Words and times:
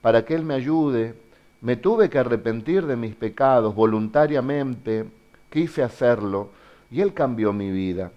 para 0.00 0.24
que 0.24 0.34
Él 0.34 0.44
me 0.44 0.54
ayude. 0.54 1.14
Me 1.60 1.76
tuve 1.76 2.08
que 2.08 2.18
arrepentir 2.18 2.86
de 2.86 2.96
mis 2.96 3.14
pecados 3.14 3.74
voluntariamente, 3.74 5.06
quise 5.50 5.82
hacerlo 5.82 6.50
y 6.90 7.00
Él 7.00 7.12
cambió 7.12 7.52
mi 7.52 7.70
vida. 7.70 8.12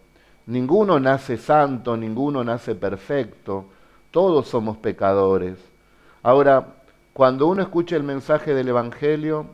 Ninguno 0.46 1.00
nace 1.00 1.38
santo, 1.38 1.96
ninguno 1.96 2.44
nace 2.44 2.76
perfecto, 2.76 3.66
todos 4.12 4.48
somos 4.48 4.78
pecadores. 4.78 5.58
Ahora, 6.22 6.76
cuando 7.14 7.48
uno 7.48 7.62
escucha 7.62 7.96
el 7.96 8.04
mensaje 8.04 8.54
del 8.54 8.70
Evangelio, 8.70 9.46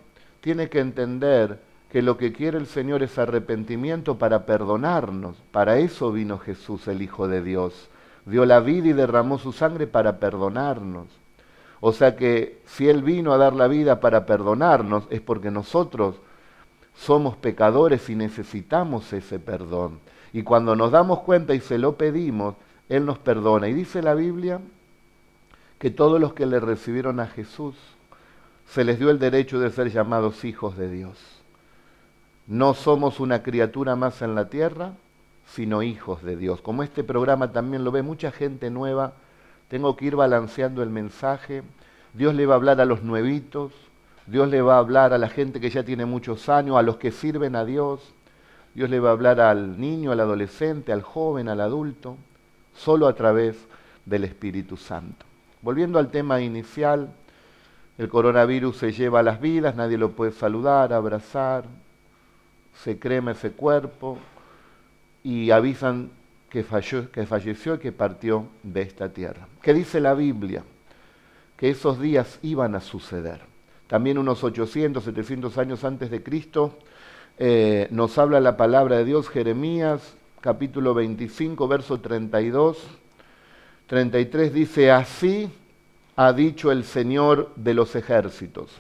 tiene 0.42 0.70
que 0.70 0.80
entender 0.80 1.60
que 1.92 2.02
lo 2.02 2.18
que 2.18 2.32
quiere 2.32 2.58
el 2.58 2.68
Señor 2.68 3.04
es 3.04 3.18
arrepentimiento 3.18 4.18
para 4.18 4.46
perdonarnos. 4.46 5.36
Para 5.52 5.80
eso 5.80 6.12
vino 6.12 6.38
Jesús, 6.38 6.88
el 6.88 7.02
Hijo 7.02 7.28
de 7.28 7.42
Dios. 7.42 7.90
Dio 8.26 8.46
la 8.46 8.60
vida 8.60 8.90
y 8.90 8.94
derramó 8.94 9.40
su 9.40 9.52
sangre 9.52 9.88
para 9.88 10.20
perdonarnos. 10.20 11.08
O 11.82 11.94
sea 11.94 12.16
que 12.16 12.62
si 12.66 12.90
Él 12.90 13.04
vino 13.04 13.32
a 13.32 13.38
dar 13.38 13.54
la 13.54 13.68
vida 13.68 14.00
para 14.00 14.26
perdonarnos 14.26 15.06
es 15.10 15.22
porque 15.22 15.52
nosotros 15.52 16.16
somos 16.96 17.38
pecadores 17.38 18.10
y 18.10 18.16
necesitamos 18.16 19.14
ese 19.14 19.40
perdón. 19.40 20.00
Y 20.34 20.44
cuando 20.44 20.76
nos 20.76 20.92
damos 20.92 21.20
cuenta 21.20 21.54
y 21.54 21.60
se 21.60 21.78
lo 21.78 21.96
pedimos, 21.96 22.56
Él 22.90 23.06
nos 23.06 23.18
perdona. 23.18 23.68
Y 23.70 23.74
dice 23.74 24.02
la 24.02 24.14
Biblia 24.14 24.60
que 25.80 25.90
todos 25.90 26.20
los 26.20 26.34
que 26.34 26.46
le 26.46 26.60
recibieron 26.60 27.20
a 27.22 27.28
Jesús, 27.28 27.76
se 28.68 28.84
les 28.84 29.00
dio 29.00 29.10
el 29.10 29.18
derecho 29.18 29.60
de 29.60 29.72
ser 29.72 29.90
llamados 29.92 30.44
hijos 30.46 30.78
de 30.78 30.90
Dios. 30.92 31.18
No 32.46 32.74
somos 32.74 33.20
una 33.20 33.42
criatura 33.42 33.96
más 33.96 34.22
en 34.22 34.36
la 34.36 34.50
tierra, 34.50 34.94
sino 35.48 35.82
hijos 35.82 36.22
de 36.22 36.36
Dios. 36.36 36.62
Como 36.62 36.84
este 36.84 37.04
programa 37.04 37.52
también 37.52 37.84
lo 37.84 37.92
ve 37.92 38.04
mucha 38.04 38.32
gente 38.32 38.70
nueva, 38.70 39.14
tengo 39.70 39.96
que 39.96 40.06
ir 40.06 40.16
balanceando 40.16 40.84
el 40.84 40.90
mensaje. 40.90 41.64
Dios 42.14 42.36
le 42.36 42.46
va 42.46 42.56
a 42.56 42.58
hablar 42.58 42.82
a 42.82 42.86
los 42.86 43.04
nuevitos, 43.04 43.72
Dios 44.26 44.50
le 44.50 44.62
va 44.62 44.76
a 44.76 44.80
hablar 44.80 45.14
a 45.14 45.18
la 45.18 45.30
gente 45.30 45.60
que 45.60 45.70
ya 45.70 45.84
tiene 45.84 46.06
muchos 46.06 46.50
años, 46.50 46.78
a 46.78 46.82
los 46.82 46.98
que 46.98 47.12
sirven 47.12 47.56
a 47.56 47.66
Dios. 47.66 48.02
Dios 48.76 48.90
le 48.90 49.00
va 49.00 49.10
a 49.10 49.14
hablar 49.14 49.40
al 49.40 49.80
niño, 49.80 50.12
al 50.12 50.20
adolescente, 50.20 50.92
al 50.92 51.02
joven, 51.02 51.50
al 51.50 51.62
adulto, 51.62 52.18
solo 52.76 53.08
a 53.08 53.14
través 53.14 53.56
del 54.06 54.24
Espíritu 54.24 54.78
Santo. 54.78 55.26
Volviendo 55.62 56.00
al 56.00 56.10
tema 56.10 56.42
inicial, 56.42 57.12
el 57.98 58.10
coronavirus 58.10 58.78
se 58.78 58.92
lleva 58.92 59.20
a 59.20 59.24
las 59.24 59.42
vidas, 59.42 59.76
nadie 59.76 59.98
lo 59.98 60.12
puede 60.12 60.32
saludar, 60.32 60.94
abrazar, 60.94 61.66
se 62.84 62.98
crema 62.98 63.32
ese 63.32 63.52
cuerpo 63.52 64.18
y 65.24 65.52
avisan 65.52 66.12
que, 66.50 66.66
que 67.12 67.26
falleció 67.26 67.76
y 67.76 67.80
que 67.80 67.92
partió 67.92 68.48
de 68.64 68.82
esta 68.82 69.10
tierra. 69.10 69.48
¿Qué 69.62 69.74
dice 69.74 70.00
la 70.00 70.14
Biblia? 70.14 70.64
Que 71.58 71.70
esos 71.70 72.00
días 72.00 72.40
iban 72.42 72.76
a 72.76 72.82
suceder. 72.82 73.42
También 73.88 74.18
unos 74.18 74.44
800, 74.44 75.04
700 75.04 75.58
años 75.58 75.84
antes 75.84 76.10
de 76.10 76.24
Cristo 76.24 76.78
eh, 77.38 77.88
nos 77.92 78.18
habla 78.18 78.40
la 78.40 78.58
palabra 78.58 78.98
de 78.98 79.06
Dios, 79.06 79.30
Jeremías 79.30 80.16
capítulo 80.42 80.94
25, 80.94 81.68
verso 81.68 82.00
32. 82.00 82.78
33 83.88 84.54
dice, 84.54 84.92
así 84.92 85.52
ha 86.16 86.34
dicho 86.34 86.72
el 86.72 86.84
Señor 86.84 87.52
de 87.56 87.74
los 87.74 87.96
ejércitos. 87.96 88.72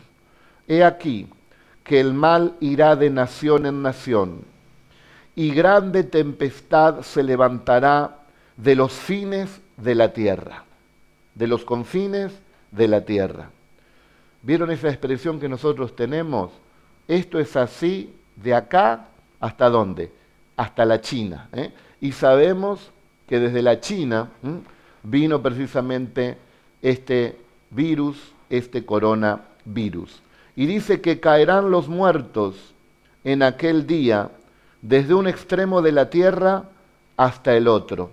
He 0.67 0.83
aquí 0.83 1.27
que 1.83 1.99
el 1.99 2.13
mal 2.13 2.55
irá 2.59 2.95
de 2.95 3.09
nación 3.09 3.65
en 3.65 3.81
nación, 3.81 4.41
y 5.39 5.51
grande 5.51 6.03
tempestad 6.03 7.01
se 7.01 7.23
levantará 7.23 8.17
de 8.57 8.75
los 8.75 8.91
fines 8.91 9.61
de 9.77 9.95
la 9.95 10.11
tierra, 10.11 10.65
de 11.33 11.47
los 11.47 11.63
confines 11.63 12.33
de 12.71 12.89
la 12.89 13.05
tierra. 13.05 13.49
¿Vieron 14.41 14.69
esa 14.69 14.89
expresión 14.89 15.39
que 15.39 15.47
nosotros 15.47 15.95
tenemos? 15.95 16.51
Esto 17.07 17.39
es 17.39 17.55
así 17.55 18.13
de 18.35 18.53
acá 18.53 19.05
hasta 19.39 19.69
dónde? 19.69 20.11
Hasta 20.57 20.83
la 20.83 20.99
China. 20.99 21.47
¿eh? 21.53 21.71
Y 22.01 22.11
sabemos 22.11 22.91
que 23.25 23.39
desde 23.39 23.61
la 23.61 23.79
China 23.79 24.31
vino 25.03 25.41
precisamente 25.41 26.35
este 26.81 27.37
virus, 27.69 28.17
este 28.49 28.85
coronavirus. 28.85 30.21
Y 30.57 30.65
dice 30.65 30.99
que 30.99 31.21
caerán 31.21 31.71
los 31.71 31.87
muertos 31.87 32.57
en 33.23 33.41
aquel 33.41 33.87
día 33.87 34.31
desde 34.81 35.13
un 35.13 35.27
extremo 35.27 35.81
de 35.81 35.91
la 35.91 36.09
tierra 36.09 36.65
hasta 37.17 37.55
el 37.55 37.67
otro. 37.67 38.11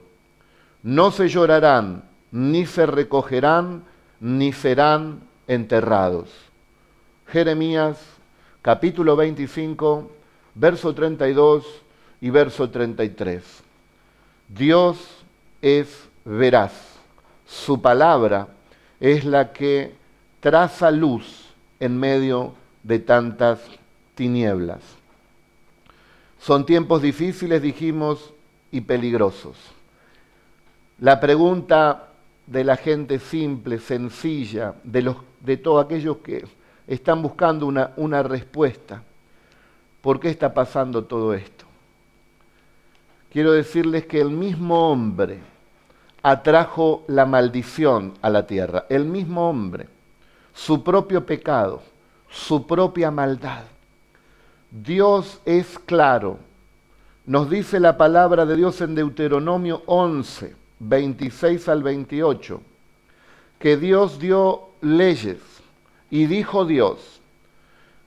No 0.83 1.11
se 1.11 1.29
llorarán, 1.29 2.05
ni 2.31 2.67
se 2.67 2.87
recogerán, 2.87 3.85
ni 4.21 4.53
serán 4.53 5.21
enterrados. 5.47 6.29
Jeremías 7.29 7.99
capítulo 8.63 9.15
25, 9.15 10.11
verso 10.55 10.95
32 10.95 11.65
y 12.21 12.31
verso 12.31 12.69
33. 12.71 13.43
Dios 14.49 14.99
es 15.63 16.09
veraz. 16.25 16.73
Su 17.47 17.81
palabra 17.81 18.49
es 18.99 19.25
la 19.25 19.53
que 19.53 19.95
traza 20.41 20.91
luz 20.91 21.47
en 21.79 21.97
medio 21.99 22.55
de 22.83 22.99
tantas 22.99 23.61
tinieblas. 24.15 24.96
Son 26.47 26.65
tiempos 26.65 27.03
difíciles, 27.03 27.61
dijimos, 27.61 28.33
y 28.71 28.81
peligrosos. 28.81 29.57
La 31.01 31.19
pregunta 31.19 32.11
de 32.47 32.63
la 32.63 32.77
gente 32.77 33.19
simple, 33.19 33.81
sencilla, 33.81 34.77
de, 34.85 35.57
todos 35.57 35.85
aquellos 35.85 36.19
que 36.19 36.47
están 36.87 37.21
buscando 37.21 37.67
una, 37.67 37.91
una 37.97 38.23
respuesta. 38.23 39.03
¿Por 40.01 40.21
qué 40.21 40.29
está 40.31 40.55
pasando 40.55 41.03
todo 41.05 41.35
esto? 41.35 41.65
Quiero 43.33 43.51
decirles 43.51 44.07
que 44.07 44.21
el 44.21 44.31
mismo 44.31 44.89
hombre 44.89 45.41
atrajo 46.23 47.03
la 47.09 47.27
maldición 47.27 48.15
a 48.23 48.31
la 48.31 48.47
tierra. 48.47 48.87
El 48.89 49.05
mismo 49.05 49.51
hombre, 49.51 49.89
su 50.55 50.85
propio 50.85 51.27
pecado, 51.27 51.83
su 52.31 52.69
propia 52.69 53.11
maldad. 53.11 53.65
Dios 54.71 55.41
es 55.45 55.79
claro. 55.79 56.39
Nos 57.27 57.51
dice 57.51 57.81
la 57.81 57.97
palabra 57.97 58.47
de 58.47 58.57
Dios 58.57 58.81
en 58.81 58.95
Deuteronomio 58.95 59.83
11, 59.87 60.55
26 60.79 61.69
al 61.69 61.83
28, 61.83 62.61
que 63.59 63.77
Dios 63.77 64.19
dio 64.19 64.69
leyes 64.81 65.39
y 66.11 66.27
dijo 66.27 66.65
Dios 66.65 67.21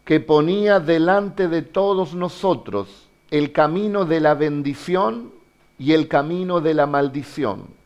que 0.05 0.19
ponía 0.19 0.79
delante 0.79 1.47
de 1.47 1.61
todos 1.61 2.13
nosotros 2.13 2.87
el 3.29 3.51
camino 3.51 4.05
de 4.05 4.19
la 4.19 4.33
bendición 4.33 5.31
y 5.77 5.93
el 5.93 6.07
camino 6.07 6.61
de 6.61 6.73
la 6.73 6.87
maldición 6.87 7.79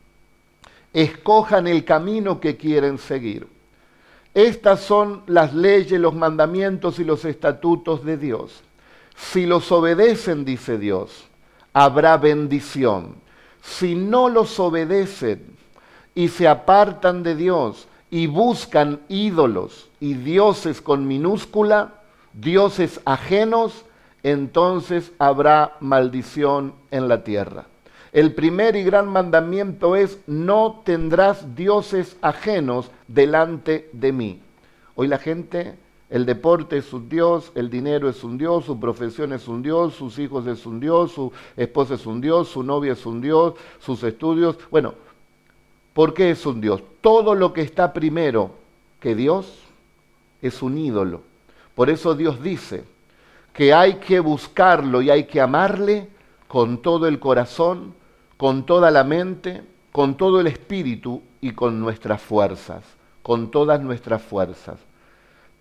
escojan 0.93 1.67
el 1.67 1.83
camino 1.83 2.39
que 2.39 2.55
quieren 2.55 2.99
seguir. 2.99 3.47
Estas 4.33 4.81
son 4.81 5.21
las 5.27 5.53
leyes, 5.53 5.99
los 5.99 6.15
mandamientos 6.15 6.97
y 6.99 7.03
los 7.03 7.23
estatutos 7.23 8.03
de 8.03 8.17
Dios. 8.17 8.63
Si 9.15 9.45
los 9.45 9.71
obedecen, 9.71 10.43
dice 10.43 10.77
Dios, 10.79 11.25
habrá 11.71 12.17
bendición. 12.17 13.15
Si 13.61 13.95
no 13.95 14.29
los 14.29 14.59
obedecen 14.59 15.55
y 16.15 16.29
se 16.29 16.47
apartan 16.47 17.21
de 17.21 17.35
Dios 17.35 17.87
y 18.09 18.27
buscan 18.27 19.01
ídolos 19.07 19.89
y 19.99 20.15
dioses 20.15 20.81
con 20.81 21.07
minúscula, 21.07 22.01
dioses 22.33 23.01
ajenos, 23.05 23.85
entonces 24.23 25.11
habrá 25.19 25.77
maldición 25.79 26.73
en 26.89 27.07
la 27.07 27.23
tierra. 27.23 27.65
El 28.13 28.35
primer 28.35 28.75
y 28.75 28.83
gran 28.83 29.07
mandamiento 29.07 29.95
es, 29.95 30.19
no 30.27 30.83
tendrás 30.85 31.55
dioses 31.55 32.15
ajenos 32.21 32.91
delante 33.07 33.89
de 33.91 34.11
mí. 34.11 34.39
Hoy 34.93 35.07
la 35.07 35.17
gente, 35.17 35.75
el 36.11 36.27
deporte 36.27 36.77
es 36.77 36.93
un 36.93 37.09
dios, 37.09 37.51
el 37.55 37.71
dinero 37.71 38.07
es 38.07 38.23
un 38.23 38.37
dios, 38.37 38.65
su 38.65 38.79
profesión 38.79 39.33
es 39.33 39.47
un 39.47 39.63
dios, 39.63 39.95
sus 39.95 40.19
hijos 40.19 40.45
es 40.45 40.67
un 40.67 40.79
dios, 40.79 41.11
su 41.11 41.31
esposa 41.57 41.95
es 41.95 42.05
un 42.05 42.21
dios, 42.21 42.49
su 42.49 42.61
novia 42.61 42.93
es 42.93 43.03
un 43.07 43.19
dios, 43.19 43.55
sus 43.79 44.03
estudios. 44.03 44.59
Bueno, 44.69 44.93
¿por 45.95 46.13
qué 46.13 46.29
es 46.29 46.45
un 46.45 46.61
dios? 46.61 46.83
Todo 47.01 47.33
lo 47.33 47.51
que 47.51 47.61
está 47.61 47.93
primero 47.93 48.51
que 48.99 49.15
Dios 49.15 49.51
es 50.43 50.61
un 50.61 50.77
ídolo. 50.77 51.21
Por 51.73 51.89
eso 51.89 52.13
Dios 52.13 52.43
dice 52.43 52.83
que 53.53 53.73
hay 53.73 53.95
que 53.95 54.19
buscarlo 54.19 55.01
y 55.01 55.09
hay 55.09 55.23
que 55.23 55.41
amarle 55.41 56.09
con 56.47 56.77
todo 56.77 57.07
el 57.07 57.19
corazón, 57.19 57.95
con 58.43 58.65
toda 58.65 58.91
la 58.91 59.05
mente, 59.05 59.63
con 59.93 60.17
todo 60.17 60.41
el 60.41 60.47
espíritu 60.47 61.21
y 61.39 61.53
con 61.53 61.79
nuestras 61.79 62.21
fuerzas, 62.21 62.83
con 63.21 63.49
todas 63.51 63.79
nuestras 63.79 64.21
fuerzas. 64.21 64.79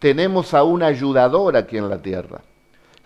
Tenemos 0.01 0.53
a 0.53 0.65
un 0.65 0.83
ayudador 0.83 1.57
aquí 1.57 1.77
en 1.79 1.89
la 1.89 2.03
tierra, 2.03 2.41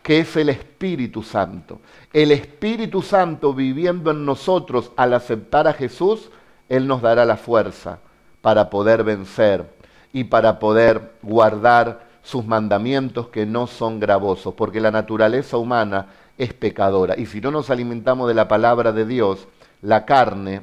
que 0.03 0.21
es 0.21 0.35
el 0.37 0.49
Espíritu 0.49 1.23
Santo. 1.23 1.83
El 2.11 2.33
Espíritu 2.33 3.03
Santo 3.03 3.53
viviendo 3.53 4.13
en 4.13 4.25
nosotros 4.25 4.93
al 4.97 5.13
aceptar 5.13 5.69
a 5.69 5.75
Jesús, 5.75 6.31
Él 6.71 6.87
nos 6.87 7.03
dará 7.03 7.27
la 7.27 7.37
fuerza 7.37 7.99
para 8.41 8.71
poder 8.71 9.05
vencer. 9.05 9.77
y 10.11 10.25
para 10.25 10.59
poder 10.59 11.13
guardar 11.21 12.07
sus 12.23 12.47
mandamientos 12.47 13.29
que 13.29 13.45
no 13.45 13.67
son 13.67 14.01
gravosos, 14.01 14.55
porque 14.55 14.81
la 14.81 14.91
naturaleza 14.91 15.59
humana 15.59 16.07
es 16.39 16.55
pecadora. 16.55 17.19
Y 17.19 17.27
si 17.27 17.43
no 17.43 17.51
nos 17.51 17.69
alimentamos 17.69 18.27
de 18.27 18.33
la 18.33 18.49
palabra 18.49 18.93
de 18.93 19.05
Dios, 19.05 19.47
la 19.83 20.05
carne 20.05 20.63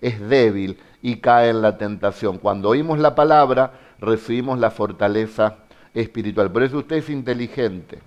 es 0.00 0.20
débil 0.28 0.78
y 1.02 1.16
cae 1.16 1.50
en 1.50 1.62
la 1.62 1.78
tentación. 1.78 2.38
Cuando 2.38 2.68
oímos 2.68 2.98
la 2.98 3.14
palabra, 3.14 3.72
recibimos 3.98 4.58
la 4.58 4.70
fortaleza 4.70 5.56
espiritual. 5.94 6.50
Por 6.50 6.62
eso 6.62 6.78
usted 6.78 6.96
es 6.96 7.10
inteligente. 7.10 8.00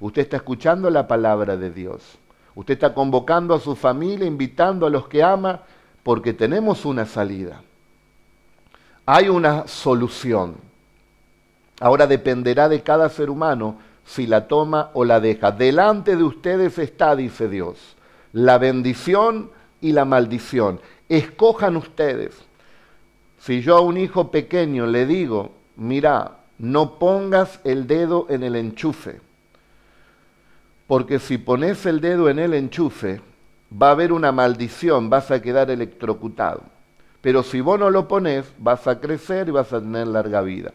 Usted 0.00 0.22
está 0.22 0.36
escuchando 0.36 0.90
la 0.90 1.06
palabra 1.06 1.56
de 1.56 1.70
Dios. 1.70 2.18
Usted 2.54 2.74
está 2.74 2.94
convocando 2.94 3.54
a 3.54 3.60
su 3.60 3.76
familia, 3.76 4.26
invitando 4.26 4.86
a 4.86 4.90
los 4.90 5.08
que 5.08 5.22
ama, 5.22 5.62
porque 6.02 6.32
tenemos 6.32 6.84
una 6.84 7.04
salida. 7.06 7.62
Hay 9.06 9.28
una 9.28 9.66
solución. 9.66 10.56
Ahora 11.80 12.06
dependerá 12.06 12.68
de 12.68 12.82
cada 12.82 13.08
ser 13.08 13.30
humano 13.30 13.78
si 14.04 14.26
la 14.26 14.48
toma 14.48 14.90
o 14.94 15.04
la 15.04 15.20
deja. 15.20 15.52
Delante 15.52 16.16
de 16.16 16.24
ustedes 16.24 16.78
está, 16.78 17.14
dice 17.14 17.48
Dios, 17.48 17.96
la 18.32 18.58
bendición 18.58 19.50
y 19.80 19.92
la 19.92 20.04
maldición. 20.04 20.80
Escojan 21.08 21.76
ustedes. 21.76 22.34
Si 23.40 23.60
yo 23.62 23.76
a 23.76 23.80
un 23.80 23.96
hijo 23.96 24.30
pequeño 24.30 24.86
le 24.86 25.06
digo, 25.06 25.52
mira, 25.76 26.38
no 26.58 26.98
pongas 26.98 27.60
el 27.64 27.86
dedo 27.86 28.26
en 28.28 28.42
el 28.42 28.56
enchufe, 28.56 29.20
porque 30.86 31.18
si 31.18 31.38
pones 31.38 31.86
el 31.86 32.00
dedo 32.00 32.28
en 32.28 32.38
el 32.38 32.54
enchufe, 32.54 33.20
va 33.70 33.88
a 33.88 33.92
haber 33.92 34.12
una 34.12 34.32
maldición, 34.32 35.10
vas 35.10 35.30
a 35.30 35.40
quedar 35.40 35.70
electrocutado. 35.70 36.62
Pero 37.20 37.42
si 37.42 37.60
vos 37.60 37.78
no 37.78 37.90
lo 37.90 38.08
pones, 38.08 38.46
vas 38.58 38.86
a 38.86 39.00
crecer 39.00 39.48
y 39.48 39.52
vas 39.52 39.72
a 39.72 39.80
tener 39.80 40.06
larga 40.06 40.40
vida. 40.40 40.72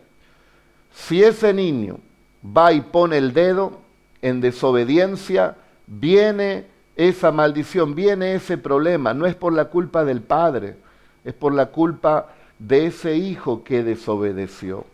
Si 0.94 1.24
ese 1.24 1.54
niño 1.54 1.98
va 2.46 2.74
y 2.74 2.82
pone 2.82 3.18
el 3.18 3.34
dedo 3.34 3.80
en 4.22 4.42
desobediencia, 4.42 5.56
viene 5.88 6.66
esa 6.96 7.32
maldición, 7.32 7.96
viene 7.96 8.36
ese 8.36 8.58
problema. 8.58 9.14
No 9.14 9.26
es 9.26 9.36
por 9.36 9.54
la 9.54 9.66
culpa 9.66 10.06
del 10.06 10.22
padre, 10.22 10.76
es 11.24 11.34
por 11.34 11.54
la 11.54 11.68
culpa 11.68 12.30
de 12.60 12.88
ese 12.88 13.16
hijo 13.16 13.64
que 13.64 13.84
desobedeció. 13.84 14.86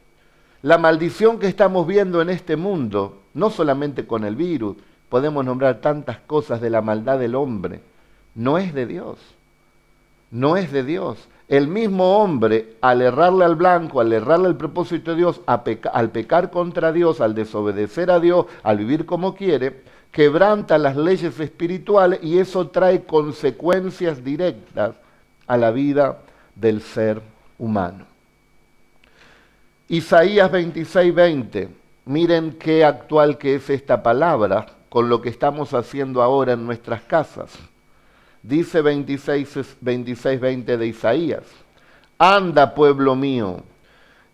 La 0.61 0.77
maldición 0.77 1.39
que 1.39 1.47
estamos 1.47 1.87
viendo 1.87 2.21
en 2.21 2.29
este 2.29 2.55
mundo, 2.55 3.21
no 3.33 3.49
solamente 3.49 4.05
con 4.05 4.25
el 4.25 4.35
virus, 4.35 4.75
podemos 5.07 5.45
nombrar 5.45 5.79
tantas 5.81 6.19
cosas 6.19 6.61
de 6.61 6.69
la 6.69 6.81
maldad 6.81 7.19
del 7.19 7.35
hombre, 7.35 7.81
no 8.35 8.57
es 8.57 8.73
de 8.73 8.85
Dios. 8.85 9.17
No 10.31 10.57
es 10.57 10.71
de 10.71 10.83
Dios. 10.83 11.17
El 11.47 11.67
mismo 11.67 12.17
hombre, 12.17 12.75
al 12.81 13.01
errarle 13.01 13.43
al 13.43 13.55
blanco, 13.55 13.99
al 13.99 14.13
errarle 14.13 14.47
al 14.47 14.57
propósito 14.57 15.11
de 15.11 15.17
Dios, 15.17 15.41
al 15.47 16.11
pecar 16.11 16.51
contra 16.51 16.91
Dios, 16.91 17.21
al 17.21 17.33
desobedecer 17.33 18.11
a 18.11 18.19
Dios, 18.19 18.45
al 18.61 18.77
vivir 18.77 19.07
como 19.07 19.33
quiere, 19.33 19.81
quebranta 20.11 20.77
las 20.77 20.95
leyes 20.95 21.39
espirituales 21.39 22.19
y 22.23 22.39
eso 22.39 22.67
trae 22.69 23.03
consecuencias 23.03 24.23
directas 24.23 24.95
a 25.47 25.57
la 25.57 25.71
vida 25.71 26.19
del 26.55 26.81
ser 26.81 27.21
humano. 27.57 28.05
Isaías 29.87 30.51
26, 30.51 31.15
20. 31.15 31.69
Miren 32.05 32.53
qué 32.53 32.85
actual 32.85 33.37
que 33.37 33.55
es 33.55 33.69
esta 33.69 34.01
palabra 34.03 34.65
con 34.89 35.09
lo 35.09 35.21
que 35.21 35.29
estamos 35.29 35.73
haciendo 35.73 36.21
ahora 36.21 36.53
en 36.53 36.65
nuestras 36.65 37.01
casas. 37.01 37.51
Dice 38.41 38.81
26, 38.81 39.77
26 39.81 40.39
20 40.39 40.77
de 40.77 40.87
Isaías. 40.87 41.43
Anda, 42.17 42.73
pueblo 42.73 43.15
mío, 43.15 43.63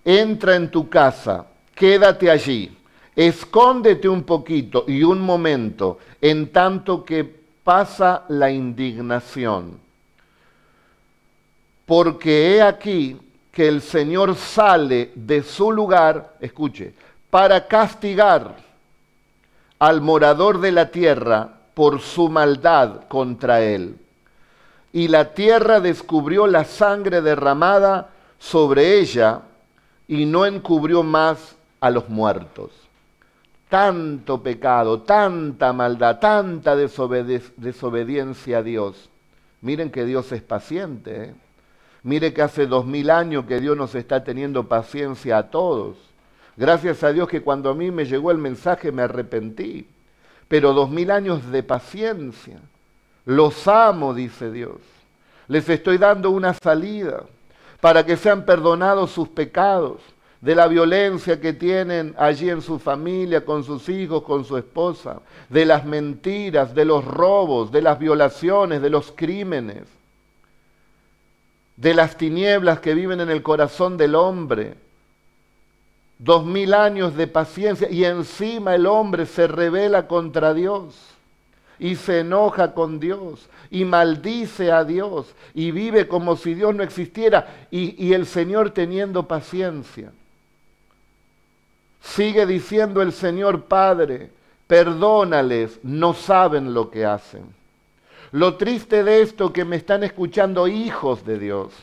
entra 0.03 0.55
en 0.55 0.71
tu 0.71 0.89
casa, 0.89 1.45
quédate 1.73 2.31
allí, 2.31 2.74
escóndete 3.15 4.09
un 4.09 4.23
poquito 4.23 4.85
y 4.87 5.03
un 5.03 5.21
momento, 5.21 5.99
en 6.21 6.51
tanto 6.51 7.03
que 7.03 7.23
pasa 7.63 8.23
la 8.29 8.51
indignación. 8.51 9.79
Porque 11.85 12.55
he 12.55 12.61
aquí 12.61 13.17
que 13.51 13.67
el 13.67 13.81
Señor 13.81 14.35
sale 14.35 15.11
de 15.15 15.41
su 15.43 15.71
lugar, 15.71 16.35
escuche, 16.41 16.93
para 17.29 17.67
castigar 17.67 18.55
al 19.79 20.01
morador 20.01 20.59
de 20.59 20.71
la 20.71 20.91
tierra 20.91 21.49
por 21.73 22.01
su 22.01 22.29
maldad 22.29 23.07
contra 23.07 23.61
él. 23.61 23.97
Y 24.93 25.07
la 25.09 25.33
tierra 25.33 25.79
descubrió 25.79 26.47
la 26.47 26.63
sangre 26.63 27.21
derramada 27.21 28.09
sobre 28.39 28.99
ella 28.99 29.41
y 30.07 30.25
no 30.25 30.45
encubrió 30.45 31.03
más 31.03 31.55
a 31.81 31.89
los 31.89 32.09
muertos. 32.09 32.84
Tanto 33.75 34.41
pecado, 34.41 35.01
tanta 35.01 35.73
maldad, 35.73 36.17
tanta 36.19 36.77
desobediencia 36.77 38.59
a 38.59 38.63
Dios. 38.63 39.09
Miren 39.59 39.91
que 39.91 40.05
Dios 40.05 40.31
es 40.31 40.41
paciente. 40.41 41.23
¿eh? 41.23 41.35
Mire 42.01 42.33
que 42.33 42.41
hace 42.41 42.67
dos 42.67 42.85
mil 42.85 43.09
años 43.09 43.43
que 43.47 43.59
Dios 43.59 43.75
nos 43.75 43.93
está 43.93 44.23
teniendo 44.23 44.69
paciencia 44.69 45.37
a 45.37 45.49
todos. 45.49 45.97
Gracias 46.55 47.03
a 47.03 47.11
Dios 47.11 47.27
que 47.27 47.41
cuando 47.41 47.69
a 47.69 47.75
mí 47.75 47.91
me 47.91 48.05
llegó 48.05 48.31
el 48.31 48.37
mensaje 48.37 48.93
me 48.93 49.01
arrepentí. 49.01 49.89
Pero 50.47 50.71
dos 50.71 50.89
mil 50.89 51.11
años 51.11 51.51
de 51.51 51.61
paciencia. 51.61 52.61
Los 53.25 53.67
amo, 53.67 54.13
dice 54.13 54.53
Dios. 54.53 54.77
Les 55.49 55.67
estoy 55.67 55.97
dando 55.97 56.31
una 56.31 56.53
salida 56.53 57.25
para 57.81 58.05
que 58.05 58.15
sean 58.15 58.45
perdonados 58.45 59.11
sus 59.11 59.27
pecados, 59.27 59.99
de 60.41 60.55
la 60.55 60.67
violencia 60.67 61.39
que 61.39 61.53
tienen 61.53 62.13
allí 62.17 62.49
en 62.49 62.61
su 62.61 62.77
familia, 62.79 63.43
con 63.43 63.63
sus 63.63 63.89
hijos, 63.89 64.23
con 64.23 64.45
su 64.45 64.57
esposa, 64.57 65.21
de 65.49 65.65
las 65.65 65.85
mentiras, 65.85 66.75
de 66.75 66.85
los 66.85 67.03
robos, 67.03 67.71
de 67.71 67.81
las 67.81 67.97
violaciones, 67.97 68.81
de 68.81 68.89
los 68.89 69.11
crímenes 69.15 69.83
de 71.77 71.93
las 71.93 72.17
tinieblas 72.17 72.79
que 72.79 72.93
viven 72.93 73.19
en 73.19 73.29
el 73.29 73.43
corazón 73.43 73.97
del 73.97 74.15
hombre. 74.15 74.75
Dos 76.17 76.45
mil 76.45 76.73
años 76.73 77.15
de 77.17 77.27
paciencia 77.27 77.89
y 77.91 78.05
encima 78.05 78.75
el 78.75 78.85
hombre 78.85 79.25
se 79.25 79.47
revela 79.47 80.07
contra 80.07 80.53
Dios 80.53 80.95
y 81.77 81.97
se 81.97 82.21
enoja 82.21 82.73
con 82.73 83.01
Dios 83.01 83.49
y 83.69 83.83
maldice 83.83 84.71
a 84.71 84.85
Dios 84.85 85.27
y 85.53 85.71
vive 85.71 86.07
como 86.07 86.37
si 86.37 86.53
Dios 86.53 86.73
no 86.73 86.83
existiera 86.83 87.67
y, 87.69 88.01
y 88.01 88.13
el 88.13 88.25
Señor 88.25 88.69
teniendo 88.69 89.27
paciencia. 89.27 90.13
Sigue 92.05 92.45
diciendo 92.45 93.01
el 93.01 93.11
Señor 93.11 93.63
Padre, 93.63 94.29
perdónales, 94.67 95.79
no 95.83 96.13
saben 96.13 96.73
lo 96.73 96.89
que 96.89 97.03
hacen. 97.03 97.43
Lo 98.31 98.55
triste 98.55 99.03
de 99.03 99.21
esto 99.21 99.51
que 99.51 99.65
me 99.65 99.75
están 99.75 100.03
escuchando 100.03 100.67
hijos 100.67 101.25
de 101.25 101.39
Dios, 101.39 101.73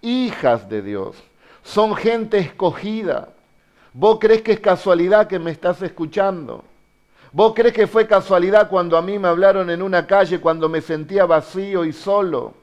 hijas 0.00 0.70
de 0.70 0.80
Dios, 0.80 1.16
son 1.64 1.96
gente 1.96 2.38
escogida. 2.38 3.30
¿Vos 3.92 4.18
crees 4.20 4.42
que 4.42 4.52
es 4.52 4.60
casualidad 4.60 5.26
que 5.26 5.40
me 5.40 5.50
estás 5.50 5.82
escuchando? 5.82 6.64
¿Vos 7.32 7.52
crees 7.54 7.74
que 7.74 7.88
fue 7.88 8.06
casualidad 8.06 8.70
cuando 8.70 8.96
a 8.96 9.02
mí 9.02 9.18
me 9.18 9.28
hablaron 9.28 9.68
en 9.70 9.82
una 9.82 10.06
calle 10.06 10.40
cuando 10.40 10.68
me 10.68 10.80
sentía 10.80 11.26
vacío 11.26 11.84
y 11.84 11.92
solo? 11.92 12.54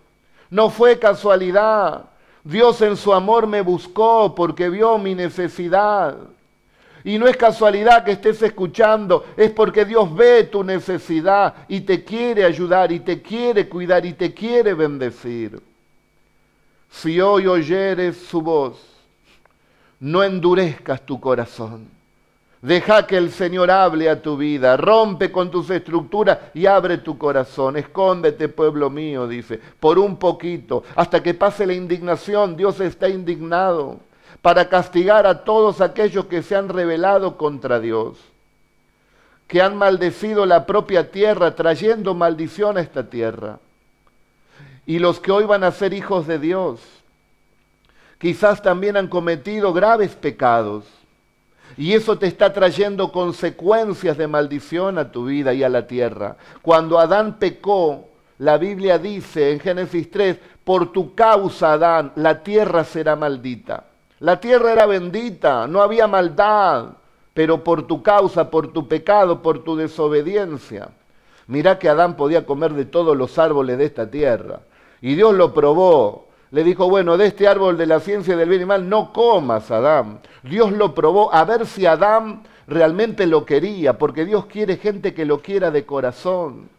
No 0.49 0.69
fue 0.69 0.97
casualidad. 0.97 2.05
Dios 2.43 2.81
en 2.81 2.95
su 2.95 3.13
amor 3.13 3.47
me 3.47 3.61
buscó 3.61 4.33
porque 4.33 4.69
vio 4.69 4.97
mi 4.97 5.13
necesidad. 5.13 6.15
Y 7.05 7.19
no 7.19 7.27
es 7.27 7.37
casualidad 7.37 8.03
que 8.03 8.13
estés 8.13 8.41
escuchando, 8.41 9.27
es 9.37 9.51
porque 9.51 9.85
Dios 9.85 10.13
ve 10.15 10.45
tu 10.45 10.63
necesidad 10.63 11.53
y 11.67 11.81
te 11.81 12.03
quiere 12.03 12.43
ayudar 12.43 12.91
y 12.91 12.99
te 12.99 13.21
quiere 13.21 13.69
cuidar 13.69 14.03
y 14.07 14.13
te 14.13 14.33
quiere 14.33 14.73
bendecir. 14.73 15.61
Si 16.89 17.21
hoy 17.21 17.45
oyeres 17.45 18.17
su 18.17 18.41
voz, 18.41 18.81
no 19.99 20.23
endurezcas 20.23 21.05
tu 21.05 21.19
corazón. 21.19 21.87
Deja 22.59 23.05
que 23.05 23.17
el 23.17 23.31
Señor 23.31 23.69
hable 23.69 24.09
a 24.09 24.19
tu 24.19 24.35
vida, 24.35 24.75
rompe 24.75 25.31
con 25.31 25.51
tus 25.51 25.69
estructuras 25.69 26.39
y 26.55 26.65
abre 26.65 26.97
tu 26.97 27.19
corazón. 27.19 27.77
Escóndete, 27.77 28.49
pueblo 28.49 28.89
mío, 28.89 29.27
dice, 29.27 29.59
por 29.79 29.99
un 29.99 30.17
poquito, 30.17 30.83
hasta 30.95 31.21
que 31.21 31.35
pase 31.35 31.67
la 31.67 31.73
indignación. 31.73 32.57
Dios 32.57 32.79
está 32.79 33.07
indignado 33.07 33.99
para 34.45 34.69
castigar 34.69 35.25
a 35.25 35.43
todos 35.43 35.81
aquellos 35.81 36.27
que 36.27 36.43
se 36.43 36.55
han 36.55 36.69
rebelado 36.69 37.35
contra 37.35 37.79
Dios, 37.79 38.19
que 39.47 39.59
han 39.59 39.75
maldecido 39.75 40.45
la 40.45 40.67
propia 40.67 41.09
tierra, 41.09 41.55
trayendo 41.55 42.13
maldición 42.13 42.77
a 42.77 42.81
esta 42.81 43.09
tierra. 43.09 43.57
Y 44.85 44.99
los 44.99 45.19
que 45.19 45.31
hoy 45.31 45.45
van 45.45 45.63
a 45.63 45.71
ser 45.71 45.95
hijos 45.95 46.27
de 46.27 46.37
Dios, 46.37 46.79
quizás 48.19 48.61
también 48.61 48.97
han 48.97 49.07
cometido 49.07 49.73
graves 49.73 50.13
pecados. 50.13 50.83
Y 51.75 51.93
eso 51.93 52.19
te 52.19 52.27
está 52.27 52.53
trayendo 52.53 53.11
consecuencias 53.11 54.15
de 54.15 54.27
maldición 54.27 54.99
a 54.99 55.11
tu 55.11 55.25
vida 55.25 55.55
y 55.55 55.63
a 55.63 55.69
la 55.69 55.87
tierra. 55.87 56.37
Cuando 56.61 56.99
Adán 56.99 57.39
pecó, 57.39 58.09
la 58.37 58.59
Biblia 58.59 58.99
dice 58.99 59.53
en 59.53 59.59
Génesis 59.59 60.11
3, 60.11 60.37
por 60.63 60.91
tu 60.91 61.15
causa, 61.15 61.73
Adán, 61.73 62.11
la 62.15 62.43
tierra 62.43 62.83
será 62.83 63.15
maldita. 63.15 63.85
La 64.25 64.39
tierra 64.39 64.71
era 64.71 64.87
bendita, 64.87 65.67
no 65.67 65.83
había 65.83 66.07
maldad, 66.07 66.93
pero 67.35 67.63
por 67.63 67.85
tu 67.85 68.01
causa, 68.01 68.49
por 68.49 68.73
tu 68.73 68.87
pecado, 68.87 69.43
por 69.43 69.63
tu 69.63 69.75
desobediencia. 69.75 70.89
Mirá 71.45 71.77
que 71.77 71.89
Adán 71.89 72.15
podía 72.15 72.43
comer 72.43 72.73
de 72.73 72.85
todos 72.85 73.15
los 73.15 73.37
árboles 73.37 73.77
de 73.77 73.85
esta 73.85 74.09
tierra. 74.09 74.61
Y 74.99 75.13
Dios 75.13 75.35
lo 75.35 75.53
probó. 75.53 76.29
Le 76.49 76.63
dijo, 76.63 76.89
bueno, 76.89 77.17
de 77.17 77.27
este 77.27 77.47
árbol 77.47 77.77
de 77.77 77.85
la 77.85 77.99
ciencia 77.99 78.35
del 78.35 78.49
bien 78.49 78.63
y 78.63 78.65
mal 78.65 78.89
no 78.89 79.13
comas, 79.13 79.69
Adán. 79.69 80.21
Dios 80.41 80.71
lo 80.71 80.95
probó 80.95 81.31
a 81.31 81.45
ver 81.45 81.67
si 81.67 81.85
Adán 81.85 82.41
realmente 82.65 83.27
lo 83.27 83.45
quería, 83.45 83.99
porque 83.99 84.25
Dios 84.25 84.47
quiere 84.47 84.77
gente 84.77 85.13
que 85.13 85.25
lo 85.25 85.43
quiera 85.43 85.69
de 85.69 85.85
corazón, 85.85 86.69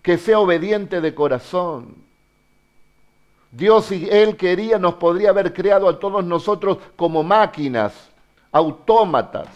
que 0.00 0.16
sea 0.16 0.38
obediente 0.38 1.00
de 1.00 1.12
corazón. 1.12 2.07
Dios, 3.50 3.86
si 3.86 4.08
Él 4.10 4.36
quería, 4.36 4.78
nos 4.78 4.94
podría 4.94 5.30
haber 5.30 5.52
creado 5.52 5.88
a 5.88 5.98
todos 5.98 6.24
nosotros 6.24 6.78
como 6.96 7.22
máquinas, 7.22 7.92
autómatas, 8.52 9.48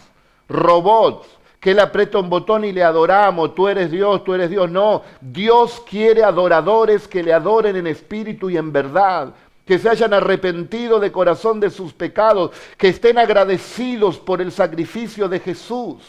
robots, 0.49 1.27
que 1.59 1.71
Él 1.71 1.79
aprieta 1.79 2.17
un 2.17 2.29
botón 2.29 2.65
y 2.65 2.71
le 2.71 2.83
adoramos, 2.83 3.55
tú 3.55 3.67
eres 3.67 3.89
Dios, 3.91 4.23
tú 4.23 4.33
eres 4.33 4.49
Dios. 4.49 4.69
No, 4.69 5.03
Dios 5.21 5.81
quiere 5.89 6.23
adoradores 6.23 7.07
que 7.07 7.23
le 7.23 7.31
adoren 7.33 7.75
en 7.75 7.87
espíritu 7.87 8.49
y 8.49 8.57
en 8.57 8.73
verdad, 8.73 9.33
que 9.65 9.79
se 9.79 9.87
hayan 9.87 10.13
arrepentido 10.13 10.99
de 10.99 11.11
corazón 11.11 11.59
de 11.59 11.69
sus 11.69 11.93
pecados, 11.93 12.51
que 12.77 12.89
estén 12.89 13.17
agradecidos 13.17 14.17
por 14.17 14.41
el 14.41 14.51
sacrificio 14.51 15.29
de 15.29 15.39
Jesús 15.39 16.03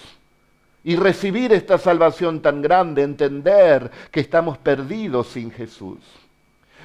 y 0.82 0.96
recibir 0.96 1.52
esta 1.52 1.78
salvación 1.78 2.40
tan 2.40 2.60
grande, 2.60 3.02
entender 3.02 3.90
que 4.10 4.20
estamos 4.20 4.58
perdidos 4.58 5.28
sin 5.28 5.52
Jesús. 5.52 5.98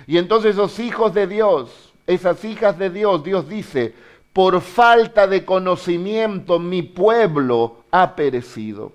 Y 0.09 0.17
entonces 0.17 0.53
esos 0.53 0.79
hijos 0.79 1.13
de 1.13 1.27
Dios, 1.27 1.93
esas 2.07 2.43
hijas 2.43 2.79
de 2.79 2.89
Dios, 2.89 3.23
Dios 3.23 3.47
dice, 3.47 3.93
por 4.33 4.59
falta 4.59 5.27
de 5.27 5.45
conocimiento 5.45 6.57
mi 6.57 6.81
pueblo 6.81 7.83
ha 7.91 8.15
perecido. 8.15 8.91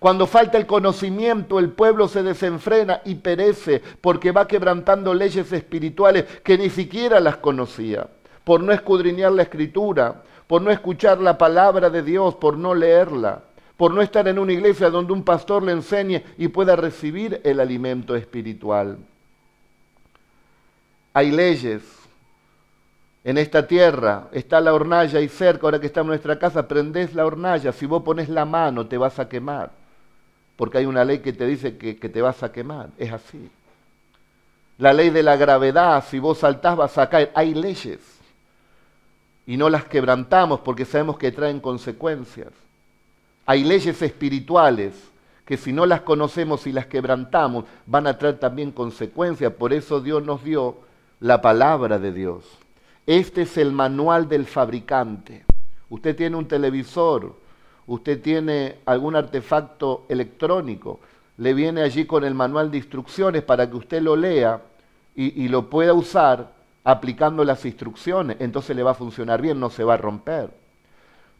Cuando 0.00 0.26
falta 0.26 0.58
el 0.58 0.66
conocimiento, 0.66 1.60
el 1.60 1.70
pueblo 1.70 2.08
se 2.08 2.24
desenfrena 2.24 3.00
y 3.04 3.14
perece 3.14 3.80
porque 4.00 4.32
va 4.32 4.48
quebrantando 4.48 5.14
leyes 5.14 5.52
espirituales 5.52 6.24
que 6.42 6.58
ni 6.58 6.68
siquiera 6.68 7.20
las 7.20 7.36
conocía, 7.36 8.08
por 8.42 8.60
no 8.60 8.72
escudriñar 8.72 9.30
la 9.30 9.42
escritura, 9.42 10.24
por 10.48 10.62
no 10.62 10.72
escuchar 10.72 11.20
la 11.20 11.38
palabra 11.38 11.90
de 11.90 12.02
Dios, 12.02 12.34
por 12.34 12.58
no 12.58 12.74
leerla, 12.74 13.44
por 13.76 13.94
no 13.94 14.02
estar 14.02 14.26
en 14.26 14.40
una 14.40 14.52
iglesia 14.52 14.90
donde 14.90 15.12
un 15.12 15.22
pastor 15.22 15.62
le 15.62 15.70
enseñe 15.70 16.24
y 16.36 16.48
pueda 16.48 16.74
recibir 16.74 17.40
el 17.44 17.60
alimento 17.60 18.16
espiritual. 18.16 18.98
Hay 21.16 21.30
leyes. 21.30 21.80
En 23.24 23.38
esta 23.38 23.66
tierra 23.66 24.28
está 24.32 24.60
la 24.60 24.74
hornalla 24.74 25.18
y 25.18 25.30
cerca, 25.30 25.66
ahora 25.66 25.80
que 25.80 25.86
está 25.86 26.02
en 26.02 26.08
nuestra 26.08 26.38
casa, 26.38 26.68
prendés 26.68 27.14
la 27.14 27.24
hornalla. 27.24 27.72
Si 27.72 27.86
vos 27.86 28.02
pones 28.02 28.28
la 28.28 28.44
mano, 28.44 28.86
te 28.86 28.98
vas 28.98 29.18
a 29.18 29.26
quemar. 29.26 29.70
Porque 30.56 30.76
hay 30.76 30.84
una 30.84 31.06
ley 31.06 31.20
que 31.20 31.32
te 31.32 31.46
dice 31.46 31.78
que, 31.78 31.94
te 31.94 32.20
vas 32.20 32.42
a 32.42 32.52
quemar. 32.52 32.90
Es 32.98 33.10
así. 33.14 33.50
La 34.76 34.92
ley 34.92 35.08
de 35.08 35.22
la 35.22 35.36
gravedad, 35.36 36.04
si 36.06 36.18
vos 36.18 36.36
saltás 36.36 36.76
vas 36.76 36.98
a 36.98 37.08
caer. 37.08 37.32
Hay 37.34 37.54
leyes. 37.54 38.00
Y 39.46 39.56
no 39.56 39.70
las 39.70 39.86
quebrantamos 39.86 40.60
porque 40.60 40.84
sabemos 40.84 41.16
que 41.16 41.32
traen 41.32 41.60
consecuencias. 41.60 42.52
Hay 43.46 43.64
leyes 43.64 44.02
espirituales 44.02 44.92
que 45.46 45.56
si 45.56 45.72
no 45.72 45.86
las 45.86 46.02
conocemos 46.02 46.66
y 46.66 46.72
las 46.72 46.84
quebrantamos, 46.84 47.64
van 47.86 48.06
a 48.06 48.18
traer 48.18 48.38
también 48.38 48.70
consecuencias. 48.70 49.50
Por 49.54 49.72
eso 49.72 50.02
Dios 50.02 50.22
nos 50.22 50.44
dio 50.44 50.84
la 51.20 51.40
palabra 51.40 51.98
de 51.98 52.12
Dios. 52.12 52.44
Este 53.06 53.42
es 53.42 53.56
el 53.56 53.72
manual 53.72 54.28
del 54.28 54.46
fabricante. 54.46 55.44
Usted 55.88 56.16
tiene 56.16 56.36
un 56.36 56.48
televisor, 56.48 57.36
usted 57.86 58.20
tiene 58.20 58.78
algún 58.84 59.16
artefacto 59.16 60.04
electrónico, 60.08 61.00
le 61.38 61.54
viene 61.54 61.82
allí 61.82 62.06
con 62.06 62.24
el 62.24 62.34
manual 62.34 62.70
de 62.70 62.78
instrucciones 62.78 63.42
para 63.42 63.68
que 63.70 63.76
usted 63.76 64.02
lo 64.02 64.16
lea 64.16 64.60
y, 65.14 65.48
lo 65.48 65.70
pueda 65.70 65.94
usar 65.94 66.52
aplicando 66.84 67.44
las 67.44 67.64
instrucciones. 67.64 68.36
Entonces 68.40 68.76
le 68.76 68.82
va 68.82 68.90
a 68.90 68.94
funcionar 68.94 69.40
bien, 69.40 69.58
no 69.58 69.70
se 69.70 69.84
va 69.84 69.94
a 69.94 69.98
romper. 69.98 70.50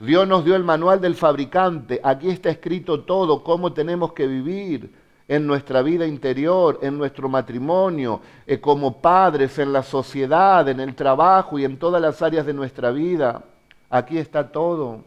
Dios 0.00 0.26
nos 0.28 0.44
dio 0.44 0.54
el 0.56 0.64
manual 0.64 1.00
del 1.00 1.14
fabricante. 1.14 2.00
Aquí 2.02 2.30
está 2.30 2.48
escrito 2.50 3.00
todo, 3.00 3.42
cómo 3.42 3.72
tenemos 3.72 4.12
que 4.12 4.26
vivir, 4.26 4.90
en 5.28 5.46
nuestra 5.46 5.82
vida 5.82 6.06
interior, 6.06 6.78
en 6.82 6.96
nuestro 6.96 7.28
matrimonio, 7.28 8.20
eh, 8.46 8.60
como 8.60 9.00
padres, 9.00 9.58
en 9.58 9.72
la 9.72 9.82
sociedad, 9.82 10.68
en 10.68 10.80
el 10.80 10.94
trabajo 10.94 11.58
y 11.58 11.64
en 11.64 11.78
todas 11.78 12.00
las 12.00 12.22
áreas 12.22 12.46
de 12.46 12.54
nuestra 12.54 12.90
vida. 12.90 13.42
Aquí 13.90 14.18
está 14.18 14.48
todo. 14.52 15.00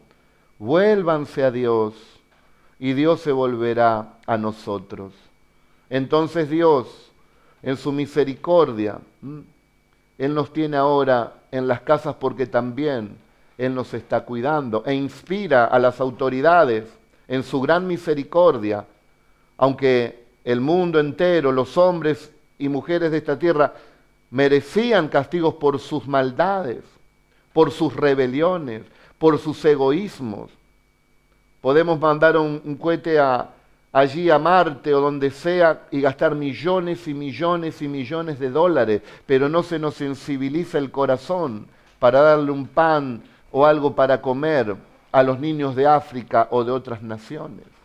Vuélvanse 0.58 1.42
a 1.42 1.50
Dios 1.50 1.94
y 2.78 2.92
Dios 2.92 3.20
se 3.20 3.32
volverá 3.32 4.14
a 4.26 4.36
nosotros. 4.36 5.14
Entonces 5.88 6.50
Dios, 6.50 7.10
en 7.62 7.76
su 7.76 7.90
misericordia, 7.90 8.98
Él 10.18 10.34
nos 10.34 10.52
tiene 10.52 10.76
ahora 10.76 11.34
en 11.50 11.66
las 11.66 11.80
casas 11.80 12.16
porque 12.16 12.46
también 12.46 13.16
Él 13.56 13.74
nos 13.74 13.94
está 13.94 14.24
cuidando 14.24 14.82
e 14.84 14.94
inspira 14.94 15.64
a 15.64 15.78
las 15.78 15.98
autoridades 16.00 16.84
en 17.26 17.42
su 17.42 17.60
gran 17.60 17.86
misericordia 17.86 18.84
aunque 19.60 20.24
el 20.42 20.58
mundo 20.62 20.98
entero, 20.98 21.52
los 21.52 21.76
hombres 21.76 22.32
y 22.58 22.70
mujeres 22.70 23.10
de 23.10 23.18
esta 23.18 23.38
tierra, 23.38 23.74
merecían 24.30 25.08
castigos 25.08 25.54
por 25.56 25.78
sus 25.78 26.08
maldades, 26.08 26.82
por 27.52 27.70
sus 27.70 27.94
rebeliones, 27.94 28.84
por 29.18 29.38
sus 29.38 29.62
egoísmos. 29.66 30.50
Podemos 31.60 32.00
mandar 32.00 32.38
un, 32.38 32.74
cohete 32.80 33.20
allí 33.92 34.30
a 34.30 34.38
Marte 34.38 34.94
o 34.94 35.00
donde 35.02 35.30
sea 35.30 35.82
y 35.90 36.00
gastar 36.00 36.34
millones 36.34 37.06
y 37.06 37.12
millones 37.12 37.82
y 37.82 37.88
millones 37.88 38.38
de 38.38 38.48
dólares, 38.48 39.02
pero 39.26 39.50
no 39.50 39.62
se 39.62 39.78
nos 39.78 39.94
sensibiliza 39.94 40.78
el 40.78 40.90
corazón 40.90 41.66
para 41.98 42.22
darle 42.22 42.50
un 42.50 42.66
pan 42.66 43.22
o 43.52 43.66
algo 43.66 43.94
para 43.94 44.22
comer 44.22 44.74
a 45.12 45.22
los 45.22 45.38
niños 45.38 45.76
de 45.76 45.86
África 45.86 46.48
o 46.50 46.64
de 46.64 46.72
otras 46.72 47.02
naciones 47.02 47.79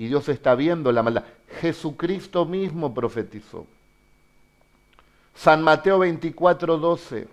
y 0.00 0.06
Dios 0.06 0.30
está 0.30 0.54
viendo 0.54 0.90
la 0.92 1.02
maldad. 1.02 1.24
Jesucristo 1.60 2.46
mismo 2.46 2.94
profetizó. 2.94 3.66
San 5.34 5.62
Mateo 5.62 5.98
24, 5.98 6.78
12. 6.78 7.28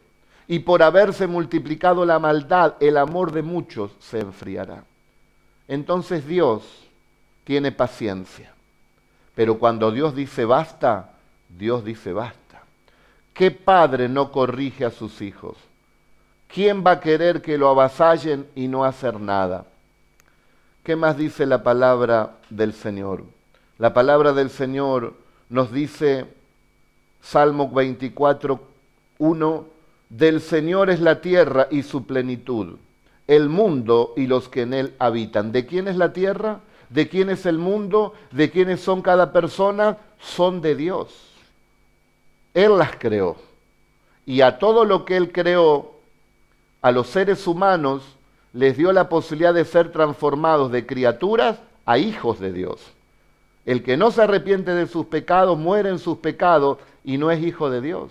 Y 0.50 0.60
por 0.60 0.84
haberse 0.84 1.28
multiplicado 1.28 2.06
la 2.06 2.20
maldad, 2.20 2.74
el 2.82 2.98
amor 2.98 3.32
de 3.32 3.42
muchos 3.42 3.92
se 4.02 4.20
enfriará. 4.20 4.84
Entonces 5.70 6.28
Dios 6.28 6.62
tiene 7.46 7.72
paciencia. 7.72 8.52
Pero 9.34 9.60
cuando 9.60 9.90
Dios 9.90 10.14
dice 10.14 10.44
basta, 10.44 11.14
Dios 11.48 11.86
dice 11.86 12.12
basta. 12.12 12.64
¿Qué 13.34 13.50
padre 13.50 14.10
no 14.10 14.30
corrige 14.30 14.84
a 14.84 14.92
sus 14.92 15.22
hijos? 15.22 15.56
¿Quién 16.54 16.84
va 16.86 16.92
a 16.92 17.00
querer 17.00 17.42
que 17.42 17.58
lo 17.58 17.70
avasallen 17.70 18.46
y 18.56 18.68
no 18.68 18.84
hacer 18.84 19.22
nada? 19.22 19.64
¿Qué 20.88 20.96
más 20.96 21.18
dice 21.18 21.46
la 21.46 21.64
palabra 21.64 22.38
del 22.50 22.72
Señor? 22.72 23.26
La 23.78 23.94
palabra 23.94 24.32
del 24.32 24.50
Señor 24.50 25.16
nos 25.50 25.70
dice, 25.74 26.28
Salmo 27.22 27.70
24, 27.70 28.58
1, 29.18 29.66
del 30.08 30.40
Señor 30.40 30.90
es 30.90 31.02
la 31.02 31.20
tierra 31.20 31.68
y 31.70 31.84
su 31.84 32.06
plenitud, 32.06 32.78
el 33.28 33.50
mundo 33.50 34.14
y 34.16 34.28
los 34.28 34.48
que 34.48 34.62
en 34.62 34.74
él 34.74 34.94
habitan. 34.98 35.52
¿De 35.52 35.66
quién 35.66 35.90
es 35.90 35.98
la 35.98 36.14
tierra? 36.14 36.62
¿De 36.90 37.10
quién 37.10 37.30
es 37.32 37.46
el 37.46 37.58
mundo? 37.58 38.14
¿De 38.32 38.50
quiénes 38.50 38.80
son 38.80 39.02
cada 39.02 39.34
persona? 39.34 39.98
Son 40.22 40.62
de 40.62 40.74
Dios. 40.78 41.10
Él 42.54 42.78
las 42.78 42.96
creó. 42.96 43.36
Y 44.26 44.40
a 44.40 44.58
todo 44.58 44.86
lo 44.86 45.04
que 45.04 45.18
Él 45.18 45.34
creó, 45.34 45.96
a 46.82 46.94
los 46.94 47.08
seres 47.08 47.46
humanos, 47.46 48.17
les 48.58 48.76
dio 48.76 48.92
la 48.92 49.08
posibilidad 49.08 49.54
de 49.54 49.66
ser 49.66 49.92
transformados 49.92 50.72
de 50.72 50.88
criaturas 50.88 51.60
a 51.86 52.00
hijos 52.00 52.40
de 52.40 52.52
Dios. 52.52 52.82
El 53.68 53.84
que 53.84 53.98
no 53.98 54.10
se 54.10 54.24
arrepiente 54.24 54.74
de 54.74 54.88
sus 54.88 55.06
pecados 55.06 55.60
muere 55.60 55.90
en 55.90 56.00
sus 56.00 56.18
pecados 56.18 56.80
y 57.04 57.20
no 57.20 57.30
es 57.30 57.44
hijo 57.44 57.70
de 57.70 57.82
Dios 57.82 58.10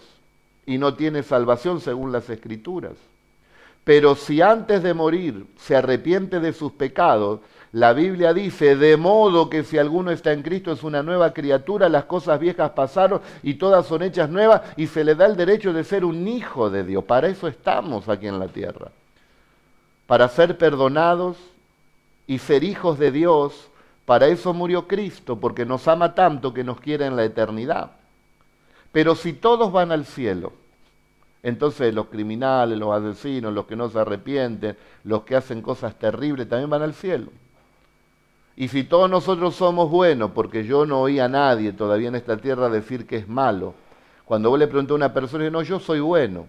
y 0.65 0.79
no 0.79 0.95
tiene 0.95 1.25
salvación 1.25 1.81
según 1.81 2.13
las 2.13 2.31
escrituras. 2.31 2.93
Pero 3.83 4.15
si 4.15 4.41
antes 4.41 4.85
de 4.85 4.95
morir 4.95 5.47
se 5.59 5.75
arrepiente 5.75 6.39
de 6.39 6.53
sus 6.53 6.71
pecados, 6.71 7.41
la 7.73 7.93
Biblia 7.93 8.33
dice, 8.33 8.77
de 8.77 8.97
modo 8.97 9.51
que 9.51 9.65
si 9.65 9.79
alguno 9.79 10.13
está 10.13 10.33
en 10.33 10.43
Cristo 10.43 10.71
es 10.71 10.85
una 10.85 11.03
nueva 11.03 11.33
criatura, 11.33 11.89
las 11.89 12.05
cosas 12.05 12.39
viejas 12.39 12.71
pasaron 12.71 13.21
y 13.43 13.55
todas 13.55 13.85
son 13.85 14.05
hechas 14.05 14.31
nuevas 14.31 14.63
y 14.77 14.87
se 14.87 15.03
le 15.03 15.17
da 15.17 15.27
el 15.27 15.35
derecho 15.35 15.73
de 15.73 15.83
ser 15.83 16.05
un 16.05 16.29
hijo 16.29 16.71
de 16.71 16.85
Dios. 16.85 17.03
Para 17.03 17.27
eso 17.27 17.49
estamos 17.49 18.09
aquí 18.09 18.29
en 18.29 18.39
la 18.39 18.47
tierra 18.47 18.93
para 20.07 20.29
ser 20.29 20.59
perdonados 20.59 21.37
y 22.27 22.39
ser 22.39 22.65
hijos 22.65 22.99
de 22.99 23.11
Dios. 23.11 23.69
Para 24.05 24.29
eso 24.29 24.55
murió 24.55 24.87
Cristo, 24.87 25.37
porque 25.37 25.65
nos 25.65 25.89
ama 25.89 26.15
tanto 26.15 26.55
que 26.55 26.65
nos 26.65 26.81
quiere 26.81 27.07
en 27.07 27.17
la 27.17 27.25
eternidad. 27.25 27.91
Pero 28.93 29.15
si 29.15 29.33
todos 29.33 29.73
van 29.73 29.93
al 29.93 30.07
cielo, 30.07 30.53
Entonces 31.47 31.95
los 31.95 32.07
criminales, 32.07 32.77
los 32.77 32.93
asesinos, 32.93 33.55
los 33.55 33.67
que 33.67 33.77
no 33.77 33.89
se 33.89 34.01
arrepienten, 34.01 34.77
los 35.05 35.23
que 35.23 35.37
hacen 35.37 35.63
cosas 35.63 35.95
terribles, 35.97 36.49
también 36.49 36.69
van 36.69 36.83
al 36.83 36.93
cielo. 36.93 37.31
Y 38.57 38.67
si 38.67 38.83
todos 38.83 39.09
nosotros 39.09 39.55
somos 39.55 39.89
buenos, 39.89 40.33
porque 40.33 40.65
yo 40.65 40.87
no 40.87 41.03
oí 41.03 41.21
a 41.21 41.29
nadie 41.29 41.73
todavía 41.73 42.09
en 42.09 42.17
esta 42.17 42.37
tierra 42.39 42.69
decir 42.69 43.07
que 43.07 43.19
es 43.19 43.29
malo, 43.29 43.75
cuando 44.25 44.51
vos 44.51 44.59
le 44.59 44.67
preguntás 44.67 44.91
a 44.93 44.97
una 44.97 45.15
persona, 45.15 45.49
no, 45.49 45.63
yo 45.63 45.79
soy 45.79 46.01
bueno, 46.01 46.47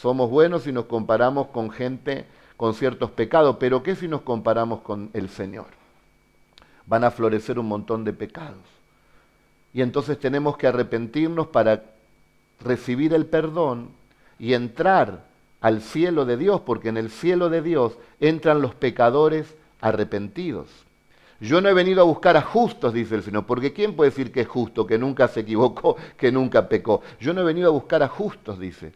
somos 0.00 0.30
buenos 0.30 0.62
si 0.62 0.70
nos 0.70 0.84
comparamos 0.84 1.48
con 1.48 1.70
gente 1.72 2.26
con 2.56 2.74
ciertos 2.74 3.10
pecados, 3.10 3.56
pero 3.58 3.82
¿qué 3.82 3.94
si 3.96 4.08
nos 4.08 4.22
comparamos 4.22 4.80
con 4.80 5.10
el 5.12 5.28
Señor? 5.28 5.66
Van 6.86 7.04
a 7.04 7.10
florecer 7.10 7.58
un 7.58 7.68
montón 7.68 8.04
de 8.04 8.12
pecados. 8.12 8.64
Y 9.74 9.82
entonces 9.82 10.18
tenemos 10.18 10.56
que 10.56 10.66
arrepentirnos 10.66 11.48
para 11.48 11.84
recibir 12.60 13.12
el 13.12 13.26
perdón 13.26 13.90
y 14.38 14.54
entrar 14.54 15.24
al 15.60 15.82
cielo 15.82 16.24
de 16.24 16.36
Dios, 16.36 16.60
porque 16.62 16.88
en 16.88 16.96
el 16.96 17.10
cielo 17.10 17.50
de 17.50 17.62
Dios 17.62 17.98
entran 18.20 18.62
los 18.62 18.74
pecadores 18.74 19.54
arrepentidos. 19.80 20.68
Yo 21.40 21.60
no 21.60 21.68
he 21.68 21.74
venido 21.74 22.00
a 22.00 22.04
buscar 22.04 22.36
a 22.36 22.42
justos, 22.42 22.94
dice 22.94 23.14
el 23.14 23.22
Señor, 23.22 23.44
porque 23.44 23.72
¿quién 23.72 23.94
puede 23.94 24.10
decir 24.10 24.32
que 24.32 24.42
es 24.42 24.48
justo, 24.48 24.86
que 24.86 24.96
nunca 24.96 25.28
se 25.28 25.40
equivocó, 25.40 25.96
que 26.16 26.32
nunca 26.32 26.68
pecó? 26.68 27.02
Yo 27.20 27.34
no 27.34 27.42
he 27.42 27.44
venido 27.44 27.68
a 27.68 27.72
buscar 27.72 28.02
a 28.02 28.08
justos, 28.08 28.58
dice, 28.58 28.92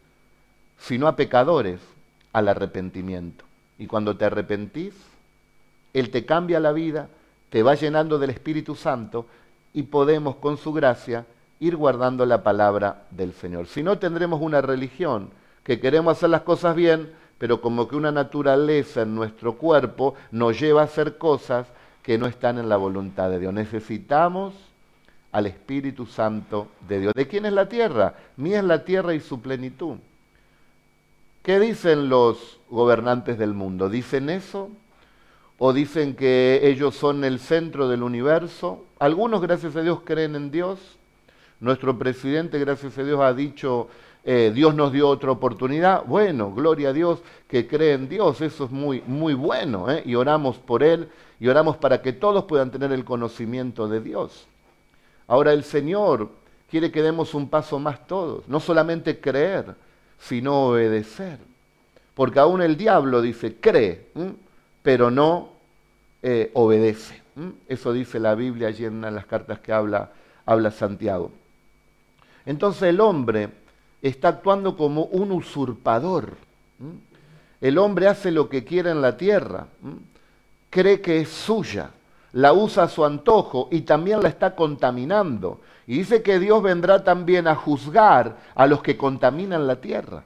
sino 0.79 1.07
a 1.07 1.15
pecadores 1.15 1.79
al 2.33 2.47
arrepentimiento. 2.47 3.45
Y 3.81 3.87
cuando 3.87 4.15
te 4.15 4.25
arrepentís, 4.25 4.93
Él 5.91 6.11
te 6.11 6.23
cambia 6.23 6.59
la 6.59 6.71
vida, 6.71 7.09
te 7.49 7.63
va 7.63 7.73
llenando 7.73 8.19
del 8.19 8.29
Espíritu 8.29 8.75
Santo 8.75 9.25
y 9.73 9.81
podemos 9.81 10.35
con 10.35 10.57
su 10.57 10.71
gracia 10.71 11.25
ir 11.59 11.75
guardando 11.77 12.23
la 12.27 12.43
palabra 12.43 13.07
del 13.09 13.33
Señor. 13.33 13.65
Si 13.65 13.81
no, 13.81 13.97
tendremos 13.97 14.39
una 14.39 14.61
religión 14.61 15.31
que 15.63 15.79
queremos 15.79 16.15
hacer 16.15 16.29
las 16.29 16.43
cosas 16.43 16.75
bien, 16.75 17.11
pero 17.39 17.59
como 17.59 17.87
que 17.87 17.95
una 17.95 18.11
naturaleza 18.11 19.01
en 19.01 19.15
nuestro 19.15 19.57
cuerpo 19.57 20.13
nos 20.29 20.59
lleva 20.59 20.81
a 20.81 20.85
hacer 20.85 21.17
cosas 21.17 21.65
que 22.03 22.19
no 22.19 22.27
están 22.27 22.59
en 22.59 22.69
la 22.69 22.77
voluntad 22.77 23.31
de 23.31 23.39
Dios. 23.39 23.51
Necesitamos 23.51 24.53
al 25.31 25.47
Espíritu 25.47 26.05
Santo 26.05 26.67
de 26.87 26.99
Dios. 26.99 27.13
¿De 27.15 27.27
quién 27.27 27.47
es 27.47 27.53
la 27.53 27.67
tierra? 27.67 28.13
Mía 28.37 28.59
es 28.59 28.63
la 28.63 28.85
tierra 28.85 29.15
y 29.15 29.19
su 29.19 29.41
plenitud. 29.41 29.97
¿Qué 31.41 31.59
dicen 31.59 32.09
los 32.09 32.60
gobernantes 32.71 33.37
del 33.37 33.53
mundo? 33.53 33.89
¿Dicen 33.89 34.29
eso? 34.29 34.69
¿O 35.59 35.73
dicen 35.73 36.15
que 36.15 36.61
ellos 36.63 36.95
son 36.95 37.23
el 37.23 37.37
centro 37.37 37.87
del 37.87 38.01
universo? 38.01 38.85
Algunos, 38.97 39.41
gracias 39.41 39.75
a 39.75 39.81
Dios, 39.81 39.99
creen 40.03 40.35
en 40.35 40.49
Dios. 40.49 40.79
Nuestro 41.59 41.99
presidente, 41.99 42.57
gracias 42.57 42.97
a 42.97 43.03
Dios, 43.03 43.19
ha 43.21 43.33
dicho, 43.33 43.87
eh, 44.23 44.51
Dios 44.55 44.73
nos 44.73 44.91
dio 44.91 45.07
otra 45.07 45.29
oportunidad. 45.29 46.03
Bueno, 46.05 46.51
gloria 46.51 46.89
a 46.89 46.93
Dios 46.93 47.21
que 47.47 47.67
cree 47.67 47.93
en 47.93 48.09
Dios, 48.09 48.41
eso 48.41 48.65
es 48.65 48.71
muy, 48.71 49.03
muy 49.05 49.35
bueno. 49.35 49.91
¿eh? 49.91 50.01
Y 50.03 50.15
oramos 50.15 50.57
por 50.57 50.81
Él 50.81 51.09
y 51.39 51.47
oramos 51.47 51.77
para 51.77 52.01
que 52.01 52.13
todos 52.13 52.45
puedan 52.45 52.71
tener 52.71 52.91
el 52.91 53.05
conocimiento 53.05 53.87
de 53.87 54.01
Dios. 54.01 54.47
Ahora 55.27 55.53
el 55.53 55.63
Señor 55.63 56.29
quiere 56.69 56.91
que 56.91 57.03
demos 57.03 57.35
un 57.35 57.49
paso 57.49 57.77
más 57.77 58.07
todos, 58.07 58.47
no 58.47 58.59
solamente 58.59 59.19
creer, 59.19 59.75
sino 60.17 60.69
obedecer. 60.69 61.50
Porque 62.13 62.39
aún 62.39 62.61
el 62.61 62.77
diablo 62.77 63.21
dice, 63.21 63.55
cree, 63.59 64.07
pero 64.81 65.11
no 65.11 65.49
eh, 66.21 66.51
obedece. 66.53 67.21
Eso 67.67 67.93
dice 67.93 68.19
la 68.19 68.35
Biblia 68.35 68.67
allí 68.67 68.85
en 68.85 69.01
las 69.01 69.25
cartas 69.25 69.59
que 69.59 69.71
habla, 69.71 70.11
habla 70.45 70.71
Santiago. 70.71 71.31
Entonces 72.45 72.83
el 72.83 72.99
hombre 72.99 73.49
está 74.01 74.29
actuando 74.29 74.75
como 74.75 75.05
un 75.05 75.31
usurpador. 75.31 76.35
El 77.61 77.77
hombre 77.77 78.07
hace 78.07 78.31
lo 78.31 78.49
que 78.49 78.63
quiere 78.63 78.91
en 78.91 79.01
la 79.01 79.15
tierra 79.15 79.67
cree 80.71 81.01
que 81.01 81.19
es 81.19 81.29
suya, 81.29 81.91
la 82.31 82.53
usa 82.53 82.83
a 82.83 82.89
su 82.89 83.05
antojo 83.05 83.67
y 83.69 83.81
también 83.81 84.23
la 84.23 84.29
está 84.29 84.55
contaminando. 84.55 85.61
Y 85.85 85.97
dice 85.97 86.23
que 86.23 86.39
Dios 86.39 86.63
vendrá 86.63 87.03
también 87.03 87.47
a 87.47 87.55
juzgar 87.55 88.37
a 88.55 88.65
los 88.65 88.81
que 88.81 88.97
contaminan 88.97 89.67
la 89.67 89.75
tierra. 89.75 90.23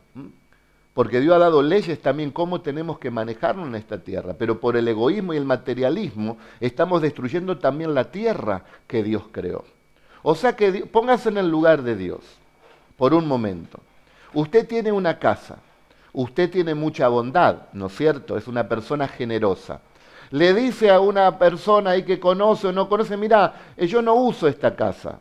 Porque 0.95 1.19
Dios 1.19 1.35
ha 1.35 1.39
dado 1.39 1.61
leyes 1.61 2.01
también 2.01 2.31
cómo 2.31 2.61
tenemos 2.61 2.97
que 2.97 3.11
manejarnos 3.11 3.67
en 3.67 3.75
esta 3.75 3.99
tierra. 3.99 4.33
Pero 4.35 4.59
por 4.59 4.75
el 4.75 4.87
egoísmo 4.87 5.35
y 5.35 5.37
el 5.37 5.45
materialismo 5.45 6.37
estamos 6.59 7.03
destruyendo 7.03 7.59
también 7.59 7.93
la 7.93 8.05
tierra 8.05 8.63
que 8.87 9.03
Dios 9.03 9.25
creó. 9.31 9.63
O 10.23 10.33
sea 10.33 10.55
que 10.55 10.87
póngase 10.87 11.29
en 11.29 11.37
el 11.37 11.51
lugar 11.51 11.83
de 11.83 11.95
Dios 11.95 12.21
por 12.97 13.13
un 13.13 13.27
momento. 13.27 13.79
Usted 14.33 14.67
tiene 14.67 14.91
una 14.91 15.19
casa, 15.19 15.57
usted 16.13 16.49
tiene 16.49 16.73
mucha 16.73 17.09
bondad, 17.09 17.67
¿no 17.73 17.85
es 17.87 17.95
cierto? 17.95 18.37
Es 18.37 18.47
una 18.47 18.67
persona 18.67 19.07
generosa 19.07 19.81
le 20.31 20.53
dice 20.53 20.89
a 20.89 20.99
una 20.99 21.37
persona 21.37 21.91
ahí 21.91 22.03
que 22.03 22.19
conoce 22.19 22.67
o 22.67 22.71
no 22.71 22.89
conoce, 22.89 23.15
mira, 23.15 23.53
eh, 23.77 23.87
yo 23.87 24.01
no 24.01 24.15
uso 24.15 24.47
esta 24.47 24.75
casa, 24.75 25.19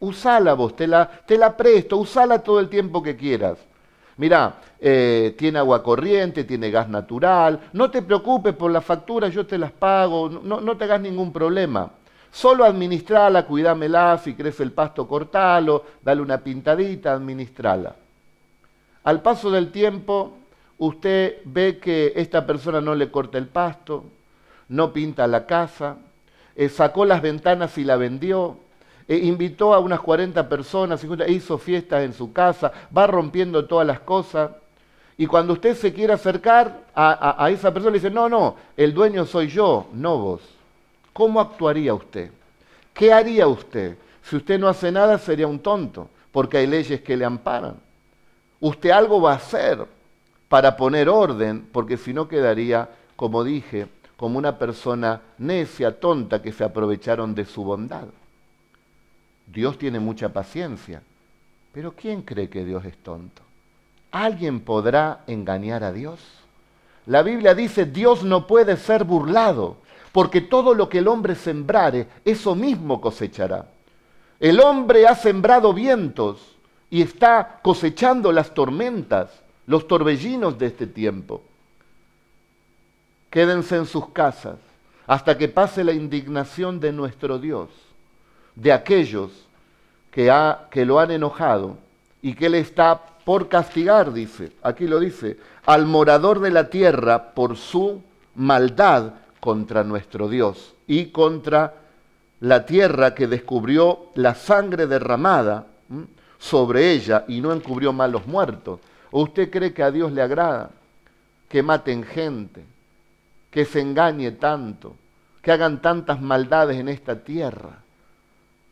usala 0.00 0.54
vos, 0.54 0.74
te 0.74 0.86
la, 0.86 1.08
te 1.08 1.38
la 1.38 1.56
presto, 1.56 1.96
usala 1.98 2.42
todo 2.42 2.60
el 2.60 2.68
tiempo 2.68 3.02
que 3.02 3.16
quieras. 3.16 3.58
Mira, 4.18 4.54
eh, 4.80 5.34
tiene 5.36 5.58
agua 5.58 5.82
corriente, 5.82 6.44
tiene 6.44 6.70
gas 6.70 6.88
natural, 6.88 7.68
no 7.72 7.90
te 7.90 8.00
preocupes 8.00 8.54
por 8.54 8.70
las 8.70 8.84
facturas, 8.84 9.32
yo 9.32 9.46
te 9.46 9.58
las 9.58 9.72
pago, 9.72 10.28
no, 10.28 10.60
no 10.60 10.76
te 10.76 10.84
hagas 10.84 11.00
ningún 11.00 11.32
problema. 11.32 11.90
Solo 12.30 12.64
administrala, 12.64 13.46
cuidámela, 13.46 14.18
si 14.18 14.34
crece 14.34 14.62
el 14.62 14.72
pasto, 14.72 15.06
cortalo, 15.06 15.84
dale 16.02 16.22
una 16.22 16.38
pintadita, 16.38 17.12
administrala. 17.12 17.94
Al 19.04 19.22
paso 19.22 19.50
del 19.50 19.70
tiempo, 19.70 20.36
usted 20.78 21.36
ve 21.44 21.78
que 21.78 22.12
esta 22.16 22.46
persona 22.46 22.80
no 22.80 22.94
le 22.94 23.10
corta 23.10 23.38
el 23.38 23.46
pasto, 23.46 24.04
no 24.68 24.92
pinta 24.92 25.26
la 25.26 25.46
casa, 25.46 25.96
eh, 26.54 26.68
sacó 26.68 27.04
las 27.04 27.22
ventanas 27.22 27.76
y 27.78 27.84
la 27.84 27.96
vendió, 27.96 28.58
eh, 29.08 29.16
invitó 29.16 29.72
a 29.74 29.78
unas 29.78 30.00
40 30.00 30.48
personas, 30.48 31.00
50, 31.00 31.24
e 31.24 31.32
hizo 31.32 31.58
fiestas 31.58 32.04
en 32.04 32.12
su 32.12 32.32
casa, 32.32 32.72
va 32.96 33.06
rompiendo 33.06 33.66
todas 33.66 33.86
las 33.86 34.00
cosas. 34.00 34.50
Y 35.16 35.26
cuando 35.26 35.54
usted 35.54 35.76
se 35.76 35.92
quiere 35.92 36.12
acercar 36.12 36.84
a, 36.94 37.42
a 37.42 37.50
esa 37.50 37.72
persona, 37.72 37.92
le 37.92 37.98
dice, 37.98 38.10
no, 38.10 38.28
no, 38.28 38.56
el 38.76 38.92
dueño 38.92 39.24
soy 39.24 39.48
yo, 39.48 39.86
no 39.92 40.18
vos. 40.18 40.42
¿Cómo 41.12 41.40
actuaría 41.40 41.94
usted? 41.94 42.30
¿Qué 42.92 43.12
haría 43.12 43.46
usted? 43.46 43.96
Si 44.22 44.36
usted 44.36 44.58
no 44.58 44.68
hace 44.68 44.90
nada, 44.90 45.18
sería 45.18 45.46
un 45.46 45.60
tonto, 45.60 46.10
porque 46.32 46.58
hay 46.58 46.66
leyes 46.66 47.00
que 47.00 47.16
le 47.16 47.24
amparan. 47.24 47.76
Usted 48.60 48.90
algo 48.90 49.20
va 49.20 49.32
a 49.32 49.36
hacer 49.36 49.86
para 50.48 50.76
poner 50.76 51.08
orden, 51.08 51.68
porque 51.72 51.96
si 51.96 52.12
no 52.12 52.28
quedaría, 52.28 52.88
como 53.14 53.44
dije, 53.44 53.86
como 54.16 54.38
una 54.38 54.58
persona 54.58 55.20
necia, 55.38 56.00
tonta, 56.00 56.42
que 56.42 56.52
se 56.52 56.64
aprovecharon 56.64 57.34
de 57.34 57.44
su 57.44 57.64
bondad. 57.64 58.06
Dios 59.46 59.78
tiene 59.78 60.00
mucha 60.00 60.30
paciencia, 60.30 61.02
pero 61.72 61.92
¿quién 61.92 62.22
cree 62.22 62.48
que 62.48 62.64
Dios 62.64 62.84
es 62.84 62.96
tonto? 62.98 63.42
¿Alguien 64.10 64.60
podrá 64.60 65.20
engañar 65.26 65.84
a 65.84 65.92
Dios? 65.92 66.20
La 67.06 67.22
Biblia 67.22 67.54
dice, 67.54 67.84
Dios 67.84 68.24
no 68.24 68.46
puede 68.46 68.76
ser 68.76 69.04
burlado, 69.04 69.76
porque 70.12 70.40
todo 70.40 70.74
lo 70.74 70.88
que 70.88 70.98
el 70.98 71.08
hombre 71.08 71.34
sembrare, 71.34 72.08
eso 72.24 72.54
mismo 72.54 73.00
cosechará. 73.00 73.66
El 74.40 74.60
hombre 74.60 75.06
ha 75.06 75.14
sembrado 75.14 75.72
vientos 75.72 76.56
y 76.90 77.02
está 77.02 77.60
cosechando 77.62 78.32
las 78.32 78.52
tormentas, 78.54 79.30
los 79.66 79.86
torbellinos 79.86 80.58
de 80.58 80.66
este 80.66 80.86
tiempo 80.86 81.42
quédense 83.36 83.76
en 83.76 83.84
sus 83.84 84.08
casas 84.08 84.56
hasta 85.06 85.36
que 85.36 85.48
pase 85.48 85.84
la 85.84 85.92
indignación 85.92 86.80
de 86.80 86.90
nuestro 86.90 87.38
Dios, 87.38 87.68
de 88.56 88.72
aquellos 88.72 89.30
que, 90.10 90.30
ha, 90.30 90.66
que 90.70 90.84
lo 90.84 90.98
han 90.98 91.12
enojado 91.12 91.78
y 92.22 92.34
que 92.34 92.46
Él 92.46 92.56
está 92.56 93.00
por 93.24 93.48
castigar, 93.48 94.12
dice, 94.12 94.52
aquí 94.62 94.86
lo 94.88 94.98
dice, 94.98 95.36
al 95.64 95.86
morador 95.86 96.40
de 96.40 96.50
la 96.50 96.68
tierra 96.68 97.34
por 97.34 97.56
su 97.56 98.02
maldad 98.34 99.12
contra 99.40 99.84
nuestro 99.84 100.28
Dios 100.28 100.74
y 100.86 101.06
contra 101.06 101.74
la 102.40 102.66
tierra 102.66 103.14
que 103.14 103.26
descubrió 103.26 104.06
la 104.14 104.34
sangre 104.34 104.86
derramada 104.86 105.66
sobre 106.38 106.92
ella 106.92 107.24
y 107.28 107.40
no 107.40 107.52
encubrió 107.52 107.92
malos 107.92 108.26
muertos. 108.26 108.80
¿O 109.10 109.22
usted 109.22 109.50
cree 109.50 109.72
que 109.72 109.82
a 109.82 109.90
Dios 109.90 110.12
le 110.12 110.22
agrada 110.22 110.70
que 111.48 111.62
maten 111.62 112.02
gente, 112.04 112.64
que 113.50 113.64
se 113.64 113.80
engañe 113.80 114.32
tanto, 114.32 114.96
que 115.42 115.52
hagan 115.52 115.80
tantas 115.80 116.20
maldades 116.20 116.76
en 116.76 116.88
esta 116.88 117.22
tierra. 117.22 117.78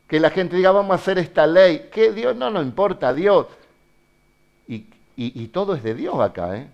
Que 0.09 0.21
la 0.21 0.31
gente 0.31 0.57
diga, 0.57 0.71
vamos 0.71 0.93
a 0.93 0.95
hacer 0.95 1.19
esta 1.19 1.47
ley, 1.47 1.89
que 1.93 2.13
Dios 2.13 2.37
no 2.37 2.51
nos 2.51 2.65
importa, 2.65 3.15
Dios. 3.15 3.47
Y, 4.69 4.87
y, 5.17 5.47
todo 5.49 5.75
es 5.75 5.83
de 5.83 5.95
Dios 5.95 6.19
acá, 6.21 6.57
¿eh? 6.57 6.69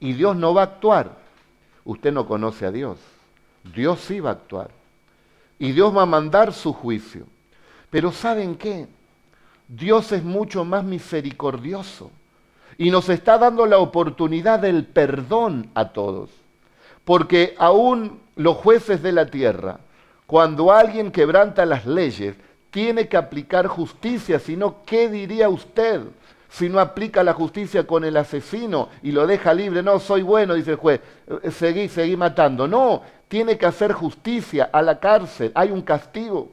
Y 0.00 0.12
Dios 0.14 0.36
no 0.36 0.52
va 0.52 0.62
a 0.62 0.64
actuar. 0.64 1.16
Usted 1.84 2.12
no 2.12 2.26
conoce 2.26 2.66
a 2.66 2.72
Dios. 2.72 2.98
Dios 3.74 4.00
sí 4.00 4.20
va 4.20 4.30
a 4.30 4.32
actuar. 4.34 4.70
Y 5.58 5.72
Dios 5.72 5.96
va 5.96 6.02
a 6.02 6.06
mandar 6.06 6.52
su 6.52 6.72
juicio. 6.72 7.26
Pero 7.90 8.12
¿saben 8.12 8.56
qué? 8.56 8.86
Dios 9.68 10.12
es 10.12 10.24
mucho 10.24 10.64
más 10.64 10.82
misericordioso 10.82 12.10
Y 12.78 12.90
nos 12.90 13.10
está 13.10 13.36
dando 13.36 13.66
la 13.66 13.78
oportunidad 13.78 14.60
del 14.60 14.84
perdón 14.84 15.70
a 15.74 15.90
todos. 15.90 16.30
Porque 17.04 17.54
aún 17.58 18.20
los 18.36 18.56
jueces 18.56 19.02
de 19.02 19.12
la 19.12 19.26
tierra, 19.26 19.80
cuando 20.26 20.72
alguien 20.72 21.10
quebranta 21.10 21.64
las 21.66 21.86
leyes, 21.86 22.36
tiene 22.70 23.08
que 23.08 23.16
aplicar 23.16 23.66
justicia, 23.66 24.38
si 24.38 24.56
no, 24.56 24.84
¿qué 24.84 25.08
diría 25.08 25.48
usted? 25.48 26.02
Si 26.50 26.68
no 26.68 26.80
aplica 26.80 27.22
la 27.22 27.34
justicia 27.34 27.86
con 27.86 28.04
el 28.04 28.16
asesino 28.16 28.88
y 29.02 29.12
lo 29.12 29.26
deja 29.26 29.52
libre, 29.52 29.82
no, 29.82 29.98
soy 30.00 30.22
bueno, 30.22 30.54
dice 30.54 30.72
el 30.72 30.76
juez, 30.76 31.00
eh, 31.42 31.50
seguí, 31.50 31.88
seguí 31.88 32.16
matando. 32.16 32.66
No, 32.66 33.02
tiene 33.28 33.58
que 33.58 33.66
hacer 33.66 33.92
justicia 33.92 34.68
a 34.72 34.82
la 34.82 34.98
cárcel, 34.98 35.52
hay 35.54 35.70
un 35.70 35.82
castigo. 35.82 36.50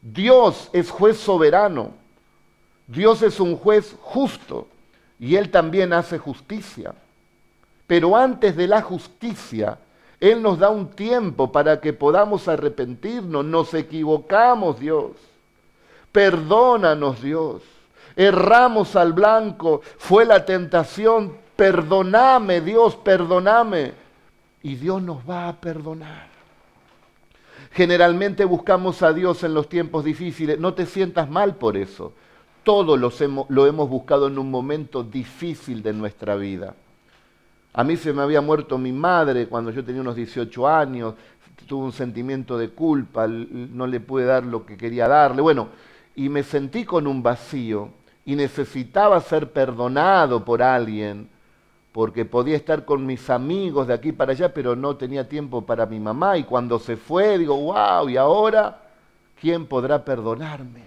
Dios 0.00 0.70
es 0.72 0.90
juez 0.90 1.18
soberano, 1.18 1.92
Dios 2.86 3.22
es 3.22 3.38
un 3.38 3.56
juez 3.56 3.94
justo 4.00 4.66
y 5.20 5.36
Él 5.36 5.50
también 5.50 5.92
hace 5.92 6.18
justicia. 6.18 6.94
Pero 7.86 8.16
antes 8.16 8.56
de 8.56 8.66
la 8.66 8.82
justicia, 8.82 9.78
Él 10.22 10.40
nos 10.40 10.60
da 10.60 10.70
un 10.70 10.90
tiempo 10.90 11.50
para 11.50 11.80
que 11.80 11.92
podamos 11.92 12.46
arrepentirnos. 12.46 13.44
Nos 13.44 13.74
equivocamos, 13.74 14.78
Dios. 14.78 15.10
Perdónanos, 16.12 17.20
Dios. 17.20 17.62
Erramos 18.14 18.94
al 18.94 19.14
blanco, 19.14 19.80
fue 19.98 20.24
la 20.24 20.44
tentación. 20.44 21.36
Perdóname, 21.56 22.60
Dios, 22.60 22.94
perdóname. 22.94 23.94
Y 24.62 24.76
Dios 24.76 25.02
nos 25.02 25.28
va 25.28 25.48
a 25.48 25.60
perdonar. 25.60 26.28
Generalmente 27.72 28.44
buscamos 28.44 29.02
a 29.02 29.12
Dios 29.12 29.42
en 29.42 29.54
los 29.54 29.68
tiempos 29.68 30.04
difíciles. 30.04 30.56
No 30.56 30.72
te 30.72 30.86
sientas 30.86 31.28
mal 31.28 31.56
por 31.56 31.76
eso. 31.76 32.12
Todo 32.62 32.96
lo 32.96 33.66
hemos 33.66 33.88
buscado 33.88 34.28
en 34.28 34.38
un 34.38 34.52
momento 34.52 35.02
difícil 35.02 35.82
de 35.82 35.92
nuestra 35.92 36.36
vida. 36.36 36.76
A 37.74 37.84
mí 37.84 37.96
se 37.96 38.12
me 38.12 38.22
había 38.22 38.40
muerto 38.40 38.76
mi 38.76 38.92
madre 38.92 39.48
cuando 39.48 39.70
yo 39.70 39.84
tenía 39.84 40.02
unos 40.02 40.16
18 40.16 40.68
años, 40.68 41.14
tuve 41.66 41.84
un 41.84 41.92
sentimiento 41.92 42.58
de 42.58 42.70
culpa, 42.70 43.26
no 43.26 43.86
le 43.86 44.00
pude 44.00 44.24
dar 44.24 44.44
lo 44.44 44.66
que 44.66 44.76
quería 44.76 45.08
darle, 45.08 45.40
bueno, 45.40 45.68
y 46.14 46.28
me 46.28 46.42
sentí 46.42 46.84
con 46.84 47.06
un 47.06 47.22
vacío 47.22 47.90
y 48.24 48.36
necesitaba 48.36 49.20
ser 49.20 49.52
perdonado 49.52 50.44
por 50.44 50.62
alguien, 50.62 51.28
porque 51.92 52.24
podía 52.24 52.56
estar 52.56 52.84
con 52.84 53.06
mis 53.06 53.30
amigos 53.30 53.86
de 53.86 53.94
aquí 53.94 54.12
para 54.12 54.32
allá, 54.32 54.52
pero 54.52 54.76
no 54.76 54.96
tenía 54.96 55.28
tiempo 55.28 55.64
para 55.64 55.86
mi 55.86 56.00
mamá, 56.00 56.36
y 56.36 56.44
cuando 56.44 56.78
se 56.78 56.96
fue 56.96 57.38
digo, 57.38 57.56
wow, 57.56 58.08
¿y 58.08 58.16
ahora 58.16 58.82
quién 59.40 59.66
podrá 59.66 60.04
perdonarme? 60.04 60.82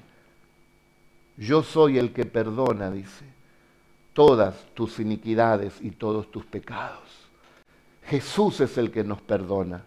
Yo 1.38 1.63
soy 1.63 1.98
el 1.98 2.13
que 2.13 2.26
perdona, 2.26 2.91
dice 2.91 3.35
todas 4.15 4.56
tus 4.73 4.97
iniquidades 5.01 5.73
y 5.82 5.91
todos 5.91 6.32
tus 6.32 6.45
pecados. 6.45 7.04
Jesús 8.06 8.62
es 8.62 8.78
el 8.78 8.89
que 8.89 9.04
nos 9.04 9.19
perdona. 9.19 9.84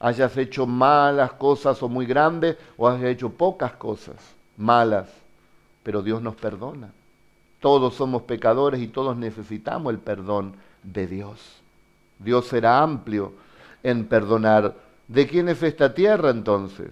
Hayas 0.00 0.34
hecho 0.38 0.66
malas 0.66 1.32
cosas 1.32 1.82
o 1.82 1.88
muy 1.88 2.06
grandes 2.06 2.56
o 2.78 2.88
hayas 2.88 3.10
hecho 3.10 3.28
pocas 3.28 3.72
cosas 3.74 4.16
malas, 4.56 5.06
pero 5.82 6.00
Dios 6.00 6.22
nos 6.22 6.34
perdona. 6.34 6.90
Todos 7.60 7.94
somos 7.94 8.22
pecadores 8.22 8.80
y 8.80 8.88
todos 8.88 9.14
necesitamos 9.18 9.92
el 9.92 9.98
perdón 9.98 10.54
de 10.82 11.06
Dios. 11.06 11.38
Dios 12.18 12.46
será 12.46 12.80
amplio 12.80 13.34
en 13.82 14.06
perdonar. 14.06 14.74
¿De 15.08 15.26
quién 15.26 15.50
es 15.50 15.62
esta 15.62 15.92
tierra 15.92 16.30
entonces? 16.30 16.90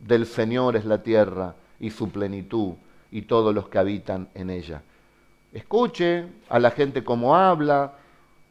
Del 0.00 0.26
Señor 0.26 0.74
es 0.74 0.84
la 0.86 1.04
tierra 1.04 1.54
y 1.78 1.90
su 1.90 2.10
plenitud 2.10 2.72
y 3.12 3.22
todos 3.22 3.54
los 3.54 3.68
que 3.68 3.78
habitan 3.78 4.28
en 4.34 4.50
ella. 4.50 4.82
Escuche 5.54 6.26
a 6.48 6.58
la 6.58 6.72
gente 6.72 7.04
cómo 7.04 7.36
habla, 7.36 7.94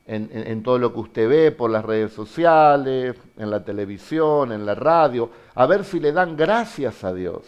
en, 0.05 0.63
todo 0.63 0.79
lo 0.79 0.93
que 0.93 0.99
usted 0.99 1.29
ve 1.29 1.51
por 1.51 1.69
las 1.69 1.83
redes 1.83 2.13
sociales, 2.13 3.15
en 3.37 3.51
la 3.51 3.63
televisión, 3.63 4.53
en 4.53 4.65
la 4.65 4.73
radio, 4.73 5.29
a 5.53 5.65
ver 5.65 5.83
si 5.83 5.99
le 5.99 6.13
dan 6.13 6.37
gracias 6.37 7.03
a 7.03 7.13
Dios. 7.13 7.41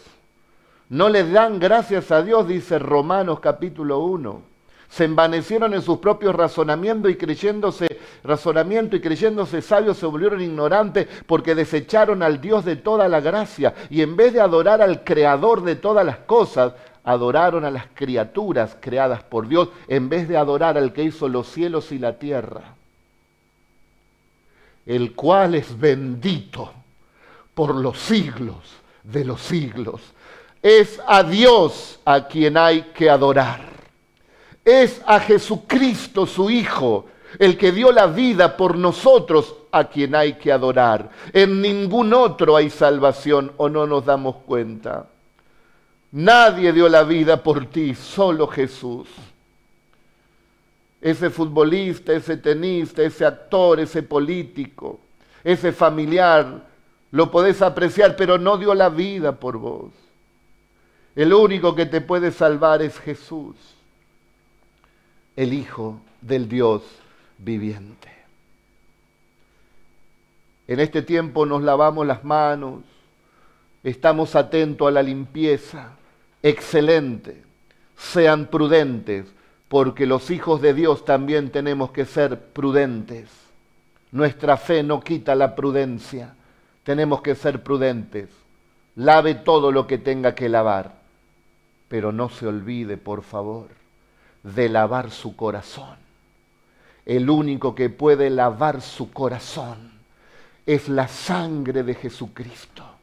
No 0.90 1.08
le 1.08 1.28
dan 1.30 1.58
gracias 1.58 2.10
a 2.12 2.22
Dios, 2.22 2.46
dice 2.46 2.78
Romanos 2.78 3.40
capítulo 3.40 4.00
1. 4.00 4.42
Se 4.88 5.04
envanecieron 5.04 5.72
en 5.74 5.82
sus 5.82 5.98
propios 5.98 6.34
razonamientos 6.34 7.10
y 7.10 7.16
creyéndose 7.16 7.98
razonamiento 8.22 8.94
y 8.96 9.00
creyéndose 9.00 9.62
sabios 9.62 9.96
se 9.96 10.06
volvieron 10.06 10.40
ignorantes 10.40 11.08
porque 11.26 11.54
desecharon 11.54 12.22
al 12.22 12.40
Dios 12.40 12.64
de 12.64 12.76
toda 12.76 13.08
la 13.08 13.20
gracia 13.20 13.74
y 13.90 14.02
en 14.02 14.16
vez 14.16 14.32
de 14.32 14.40
adorar 14.40 14.82
al 14.82 15.02
creador 15.02 15.62
de 15.62 15.76
todas 15.76 16.06
las 16.06 16.18
cosas, 16.18 16.74
adoraron 17.06 17.64
a 17.64 17.70
las 17.70 17.86
criaturas 17.94 18.76
creadas 18.80 19.22
por 19.22 19.46
Dios 19.46 19.68
en 19.86 20.08
vez 20.08 20.28
de 20.28 20.36
adorar 20.36 20.76
al 20.76 20.92
que 20.92 21.04
hizo 21.04 21.28
los 21.28 21.46
cielos 21.48 21.92
y 21.92 21.98
la 22.00 22.18
tierra, 22.18 22.74
el 24.84 25.14
cual 25.14 25.54
es 25.54 25.78
bendito 25.78 26.72
por 27.54 27.76
los 27.76 27.96
siglos 27.96 28.56
de 29.04 29.24
los 29.24 29.40
siglos. 29.40 30.00
Es 30.60 31.00
a 31.06 31.22
Dios 31.22 32.00
a 32.04 32.26
quien 32.26 32.56
hay 32.56 32.82
que 32.92 33.08
adorar. 33.08 33.60
Es 34.64 35.00
a 35.06 35.20
Jesucristo 35.20 36.26
su 36.26 36.50
Hijo, 36.50 37.06
el 37.38 37.56
que 37.56 37.70
dio 37.70 37.92
la 37.92 38.08
vida 38.08 38.56
por 38.56 38.76
nosotros, 38.76 39.54
a 39.70 39.84
quien 39.84 40.16
hay 40.16 40.32
que 40.34 40.50
adorar. 40.50 41.10
En 41.32 41.62
ningún 41.62 42.12
otro 42.14 42.56
hay 42.56 42.68
salvación 42.68 43.52
o 43.58 43.68
no 43.68 43.86
nos 43.86 44.04
damos 44.04 44.36
cuenta. 44.44 45.06
Nadie 46.12 46.72
dio 46.72 46.88
la 46.88 47.02
vida 47.02 47.42
por 47.42 47.66
ti, 47.66 47.94
solo 47.94 48.46
Jesús. 48.46 49.08
Ese 51.00 51.30
futbolista, 51.30 52.12
ese 52.12 52.36
tenista, 52.36 53.02
ese 53.02 53.24
actor, 53.24 53.80
ese 53.80 54.02
político, 54.02 55.00
ese 55.44 55.72
familiar, 55.72 56.66
lo 57.10 57.30
podés 57.30 57.62
apreciar, 57.62 58.16
pero 58.16 58.38
no 58.38 58.56
dio 58.58 58.74
la 58.74 58.88
vida 58.88 59.32
por 59.32 59.58
vos. 59.58 59.92
El 61.14 61.32
único 61.32 61.74
que 61.74 61.86
te 61.86 62.00
puede 62.00 62.30
salvar 62.30 62.82
es 62.82 62.98
Jesús, 62.98 63.56
el 65.34 65.52
Hijo 65.52 66.00
del 66.20 66.48
Dios 66.48 66.82
viviente. 67.38 68.10
En 70.68 70.80
este 70.80 71.02
tiempo 71.02 71.46
nos 71.46 71.62
lavamos 71.62 72.06
las 72.06 72.24
manos, 72.24 72.82
estamos 73.84 74.34
atentos 74.34 74.88
a 74.88 74.90
la 74.90 75.02
limpieza, 75.02 75.95
excelente. 76.48 77.42
Sean 77.96 78.46
prudentes, 78.46 79.26
porque 79.68 80.06
los 80.06 80.30
hijos 80.30 80.60
de 80.60 80.74
Dios 80.74 81.04
también 81.04 81.50
tenemos 81.50 81.90
que 81.90 82.04
ser 82.04 82.38
prudentes. 82.38 83.28
Nuestra 84.12 84.56
fe 84.56 84.82
no 84.82 85.00
quita 85.00 85.34
la 85.34 85.56
prudencia. 85.56 86.34
Tenemos 86.84 87.20
que 87.22 87.34
ser 87.34 87.62
prudentes. 87.62 88.28
Lave 88.94 89.34
todo 89.34 89.72
lo 89.72 89.86
que 89.86 89.98
tenga 89.98 90.34
que 90.34 90.48
lavar. 90.48 90.94
Pero 91.88 92.12
no 92.12 92.28
se 92.28 92.46
olvide, 92.46 92.96
por 92.96 93.22
favor, 93.22 93.68
de 94.42 94.68
lavar 94.68 95.10
su 95.10 95.34
corazón. 95.34 95.96
El 97.04 97.28
único 97.28 97.74
que 97.74 97.90
puede 97.90 98.30
lavar 98.30 98.82
su 98.82 99.12
corazón 99.12 99.92
es 100.64 100.88
la 100.88 101.08
sangre 101.08 101.82
de 101.82 101.94
Jesucristo 101.94 102.95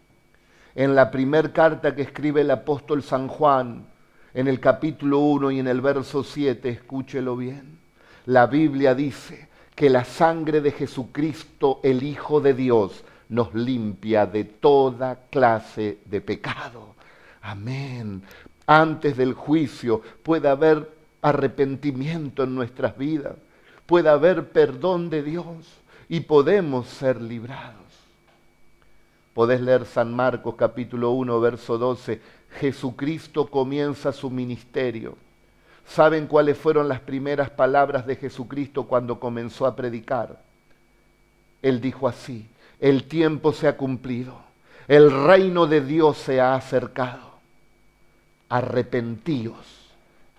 en 0.76 0.96
la 0.96 1.12
primera 1.12 1.52
carta 1.54 1.96
que 1.96 2.02
escribe 2.02 2.42
el 2.42 2.52
apóstol 2.52 3.04
San 3.04 3.28
Juan, 3.28 3.86
en 4.34 4.48
el 4.48 4.60
capítulo 4.60 5.20
1 5.20 5.52
y 5.52 5.60
en 5.60 5.68
el 5.68 5.82
verso 5.82 6.24
7, 6.24 6.68
escúchelo 6.70 7.38
bien. 7.38 7.78
La 8.26 8.48
Biblia 8.48 8.96
dice 8.96 9.48
que 9.76 9.90
la 9.90 10.06
sangre 10.06 10.62
de 10.62 10.72
Jesucristo, 10.72 11.80
el 11.84 12.04
Hijo 12.04 12.42
de 12.42 12.54
Dios, 12.54 13.04
nos 13.30 13.54
limpia 13.54 14.26
de 14.26 14.44
toda 14.44 15.20
clase 15.30 16.00
de 16.06 16.22
pecado. 16.22 16.96
Amén. 17.42 18.24
Antes 18.66 19.18
del 19.18 19.34
juicio 19.34 20.02
puede 20.24 20.48
haber 20.48 20.90
arrepentimiento 21.22 22.44
en 22.44 22.56
nuestras 22.56 22.98
vidas, 22.98 23.36
puede 23.86 24.10
haber 24.10 24.50
perdón 24.50 25.10
de 25.10 25.24
Dios 25.24 25.82
y 26.10 26.22
podemos 26.22 26.88
ser 26.88 27.22
librados. 27.22 27.83
Podés 29.34 29.62
leer 29.62 29.86
San 29.86 30.14
Marcos 30.14 30.56
capítulo 30.56 31.12
1, 31.12 31.40
verso 31.40 31.78
12. 31.78 32.22
Jesucristo 32.60 33.48
comienza 33.48 34.12
su 34.12 34.30
ministerio. 34.30 35.18
¿Saben 35.88 36.28
cuáles 36.28 36.58
fueron 36.58 36.88
las 36.88 37.00
primeras 37.00 37.50
palabras 37.50 38.06
de 38.06 38.16
Jesucristo 38.16 38.84
cuando 38.84 39.20
comenzó 39.20 39.66
a 39.66 39.76
predicar? 39.76 40.40
Él 41.62 41.82
dijo 41.82 42.08
así, 42.08 42.48
el 42.80 43.06
tiempo 43.06 43.54
se 43.54 43.68
ha 43.68 43.76
cumplido, 43.76 44.36
el 44.88 45.12
reino 45.26 45.66
de 45.66 45.82
Dios 45.82 46.18
se 46.18 46.40
ha 46.40 46.56
acercado. 46.56 47.34
Arrepentíos 48.50 49.66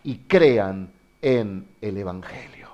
y 0.04 0.18
crean 0.18 0.90
en 1.20 1.66
el 1.80 1.96
Evangelio. 1.96 2.68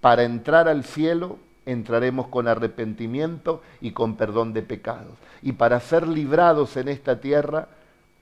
Para 0.00 0.22
entrar 0.22 0.68
al 0.68 0.84
cielo 0.84 1.38
entraremos 1.70 2.28
con 2.28 2.48
arrepentimiento 2.48 3.62
y 3.80 3.92
con 3.92 4.16
perdón 4.16 4.52
de 4.52 4.62
pecados. 4.62 5.14
Y 5.42 5.52
para 5.52 5.80
ser 5.80 6.06
librados 6.06 6.76
en 6.76 6.88
esta 6.88 7.20
tierra, 7.20 7.68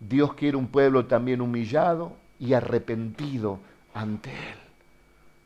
Dios 0.01 0.35
quiere 0.35 0.57
un 0.57 0.69
pueblo 0.69 1.07
también 1.07 1.41
humillado 1.41 2.13
y 2.39 2.53
arrepentido 2.53 3.59
ante 3.95 4.31
Él. 4.31 4.59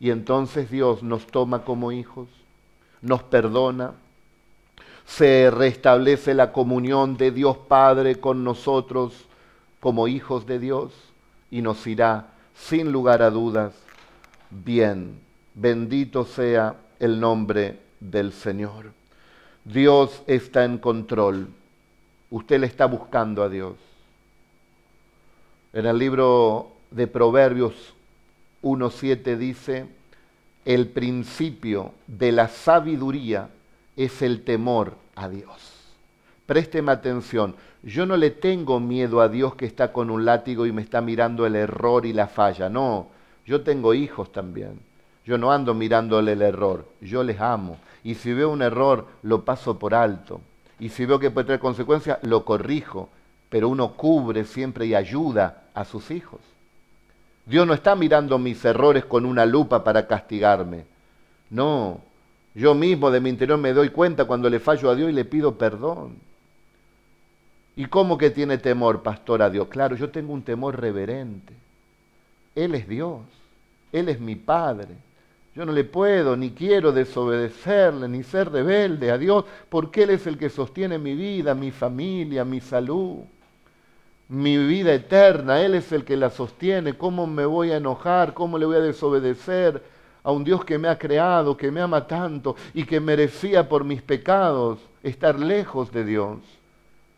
y 0.00 0.10
entonces 0.10 0.68
Dios 0.68 1.02
nos 1.02 1.26
toma 1.28 1.64
como 1.64 1.92
hijos, 1.92 2.28
nos 3.02 3.22
perdona, 3.22 3.92
se 5.06 5.50
restablece 5.50 6.34
la 6.34 6.52
comunión 6.52 7.16
de 7.16 7.30
Dios 7.30 7.56
Padre 7.56 8.16
con 8.16 8.44
nosotros 8.44 9.26
como 9.80 10.08
hijos 10.08 10.46
de 10.46 10.58
Dios 10.58 10.92
y 11.50 11.62
nos 11.62 11.86
irá, 11.86 12.28
sin 12.54 12.92
lugar 12.92 13.22
a 13.22 13.30
dudas, 13.30 13.74
bien. 14.50 15.20
Bendito 15.54 16.24
sea 16.24 16.76
el 16.98 17.20
nombre 17.20 17.78
del 18.10 18.32
Señor. 18.32 18.92
Dios 19.64 20.22
está 20.26 20.64
en 20.64 20.78
control. 20.78 21.48
Usted 22.30 22.60
le 22.60 22.66
está 22.66 22.86
buscando 22.86 23.42
a 23.42 23.48
Dios. 23.48 23.74
En 25.72 25.86
el 25.86 25.98
libro 25.98 26.72
de 26.90 27.06
Proverbios 27.06 27.72
1.7 28.62 29.36
dice, 29.36 29.86
el 30.64 30.88
principio 30.88 31.92
de 32.06 32.32
la 32.32 32.48
sabiduría 32.48 33.48
es 33.96 34.22
el 34.22 34.44
temor 34.44 34.96
a 35.14 35.28
Dios. 35.28 35.72
Présteme 36.46 36.92
atención, 36.92 37.54
yo 37.82 38.06
no 38.06 38.16
le 38.16 38.30
tengo 38.30 38.80
miedo 38.80 39.20
a 39.20 39.28
Dios 39.28 39.54
que 39.54 39.66
está 39.66 39.92
con 39.92 40.10
un 40.10 40.24
látigo 40.24 40.66
y 40.66 40.72
me 40.72 40.82
está 40.82 41.00
mirando 41.00 41.46
el 41.46 41.56
error 41.56 42.04
y 42.04 42.12
la 42.12 42.28
falla, 42.28 42.68
no, 42.68 43.08
yo 43.46 43.62
tengo 43.62 43.94
hijos 43.94 44.30
también. 44.32 44.78
Yo 45.24 45.38
no 45.38 45.52
ando 45.52 45.74
mirándole 45.74 46.32
el 46.32 46.42
error, 46.42 46.87
yo 47.00 47.22
les 47.22 47.40
amo. 47.40 47.78
Y 48.02 48.16
si 48.16 48.32
veo 48.32 48.50
un 48.50 48.62
error, 48.62 49.06
lo 49.22 49.44
paso 49.44 49.78
por 49.78 49.94
alto. 49.94 50.40
Y 50.80 50.88
si 50.88 51.06
veo 51.06 51.18
que 51.18 51.30
puede 51.30 51.46
tener 51.46 51.61
consecuencias, 51.61 52.18
lo 52.22 52.44
corrijo. 52.44 53.08
Pero 53.48 53.68
uno 53.68 53.92
cubre 53.92 54.44
siempre 54.44 54.87
y 54.87 54.94
ayuda 54.94 55.64
a 55.74 55.85
sus 55.85 56.11
hijos. 56.11 56.40
Dios 57.46 57.66
no 57.66 57.74
está 57.74 57.94
mirando 57.94 58.38
mis 58.38 58.64
errores 58.64 59.04
con 59.04 59.24
una 59.24 59.46
lupa 59.46 59.85
para 59.85 60.06
castigarme. 60.06 60.85
No, 61.50 62.00
yo 62.54 62.74
mismo 62.74 63.11
de 63.11 63.20
mi 63.20 63.30
interior 63.30 63.58
me 63.58 63.72
doy 63.72 63.90
cuenta 63.90 64.24
cuando 64.24 64.48
le 64.48 64.61
fallo 64.61 64.90
a 64.90 64.94
Dios 64.94 65.11
y 65.11 65.12
le 65.12 65.24
pido 65.24 65.56
perdón. 65.56 66.16
¿Y 67.74 67.87
cómo 67.87 68.18
que 68.18 68.30
tiene 68.30 68.58
temor, 68.58 69.02
pastor, 69.02 69.42
a 69.42 69.50
Dios? 69.50 69.68
Claro, 69.68 69.96
yo 69.96 70.11
tengo 70.11 70.32
un 70.32 70.42
temor 70.42 70.78
reverente. 70.78 71.54
Él 72.54 72.74
es 72.74 72.87
Dios, 72.87 73.20
Él 73.92 74.08
es 74.08 74.20
mi 74.20 74.37
Padre. 74.37 74.94
Yo 75.54 75.66
no 75.66 75.72
le 75.72 75.84
puedo 75.84 76.36
ni 76.36 76.50
quiero 76.50 76.92
desobedecerle 76.92 78.08
ni 78.08 78.22
ser 78.22 78.50
rebelde 78.50 79.10
a 79.10 79.18
Dios 79.18 79.44
porque 79.68 80.04
Él 80.04 80.10
es 80.10 80.26
el 80.26 80.38
que 80.38 80.48
sostiene 80.48 80.98
mi 80.98 81.14
vida, 81.14 81.54
mi 81.54 81.70
familia, 81.70 82.44
mi 82.44 82.60
salud 82.60 83.24
mi 84.32 84.56
vida 84.56 84.94
eterna, 84.94 85.60
Él 85.60 85.74
es 85.74 85.92
el 85.92 86.06
que 86.06 86.16
la 86.16 86.30
sostiene. 86.30 86.94
¿Cómo 86.94 87.26
me 87.26 87.44
voy 87.44 87.70
a 87.70 87.76
enojar? 87.76 88.32
¿Cómo 88.32 88.56
le 88.56 88.64
voy 88.64 88.76
a 88.76 88.80
desobedecer 88.80 89.82
a 90.24 90.32
un 90.32 90.42
Dios 90.42 90.64
que 90.64 90.78
me 90.78 90.88
ha 90.88 90.98
creado, 90.98 91.54
que 91.54 91.70
me 91.70 91.82
ama 91.82 92.06
tanto 92.06 92.56
y 92.72 92.84
que 92.84 92.98
merecía 92.98 93.68
por 93.68 93.84
mis 93.84 94.00
pecados 94.00 94.78
estar 95.02 95.38
lejos 95.38 95.92
de 95.92 96.06
Dios? 96.06 96.38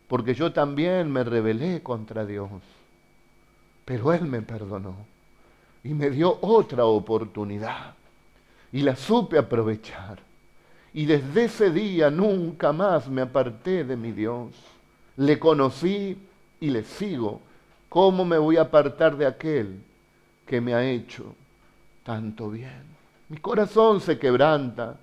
Porque 0.08 0.34
yo 0.34 0.52
también 0.52 1.08
me 1.12 1.22
rebelé 1.22 1.84
contra 1.84 2.26
Dios. 2.26 2.50
Pero 3.84 4.12
Él 4.12 4.24
me 4.24 4.42
perdonó 4.42 4.96
y 5.84 5.90
me 5.94 6.10
dio 6.10 6.38
otra 6.40 6.84
oportunidad 6.86 7.94
y 8.74 8.80
la 8.80 8.96
supe 8.96 9.38
aprovechar. 9.38 10.18
Y 10.92 11.06
desde 11.06 11.44
ese 11.44 11.70
día 11.70 12.10
nunca 12.10 12.72
más 12.72 13.08
me 13.08 13.22
aparté 13.22 13.84
de 13.84 13.96
mi 13.96 14.10
Dios. 14.10 14.50
Le 15.16 15.38
conocí 15.38 16.18
y 16.58 16.70
le 16.70 16.82
sigo, 16.82 17.40
¿cómo 17.88 18.24
me 18.24 18.36
voy 18.36 18.56
a 18.56 18.62
apartar 18.62 19.16
de 19.16 19.26
aquel 19.26 19.80
que 20.44 20.60
me 20.60 20.74
ha 20.74 20.84
hecho 20.84 21.36
tanto 22.02 22.50
bien? 22.50 22.82
Mi 23.28 23.36
corazón 23.36 24.00
se 24.00 24.18
quebranta, 24.18 24.96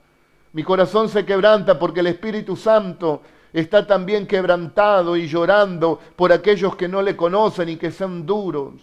mi 0.51 0.63
corazón 0.63 1.07
se 1.07 1.23
quebranta 1.23 1.79
porque 1.79 2.01
el 2.01 2.07
Espíritu 2.07 2.57
Santo 2.57 3.21
está 3.53 3.87
también 3.87 4.27
quebrantado 4.27 5.15
y 5.15 5.29
llorando 5.29 5.97
por 6.17 6.33
aquellos 6.33 6.75
que 6.75 6.89
no 6.89 7.01
le 7.01 7.15
conocen 7.15 7.69
y 7.69 7.77
que 7.77 7.91
son 7.91 8.25
duros, 8.25 8.73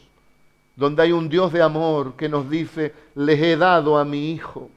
donde 0.74 1.02
hay 1.02 1.12
un 1.12 1.28
Dios 1.28 1.52
de 1.52 1.60
amor 1.60 2.14
que 2.16 2.30
nos 2.30 2.48
dice, 2.48 2.94
les 3.16 3.38
he 3.42 3.54
dado 3.54 3.98
a 3.98 4.04
mi 4.06 4.32
Hijo. 4.32 4.70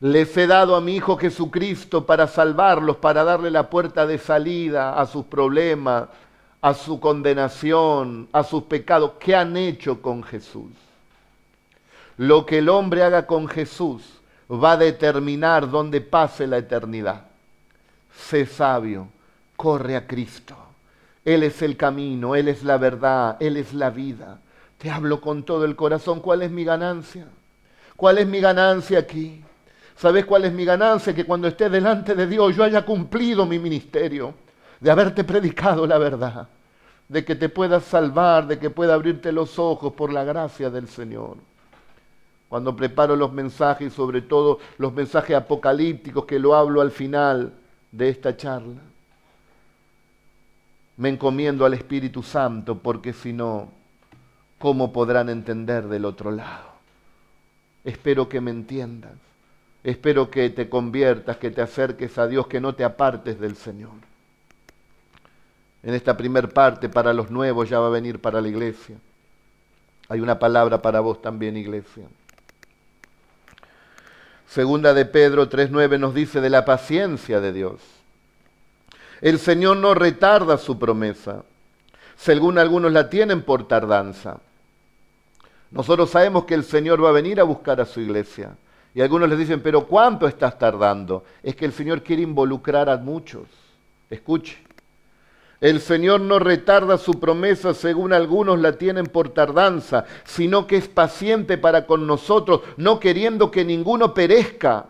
Les 0.00 0.36
he 0.36 0.46
dado 0.46 0.76
a 0.76 0.80
mi 0.80 0.96
Hijo 0.96 1.16
Jesucristo 1.16 2.06
para 2.06 2.28
salvarlos, 2.28 2.98
para 2.98 3.24
darle 3.24 3.50
la 3.50 3.68
puerta 3.68 4.06
de 4.06 4.18
salida 4.18 4.98
a 4.98 5.06
sus 5.06 5.24
problemas, 5.24 6.08
a 6.60 6.74
su 6.74 7.00
condenación, 7.00 8.28
a 8.32 8.44
sus 8.44 8.64
pecados. 8.64 9.12
¿Qué 9.18 9.34
han 9.34 9.56
hecho 9.56 10.00
con 10.00 10.22
Jesús? 10.22 10.70
Lo 12.16 12.46
que 12.46 12.58
el 12.58 12.68
hombre 12.68 13.02
haga 13.02 13.26
con 13.26 13.48
Jesús 13.48 14.02
va 14.50 14.72
a 14.72 14.76
determinar 14.76 15.68
dónde 15.68 16.00
pase 16.00 16.46
la 16.46 16.58
eternidad. 16.58 17.26
Sé 18.16 18.46
sabio, 18.46 19.08
corre 19.56 19.96
a 19.96 20.06
Cristo. 20.06 20.56
Él 21.24 21.42
es 21.42 21.60
el 21.60 21.76
camino, 21.76 22.36
Él 22.36 22.48
es 22.48 22.62
la 22.62 22.78
verdad, 22.78 23.36
Él 23.40 23.56
es 23.56 23.74
la 23.74 23.90
vida. 23.90 24.38
Te 24.78 24.90
hablo 24.90 25.20
con 25.20 25.42
todo 25.42 25.64
el 25.64 25.74
corazón. 25.74 26.20
¿Cuál 26.20 26.42
es 26.42 26.50
mi 26.52 26.64
ganancia? 26.64 27.26
¿Cuál 27.96 28.18
es 28.18 28.26
mi 28.28 28.40
ganancia 28.40 29.00
aquí? 29.00 29.42
¿Sabes 29.98 30.26
cuál 30.26 30.44
es 30.44 30.52
mi 30.52 30.64
ganancia? 30.64 31.12
Que 31.12 31.24
cuando 31.24 31.48
esté 31.48 31.68
delante 31.68 32.14
de 32.14 32.28
Dios 32.28 32.54
yo 32.54 32.62
haya 32.62 32.84
cumplido 32.84 33.44
mi 33.44 33.58
ministerio 33.58 34.32
de 34.78 34.92
haberte 34.92 35.24
predicado 35.24 35.88
la 35.88 35.98
verdad, 35.98 36.48
de 37.08 37.24
que 37.24 37.34
te 37.34 37.48
puedas 37.48 37.82
salvar, 37.82 38.46
de 38.46 38.60
que 38.60 38.70
pueda 38.70 38.94
abrirte 38.94 39.32
los 39.32 39.58
ojos 39.58 39.92
por 39.94 40.12
la 40.12 40.22
gracia 40.22 40.70
del 40.70 40.86
Señor. 40.86 41.38
Cuando 42.48 42.76
preparo 42.76 43.16
los 43.16 43.32
mensajes, 43.32 43.92
sobre 43.92 44.22
todo 44.22 44.60
los 44.78 44.92
mensajes 44.92 45.36
apocalípticos 45.36 46.26
que 46.26 46.38
lo 46.38 46.54
hablo 46.54 46.80
al 46.80 46.92
final 46.92 47.54
de 47.90 48.08
esta 48.08 48.36
charla, 48.36 48.80
me 50.96 51.08
encomiendo 51.08 51.66
al 51.66 51.74
Espíritu 51.74 52.22
Santo 52.22 52.78
porque 52.78 53.12
si 53.12 53.32
no, 53.32 53.72
¿cómo 54.60 54.92
podrán 54.92 55.28
entender 55.28 55.88
del 55.88 56.04
otro 56.04 56.30
lado? 56.30 56.68
Espero 57.84 58.28
que 58.28 58.40
me 58.40 58.52
entiendas. 58.52 59.27
Espero 59.84 60.30
que 60.30 60.50
te 60.50 60.68
conviertas, 60.68 61.36
que 61.36 61.50
te 61.50 61.62
acerques 61.62 62.18
a 62.18 62.26
Dios, 62.26 62.46
que 62.46 62.60
no 62.60 62.74
te 62.74 62.84
apartes 62.84 63.38
del 63.38 63.56
Señor 63.56 64.08
en 65.82 65.94
esta 65.94 66.16
primer 66.16 66.50
parte 66.50 66.88
para 66.88 67.12
los 67.12 67.30
nuevos, 67.30 67.68
ya 67.68 67.78
va 67.78 67.86
a 67.86 67.90
venir 67.90 68.20
para 68.20 68.40
la 68.40 68.48
iglesia. 68.48 68.96
Hay 70.08 70.20
una 70.20 70.38
palabra 70.38 70.82
para 70.82 71.00
vos 71.00 71.22
también, 71.22 71.56
iglesia. 71.56 72.04
Segunda 74.48 74.94
de 74.94 75.04
Pedro 75.04 75.48
3.9 75.48 75.98
nos 75.98 76.14
dice 76.14 76.40
de 76.40 76.50
la 76.50 76.64
paciencia 76.64 77.40
de 77.40 77.52
Dios. 77.52 77.80
El 79.20 79.38
Señor 79.38 79.76
no 79.76 79.94
retarda 79.94 80.58
su 80.58 80.78
promesa, 80.78 81.44
según 82.16 82.58
algunos 82.58 82.92
la 82.92 83.10
tienen 83.10 83.42
por 83.42 83.68
tardanza. 83.68 84.40
Nosotros 85.70 86.10
sabemos 86.10 86.44
que 86.44 86.54
el 86.54 86.64
Señor 86.64 87.04
va 87.04 87.10
a 87.10 87.12
venir 87.12 87.40
a 87.40 87.44
buscar 87.44 87.80
a 87.80 87.84
su 87.84 88.00
iglesia. 88.00 88.56
Y 88.98 89.00
algunos 89.00 89.28
les 89.28 89.38
dicen, 89.38 89.60
pero 89.60 89.86
¿cuánto 89.86 90.26
estás 90.26 90.58
tardando? 90.58 91.22
Es 91.44 91.54
que 91.54 91.64
el 91.64 91.72
Señor 91.72 92.02
quiere 92.02 92.22
involucrar 92.22 92.90
a 92.90 92.96
muchos. 92.96 93.44
Escuche, 94.10 94.58
el 95.60 95.80
Señor 95.80 96.20
no 96.20 96.40
retarda 96.40 96.98
su 96.98 97.12
promesa 97.20 97.74
según 97.74 98.12
algunos 98.12 98.58
la 98.58 98.72
tienen 98.72 99.06
por 99.06 99.28
tardanza, 99.28 100.04
sino 100.24 100.66
que 100.66 100.78
es 100.78 100.88
paciente 100.88 101.58
para 101.58 101.86
con 101.86 102.08
nosotros, 102.08 102.62
no 102.76 102.98
queriendo 102.98 103.52
que 103.52 103.64
ninguno 103.64 104.12
perezca. 104.12 104.86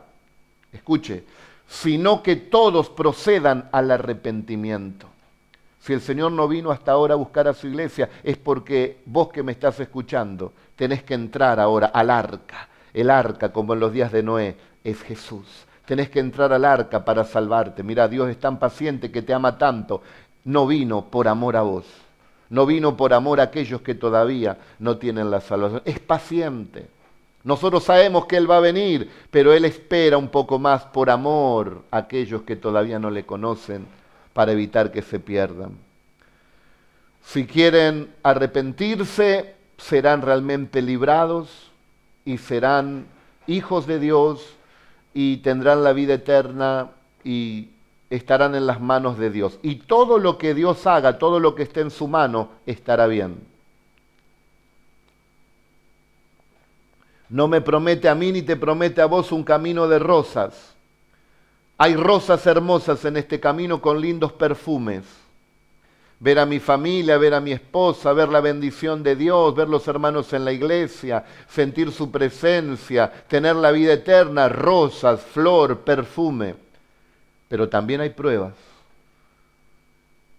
Escuche, 0.73 1.25
sino 1.69 2.23
que 2.23 2.37
todos 2.37 2.89
procedan 2.89 3.69
al 3.73 3.91
arrepentimiento. 3.91 5.07
Si 5.81 5.93
el 5.93 6.01
Señor 6.01 6.33
no 6.33 6.49
vino 6.49 6.71
hasta 6.71 6.93
ahora 6.93 7.13
a 7.13 7.19
buscar 7.19 7.47
a 7.47 7.53
su 7.53 7.67
iglesia, 7.67 8.09
es 8.23 8.39
porque 8.39 9.03
vos 9.05 9.29
que 9.29 9.43
me 9.43 9.53
estás 9.53 9.79
escuchando 9.81 10.55
tenés 10.77 11.03
que 11.03 11.13
entrar 11.13 11.61
ahora 11.61 11.89
al 11.89 12.09
arca. 12.09 12.69
El 12.95 13.11
arca, 13.11 13.53
como 13.53 13.75
en 13.75 13.81
los 13.81 13.93
días 13.93 14.13
de 14.13 14.23
Noé, 14.23 14.57
es 14.85 15.03
Jesús. 15.03 15.47
Tenés 15.87 16.11
que 16.11 16.21
entrar 16.21 16.53
al 16.53 16.65
arca 16.65 17.05
para 17.05 17.25
salvarte. 17.25 17.83
Mira, 17.83 18.09
Dios 18.09 18.29
es 18.29 18.39
tan 18.39 18.59
paciente 18.59 19.11
que 19.11 19.23
te 19.23 19.33
ama 19.33 19.57
tanto 19.57 20.03
no 20.49 20.67
vino 20.67 21.05
por 21.11 21.29
amor 21.29 21.57
a 21.57 21.63
vos, 21.63 21.85
no 22.49 22.65
vino 22.65 22.97
por 22.97 23.13
amor 23.13 23.39
a 23.39 23.45
aquellos 23.45 23.83
que 23.83 23.95
todavía 23.95 24.57
no 24.79 24.97
tienen 24.97 25.31
la 25.31 25.43
salvación. 25.43 25.83
Es 25.85 26.01
paciente. 26.01 26.89
Nosotros 27.45 27.85
sabemos 27.85 28.25
que 28.25 28.39
Él 28.39 28.51
va 28.51 28.57
a 28.57 28.61
venir, 28.61 29.11
pero 29.31 29.53
Él 29.53 29.67
espera 29.67 30.17
un 30.17 30.29
poco 30.29 30.59
más 30.59 30.85
por 30.85 31.11
amor 31.11 31.83
a 31.91 31.99
aquellos 31.99 32.43
que 32.43 32.57
todavía 32.57 32.99
no 32.99 33.11
le 33.11 33.27
conocen 33.27 33.87
para 34.33 34.53
evitar 34.53 34.91
que 34.91 35.03
se 35.03 35.21
pierdan. 35.21 35.77
Si 37.23 37.47
quieren 37.47 38.09
arrepentirse, 38.23 39.55
serán 39.77 40.23
realmente 40.23 40.81
librados 40.81 41.68
y 42.29 42.37
serán 42.37 43.07
hijos 43.47 43.87
de 43.87 43.99
Dios 43.99 44.45
y 45.15 45.39
tendrán 45.39 45.83
la 45.83 45.95
vida 45.95 46.13
eterna 46.13 46.91
y 47.25 47.71
estarán 48.11 48.55
en 48.55 48.67
las 48.67 48.83
manos 48.83 49.17
de 49.17 49.31
Dios. 49.31 49.59
Y 49.63 49.77
todo 49.77 50.19
lo 50.19 50.37
que 50.37 50.53
Dios 50.53 50.87
haga, 50.87 51.17
todo 51.17 51.41
lo 51.41 51.55
que 51.55 51.63
esté 51.63 51.81
en 51.81 51.91
su 51.91 52.07
mano, 52.07 52.51
estará 52.67 53.07
bien. 53.07 53.41
No 57.31 57.49
me 57.49 57.63
promete 57.63 58.11
a 58.11 58.15
mí 58.15 58.31
ni 58.31 58.43
te 58.43 58.57
promete 58.57 59.01
a 59.01 59.07
vos 59.07 59.33
un 59.33 59.43
camino 59.43 59.89
de 59.89 59.99
rosas. 59.99 60.75
Hay 61.79 61.97
rosas 61.97 62.47
hermosas 62.47 63.07
en 63.07 63.17
este 63.17 63.41
camino 63.41 63.81
con 63.81 64.03
lindos 64.03 64.33
perfumes. 64.33 65.05
Ver 66.21 66.41
a 66.41 66.47
mi 66.47 66.59
familia, 66.59 67.17
ver 67.17 67.35
a 67.35 67.41
mi 67.41 67.53
esposa, 67.53 68.13
ver 68.13 68.29
la 68.29 68.41
bendición 68.41 69.03
de 69.03 69.15
Dios, 69.15 69.55
ver 69.55 69.69
los 69.69 69.87
hermanos 69.87 70.33
en 70.33 70.45
la 70.45 70.53
iglesia, 70.53 71.25
sentir 71.49 71.93
su 71.93 72.11
presencia, 72.11 73.11
tener 73.29 73.55
la 73.55 73.71
vida 73.71 73.93
eterna, 73.93 74.49
rosas, 74.49 75.21
flor, 75.21 75.81
perfume. 75.81 76.57
Pero 77.49 77.69
también 77.69 78.01
hay 78.01 78.11
pruebas. 78.11 78.55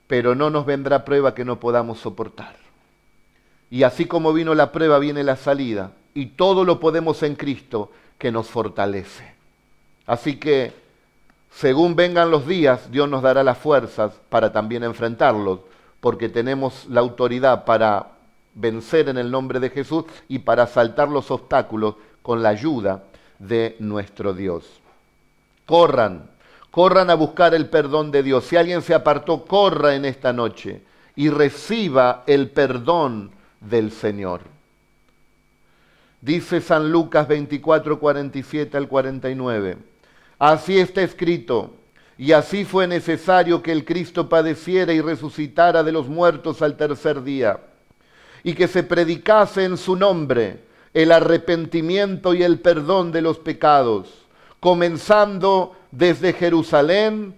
Pero 0.07 0.35
no 0.35 0.49
nos 0.49 0.65
vendrá 0.65 1.05
prueba 1.05 1.33
que 1.33 1.45
no 1.45 1.59
podamos 1.59 1.99
soportar. 1.99 2.55
Y 3.71 3.83
así 3.83 4.05
como 4.05 4.33
vino 4.33 4.55
la 4.55 4.71
prueba, 4.71 4.99
viene 4.99 5.23
la 5.23 5.35
salida. 5.35 5.91
Y 6.13 6.27
todo 6.27 6.65
lo 6.65 6.79
podemos 6.79 7.23
en 7.23 7.35
Cristo 7.35 7.91
que 8.17 8.31
nos 8.31 8.47
fortalece. 8.47 9.33
Así 10.05 10.37
que, 10.37 10.73
según 11.51 11.95
vengan 11.95 12.31
los 12.31 12.47
días, 12.47 12.91
Dios 12.91 13.07
nos 13.07 13.21
dará 13.21 13.43
las 13.43 13.57
fuerzas 13.57 14.11
para 14.29 14.51
también 14.51 14.83
enfrentarlos, 14.83 15.59
porque 16.01 16.29
tenemos 16.29 16.85
la 16.89 17.01
autoridad 17.01 17.65
para 17.65 18.12
vencer 18.55 19.09
en 19.09 19.17
el 19.17 19.31
nombre 19.31 19.59
de 19.59 19.69
Jesús 19.69 20.05
y 20.27 20.39
para 20.39 20.67
saltar 20.67 21.09
los 21.09 21.31
obstáculos 21.31 21.95
con 22.21 22.43
la 22.43 22.49
ayuda 22.49 23.03
de 23.38 23.75
nuestro 23.79 24.33
Dios. 24.33 24.65
Corran, 25.65 26.29
corran 26.71 27.09
a 27.09 27.15
buscar 27.15 27.53
el 27.53 27.69
perdón 27.69 28.12
de 28.12 28.23
Dios. 28.23 28.45
Si 28.45 28.57
alguien 28.57 28.81
se 28.81 28.93
apartó, 28.93 29.45
corra 29.45 29.95
en 29.95 30.05
esta 30.05 30.33
noche 30.33 30.81
y 31.15 31.29
reciba 31.29 32.23
el 32.27 32.49
perdón 32.49 33.31
del 33.59 33.91
Señor. 33.91 34.41
Dice 36.21 36.59
San 36.59 36.91
Lucas 36.91 37.27
24, 37.27 37.99
47 37.99 38.77
al 38.77 38.88
49. 38.88 39.77
Así 40.38 40.79
está 40.79 41.01
escrito, 41.01 41.73
y 42.19 42.34
así 42.34 42.65
fue 42.65 42.86
necesario 42.86 43.63
que 43.63 43.71
el 43.71 43.86
Cristo 43.86 44.27
padeciera 44.27 44.91
y 44.91 44.99
resucitara 44.99 45.84
de 45.84 45.93
los 45.93 46.10
muertos 46.10 46.62
al 46.62 46.75
tercer 46.75 47.23
día, 47.23 47.62
y 48.43 48.55
que 48.55 48.67
se 48.67 48.84
predicase 48.84 49.63
en 49.63 49.77
su 49.77 49.95
nombre 49.95 50.65
el 50.93 51.13
arrepentimiento 51.13 52.34
y 52.34 52.43
el 52.43 52.60
perdón 52.60 53.13
de 53.13 53.21
los 53.21 53.39
pecados, 53.39 54.25
comenzando 54.60 55.77
desde 55.91 56.34
Jerusalén 56.34 57.36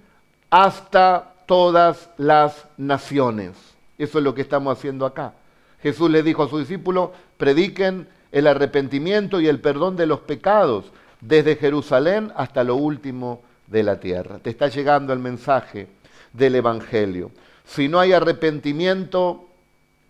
hasta 0.49 1.35
todas 1.45 2.09
las 2.17 2.65
naciones. 2.75 3.51
Eso 3.99 4.17
es 4.17 4.23
lo 4.23 4.33
que 4.33 4.41
estamos 4.41 4.75
haciendo 4.75 5.05
acá. 5.05 5.35
Jesús 5.83 6.09
le 6.09 6.23
dijo 6.23 6.41
a 6.41 6.49
sus 6.49 6.61
discípulos, 6.61 7.11
prediquen 7.37 8.07
el 8.31 8.47
arrepentimiento 8.47 9.41
y 9.41 9.47
el 9.47 9.61
perdón 9.61 9.95
de 9.95 10.07
los 10.07 10.21
pecados 10.21 10.85
desde 11.19 11.55
Jerusalén 11.55 12.33
hasta 12.35 12.63
lo 12.63 12.77
último 12.77 13.43
de 13.71 13.83
la 13.83 13.99
tierra. 13.99 14.39
Te 14.39 14.49
está 14.49 14.67
llegando 14.67 15.13
el 15.13 15.19
mensaje 15.19 15.87
del 16.33 16.55
Evangelio. 16.55 17.31
Si 17.65 17.87
no 17.87 17.99
hay 17.99 18.13
arrepentimiento, 18.13 19.47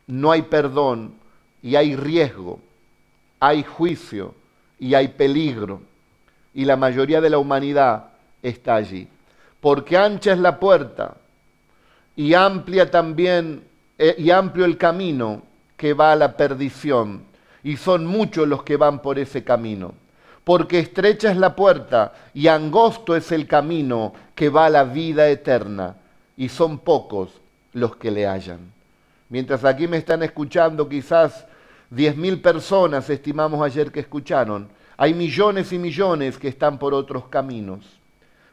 no 0.07 0.31
hay 0.31 0.41
perdón 0.41 1.13
y 1.61 1.75
hay 1.75 1.95
riesgo, 1.95 2.59
hay 3.39 3.63
juicio 3.63 4.33
y 4.79 4.95
hay 4.95 5.09
peligro. 5.09 5.81
Y 6.53 6.65
la 6.65 6.75
mayoría 6.75 7.21
de 7.21 7.29
la 7.29 7.37
humanidad 7.37 8.07
está 8.41 8.75
allí. 8.75 9.07
Porque 9.61 9.97
ancha 9.97 10.33
es 10.33 10.39
la 10.39 10.59
puerta 10.59 11.15
y 12.15 12.33
amplia 12.33 12.89
también 12.89 13.63
eh, 13.97 14.15
y 14.17 14.31
amplio 14.31 14.65
el 14.65 14.77
camino 14.77 15.43
que 15.77 15.93
va 15.93 16.11
a 16.11 16.15
la 16.15 16.35
perdición, 16.35 17.23
y 17.63 17.77
son 17.77 18.05
muchos 18.05 18.47
los 18.47 18.63
que 18.63 18.77
van 18.77 18.99
por 18.99 19.19
ese 19.19 19.43
camino. 19.43 19.93
Porque 20.43 20.79
estrecha 20.79 21.31
es 21.31 21.37
la 21.37 21.55
puerta 21.55 22.13
y 22.33 22.47
angosto 22.47 23.15
es 23.15 23.31
el 23.31 23.47
camino 23.47 24.13
que 24.33 24.49
va 24.49 24.65
a 24.65 24.69
la 24.69 24.83
vida 24.83 25.29
eterna, 25.29 25.97
y 26.35 26.49
son 26.49 26.79
pocos 26.79 27.29
los 27.73 27.95
que 27.97 28.09
le 28.09 28.25
hallan. 28.25 28.59
Mientras 29.29 29.63
aquí 29.63 29.87
me 29.87 29.97
están 29.97 30.23
escuchando 30.23 30.89
quizás 30.89 31.45
diez 31.89 32.17
mil 32.17 32.41
personas, 32.41 33.09
estimamos 33.09 33.61
ayer 33.61 33.91
que 33.91 33.99
escucharon, 33.99 34.67
hay 34.97 35.13
millones 35.13 35.71
y 35.73 35.77
millones 35.77 36.37
que 36.37 36.47
están 36.47 36.79
por 36.79 36.93
otros 36.93 37.27
caminos. 37.27 37.99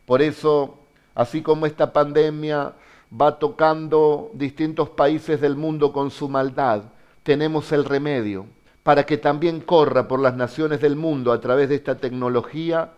Por 0.05 0.23
eso, 0.23 0.79
así 1.15 1.43
como 1.43 1.67
esta 1.67 1.93
pandemia 1.93 2.75
va 3.11 3.39
tocando 3.39 4.31
distintos 4.35 4.91
países 4.91 5.41
del 5.41 5.57
mundo 5.57 5.93
con 5.93 6.11
su 6.11 6.29
maldad, 6.29 6.83
tenemos 7.23 7.73
el 7.73 7.85
remedio 7.85 8.47
para 8.89 9.05
que 9.05 9.19
también 9.19 9.61
corra 9.61 10.09
por 10.09 10.19
las 10.19 10.35
naciones 10.35 10.81
del 10.81 10.97
mundo 10.97 11.31
a 11.31 11.43
través 11.43 11.69
de 11.69 11.75
esta 11.75 11.97
tecnología, 11.97 12.93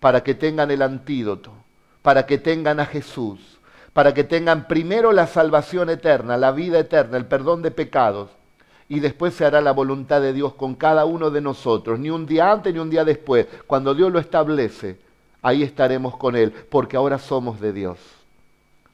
para 0.00 0.22
que 0.22 0.34
tengan 0.34 0.70
el 0.70 0.80
antídoto, 0.80 1.52
para 2.00 2.24
que 2.24 2.38
tengan 2.38 2.80
a 2.80 2.86
Jesús, 2.86 3.58
para 3.92 4.14
que 4.14 4.24
tengan 4.24 4.66
primero 4.66 5.12
la 5.12 5.26
salvación 5.26 5.90
eterna, 5.90 6.38
la 6.38 6.50
vida 6.50 6.78
eterna, 6.78 7.18
el 7.18 7.26
perdón 7.26 7.60
de 7.60 7.70
pecados, 7.70 8.30
y 8.88 9.00
después 9.00 9.34
se 9.34 9.44
hará 9.44 9.60
la 9.60 9.72
voluntad 9.72 10.22
de 10.22 10.32
Dios 10.32 10.54
con 10.54 10.76
cada 10.76 11.04
uno 11.04 11.30
de 11.30 11.42
nosotros, 11.42 11.98
ni 11.98 12.08
un 12.08 12.24
día 12.24 12.50
antes 12.50 12.72
ni 12.72 12.80
un 12.80 12.88
día 12.88 13.04
después. 13.04 13.46
Cuando 13.66 13.94
Dios 13.94 14.10
lo 14.10 14.18
establece, 14.18 14.98
ahí 15.42 15.62
estaremos 15.62 16.16
con 16.16 16.36
Él, 16.36 16.52
porque 16.70 16.96
ahora 16.96 17.18
somos 17.18 17.60
de 17.60 17.74
Dios. 17.74 17.98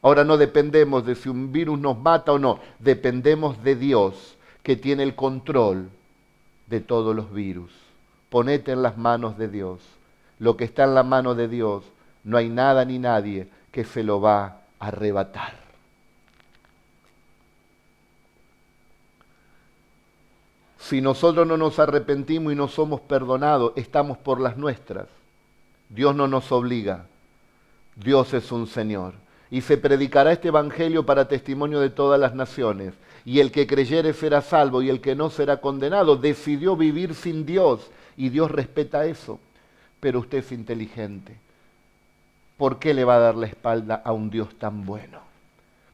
Ahora 0.03 0.25
no 0.25 0.37
dependemos 0.37 1.07
de 1.07 1.15
si 1.15 1.29
un 1.29 1.53
virus 1.53 1.79
nos 1.79 1.97
mata 1.97 2.33
o 2.33 2.41
no, 2.41 2.59
dependemos 2.81 3.63
de 3.63 3.77
Dios 3.77 4.37
que 4.65 4.75
tiene 4.75 5.05
el 5.05 5.15
control 5.15 5.91
de 6.69 6.81
todos 6.81 7.15
los 7.15 7.33
virus. 7.33 7.71
Ponete 8.31 8.73
en 8.73 8.83
las 8.83 8.97
manos 8.97 9.39
de 9.39 9.49
Dios. 9.49 9.81
Lo 10.39 10.57
que 10.57 10.65
está 10.65 10.85
en 10.85 10.95
la 10.95 11.03
mano 11.03 11.35
de 11.35 11.49
Dios, 11.49 11.85
no 12.25 12.37
hay 12.37 12.49
nada 12.49 12.85
ni 12.85 12.99
nadie 12.99 13.49
que 13.73 13.85
se 13.85 14.03
lo 14.03 14.21
va 14.21 14.45
a 14.79 14.89
arrebatar. 14.89 15.69
Si 20.79 21.01
nosotros 21.01 21.47
no 21.47 21.57
nos 21.57 21.79
arrepentimos 21.79 22.53
y 22.53 22.57
no 22.57 22.69
somos 22.69 23.01
perdonados, 23.01 23.73
estamos 23.77 24.17
por 24.17 24.41
las 24.41 24.57
nuestras. 24.57 25.07
Dios 25.89 26.15
no 26.15 26.29
nos 26.29 26.51
obliga. 26.53 27.07
Dios 27.97 28.33
es 28.33 28.53
un 28.53 28.67
Señor. 28.67 29.15
Y 29.51 29.63
se 29.63 29.77
predicará 29.77 30.33
este 30.33 30.49
Evangelio 30.49 31.05
para 31.05 31.29
testimonio 31.29 31.81
de 31.81 31.91
todas 31.91 32.21
las 32.21 32.35
naciones 32.35 32.95
y 33.29 33.41
el 33.41 33.53
que 33.53 33.67
creyere 33.67 34.15
será 34.15 34.41
salvo 34.41 34.81
y 34.81 34.89
el 34.89 35.03
que 35.03 35.15
no 35.15 35.29
será 35.29 35.59
condenado. 35.59 36.17
Decidió 36.17 36.77
vivir 36.77 37.15
sin 37.15 37.45
Dios 37.45 37.91
y 38.17 38.31
Dios 38.31 38.51
respeta 38.51 39.05
eso. 39.05 39.39
Pero 40.01 40.21
usted 40.21 40.39
es 40.39 40.51
inteligente. 40.51 41.37
¿Por 42.57 42.79
qué 42.79 42.95
le 42.95 43.05
va 43.05 43.17
a 43.17 43.19
dar 43.19 43.35
la 43.35 43.45
espalda 43.45 44.01
a 44.03 44.13
un 44.13 44.31
Dios 44.31 44.59
tan 44.59 44.87
bueno? 44.87 45.21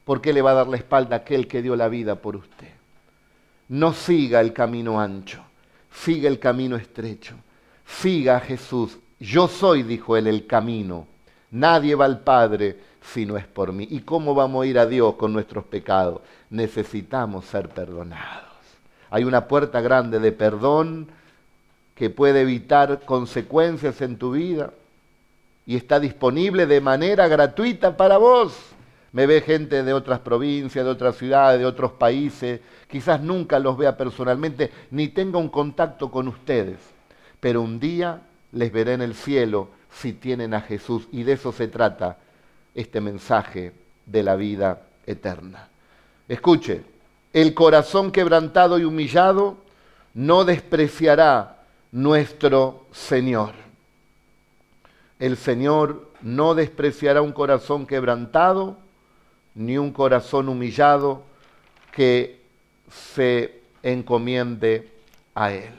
¿Por 0.04 0.20
qué 0.20 0.32
le 0.32 0.42
va 0.42 0.52
a 0.52 0.54
dar 0.54 0.68
la 0.68 0.76
espalda 0.76 1.16
a 1.16 1.18
aquel 1.18 1.48
que 1.48 1.60
dio 1.60 1.74
la 1.74 1.88
vida 1.88 2.14
por 2.14 2.36
usted? 2.36 2.70
No 3.68 3.92
siga 3.94 4.40
el 4.40 4.52
camino 4.52 5.00
ancho, 5.00 5.42
siga 5.92 6.28
el 6.28 6.38
camino 6.38 6.76
estrecho, 6.76 7.34
siga 7.84 8.36
a 8.36 8.40
Jesús. 8.40 8.96
Yo 9.18 9.48
soy, 9.48 9.82
dijo 9.82 10.16
él, 10.16 10.28
el 10.28 10.46
camino. 10.46 11.08
Nadie 11.50 11.96
va 11.96 12.04
al 12.04 12.20
Padre 12.20 12.78
si 13.12 13.26
no 13.26 13.36
es 13.36 13.46
por 13.46 13.72
mí. 13.72 13.86
¿Y 13.90 14.00
cómo 14.00 14.34
vamos 14.34 14.64
a 14.64 14.66
ir 14.66 14.78
a 14.78 14.86
Dios 14.86 15.14
con 15.14 15.32
nuestros 15.32 15.64
pecados? 15.64 16.20
Necesitamos 16.50 17.44
ser 17.44 17.68
perdonados. 17.68 18.48
Hay 19.10 19.24
una 19.24 19.46
puerta 19.46 19.80
grande 19.80 20.18
de 20.18 20.32
perdón 20.32 21.08
que 21.94 22.10
puede 22.10 22.40
evitar 22.40 23.04
consecuencias 23.04 24.00
en 24.00 24.16
tu 24.16 24.32
vida 24.32 24.72
y 25.66 25.76
está 25.76 26.00
disponible 26.00 26.66
de 26.66 26.80
manera 26.80 27.28
gratuita 27.28 27.96
para 27.96 28.16
vos. 28.16 28.56
Me 29.12 29.26
ve 29.26 29.40
gente 29.42 29.84
de 29.84 29.92
otras 29.92 30.18
provincias, 30.18 30.84
de 30.84 30.90
otras 30.90 31.16
ciudades, 31.16 31.60
de 31.60 31.66
otros 31.66 31.92
países, 31.92 32.60
quizás 32.88 33.20
nunca 33.20 33.60
los 33.60 33.78
vea 33.78 33.96
personalmente, 33.96 34.72
ni 34.90 35.06
tenga 35.08 35.38
un 35.38 35.48
contacto 35.48 36.10
con 36.10 36.26
ustedes, 36.26 36.78
pero 37.38 37.62
un 37.62 37.78
día 37.78 38.22
les 38.50 38.72
veré 38.72 38.94
en 38.94 39.02
el 39.02 39.14
cielo 39.14 39.68
si 39.92 40.12
tienen 40.12 40.52
a 40.52 40.60
Jesús 40.60 41.06
y 41.12 41.22
de 41.22 41.34
eso 41.34 41.52
se 41.52 41.68
trata 41.68 42.18
este 42.74 43.00
mensaje 43.00 43.72
de 44.06 44.22
la 44.22 44.36
vida 44.36 44.82
eterna. 45.06 45.68
Escuche, 46.28 46.82
el 47.32 47.54
corazón 47.54 48.10
quebrantado 48.10 48.78
y 48.78 48.84
humillado 48.84 49.56
no 50.14 50.44
despreciará 50.44 51.62
nuestro 51.92 52.86
Señor. 52.92 53.52
El 55.18 55.36
Señor 55.36 56.10
no 56.22 56.54
despreciará 56.54 57.22
un 57.22 57.32
corazón 57.32 57.86
quebrantado 57.86 58.78
ni 59.54 59.78
un 59.78 59.92
corazón 59.92 60.48
humillado 60.48 61.22
que 61.92 62.40
se 62.90 63.60
encomiende 63.82 64.90
a 65.34 65.52
Él. 65.52 65.70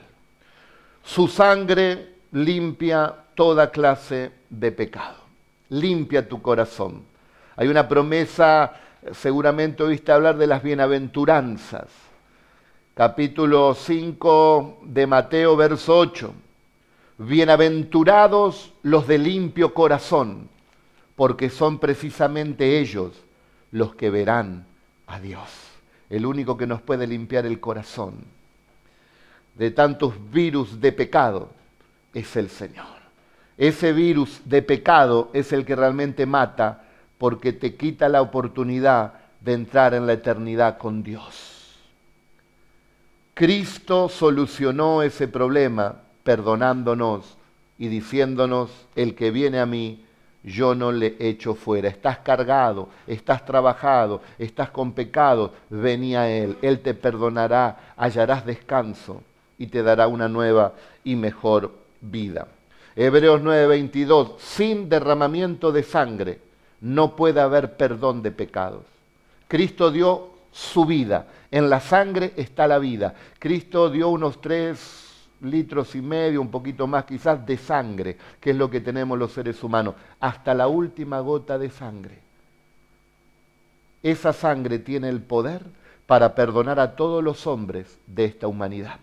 Su 1.04 1.28
sangre 1.28 2.14
limpia 2.32 3.14
toda 3.34 3.70
clase 3.70 4.32
de 4.48 4.72
pecado 4.72 5.25
limpia 5.68 6.28
tu 6.28 6.42
corazón. 6.42 7.02
Hay 7.56 7.68
una 7.68 7.88
promesa, 7.88 8.74
seguramente 9.12 9.82
oíste 9.82 10.12
hablar 10.12 10.36
de 10.36 10.46
las 10.46 10.62
bienaventuranzas, 10.62 11.88
capítulo 12.94 13.74
5 13.74 14.80
de 14.82 15.06
Mateo, 15.06 15.56
verso 15.56 15.98
8. 15.98 16.32
Bienaventurados 17.18 18.72
los 18.82 19.06
de 19.06 19.18
limpio 19.18 19.72
corazón, 19.72 20.48
porque 21.14 21.50
son 21.50 21.78
precisamente 21.78 22.78
ellos 22.78 23.12
los 23.70 23.94
que 23.94 24.10
verán 24.10 24.66
a 25.06 25.18
Dios, 25.20 25.48
el 26.10 26.26
único 26.26 26.56
que 26.56 26.66
nos 26.66 26.82
puede 26.82 27.06
limpiar 27.06 27.46
el 27.46 27.58
corazón 27.60 28.36
de 29.56 29.70
tantos 29.70 30.14
virus 30.30 30.80
de 30.80 30.92
pecado 30.92 31.50
es 32.12 32.36
el 32.36 32.50
Señor. 32.50 32.95
Ese 33.58 33.92
virus 33.92 34.40
de 34.44 34.62
pecado 34.62 35.30
es 35.32 35.52
el 35.52 35.64
que 35.64 35.76
realmente 35.76 36.26
mata 36.26 36.84
porque 37.18 37.52
te 37.52 37.74
quita 37.76 38.08
la 38.08 38.20
oportunidad 38.20 39.14
de 39.40 39.54
entrar 39.54 39.94
en 39.94 40.06
la 40.06 40.12
eternidad 40.12 40.76
con 40.76 41.02
Dios. 41.02 41.78
Cristo 43.32 44.08
solucionó 44.08 45.02
ese 45.02 45.28
problema 45.28 45.96
perdonándonos 46.22 47.36
y 47.78 47.88
diciéndonos, 47.88 48.70
el 48.94 49.14
que 49.14 49.30
viene 49.30 49.60
a 49.60 49.66
mí, 49.66 50.04
yo 50.42 50.74
no 50.74 50.92
le 50.92 51.16
echo 51.18 51.54
fuera. 51.54 51.88
Estás 51.88 52.18
cargado, 52.18 52.88
estás 53.06 53.44
trabajado, 53.44 54.22
estás 54.38 54.70
con 54.70 54.92
pecado, 54.92 55.52
vení 55.70 56.14
a 56.16 56.30
Él. 56.30 56.56
Él 56.62 56.80
te 56.80 56.94
perdonará, 56.94 57.94
hallarás 57.96 58.46
descanso 58.46 59.22
y 59.58 59.66
te 59.66 59.82
dará 59.82 60.08
una 60.08 60.28
nueva 60.28 60.74
y 61.04 61.16
mejor 61.16 61.72
vida. 62.00 62.48
Hebreos 62.96 63.42
9:22, 63.42 64.38
sin 64.38 64.88
derramamiento 64.88 65.70
de 65.70 65.82
sangre 65.82 66.40
no 66.80 67.14
puede 67.14 67.40
haber 67.40 67.76
perdón 67.76 68.22
de 68.22 68.30
pecados. 68.30 68.84
Cristo 69.48 69.90
dio 69.90 70.30
su 70.50 70.86
vida, 70.86 71.26
en 71.50 71.68
la 71.68 71.80
sangre 71.80 72.32
está 72.36 72.66
la 72.66 72.78
vida. 72.78 73.14
Cristo 73.38 73.90
dio 73.90 74.08
unos 74.08 74.40
tres 74.40 75.28
litros 75.42 75.94
y 75.94 76.00
medio, 76.00 76.40
un 76.40 76.50
poquito 76.50 76.86
más 76.86 77.04
quizás, 77.04 77.44
de 77.44 77.58
sangre, 77.58 78.16
que 78.40 78.50
es 78.50 78.56
lo 78.56 78.70
que 78.70 78.80
tenemos 78.80 79.18
los 79.18 79.32
seres 79.32 79.62
humanos, 79.62 79.94
hasta 80.18 80.54
la 80.54 80.66
última 80.66 81.20
gota 81.20 81.58
de 81.58 81.68
sangre. 81.68 82.18
Esa 84.02 84.32
sangre 84.32 84.78
tiene 84.78 85.10
el 85.10 85.20
poder 85.20 85.62
para 86.06 86.34
perdonar 86.34 86.80
a 86.80 86.96
todos 86.96 87.22
los 87.22 87.46
hombres 87.46 87.98
de 88.06 88.24
esta 88.24 88.46
humanidad. 88.46 89.00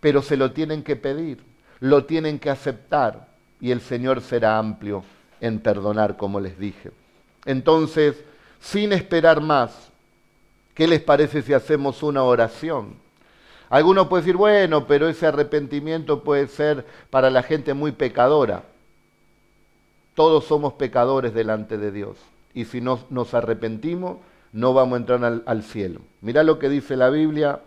Pero 0.00 0.22
se 0.22 0.36
lo 0.36 0.52
tienen 0.52 0.82
que 0.82 0.96
pedir, 0.96 1.42
lo 1.84 2.06
tienen 2.06 2.38
que 2.38 2.48
aceptar 2.48 3.28
y 3.60 3.70
el 3.70 3.82
Señor 3.82 4.22
será 4.22 4.56
amplio 4.56 5.04
en 5.38 5.58
perdonar, 5.58 6.16
como 6.16 6.40
les 6.40 6.58
dije. 6.58 6.92
Entonces, 7.44 8.24
sin 8.58 8.94
esperar 8.94 9.42
más, 9.42 9.90
¿qué 10.72 10.88
les 10.88 11.02
parece 11.02 11.42
si 11.42 11.52
hacemos 11.52 12.02
una 12.02 12.22
oración? 12.22 12.94
Alguno 13.68 14.08
puede 14.08 14.22
decir, 14.22 14.38
bueno, 14.38 14.86
pero 14.86 15.08
ese 15.08 15.26
arrepentimiento 15.26 16.24
puede 16.24 16.48
ser 16.48 16.86
para 17.10 17.28
la 17.28 17.42
gente 17.42 17.74
muy 17.74 17.92
pecadora. 17.92 18.62
Todos 20.14 20.46
somos 20.46 20.72
pecadores 20.72 21.34
delante 21.34 21.76
de 21.76 21.92
Dios. 21.92 22.16
Y 22.54 22.64
si 22.64 22.80
no 22.80 22.98
nos 23.10 23.34
arrepentimos, 23.34 24.16
no 24.54 24.72
vamos 24.72 24.94
a 24.94 25.00
entrar 25.00 25.22
al, 25.22 25.42
al 25.44 25.62
cielo. 25.62 26.00
Mirá 26.22 26.44
lo 26.44 26.58
que 26.58 26.70
dice 26.70 26.96
la 26.96 27.10
Biblia. 27.10 27.60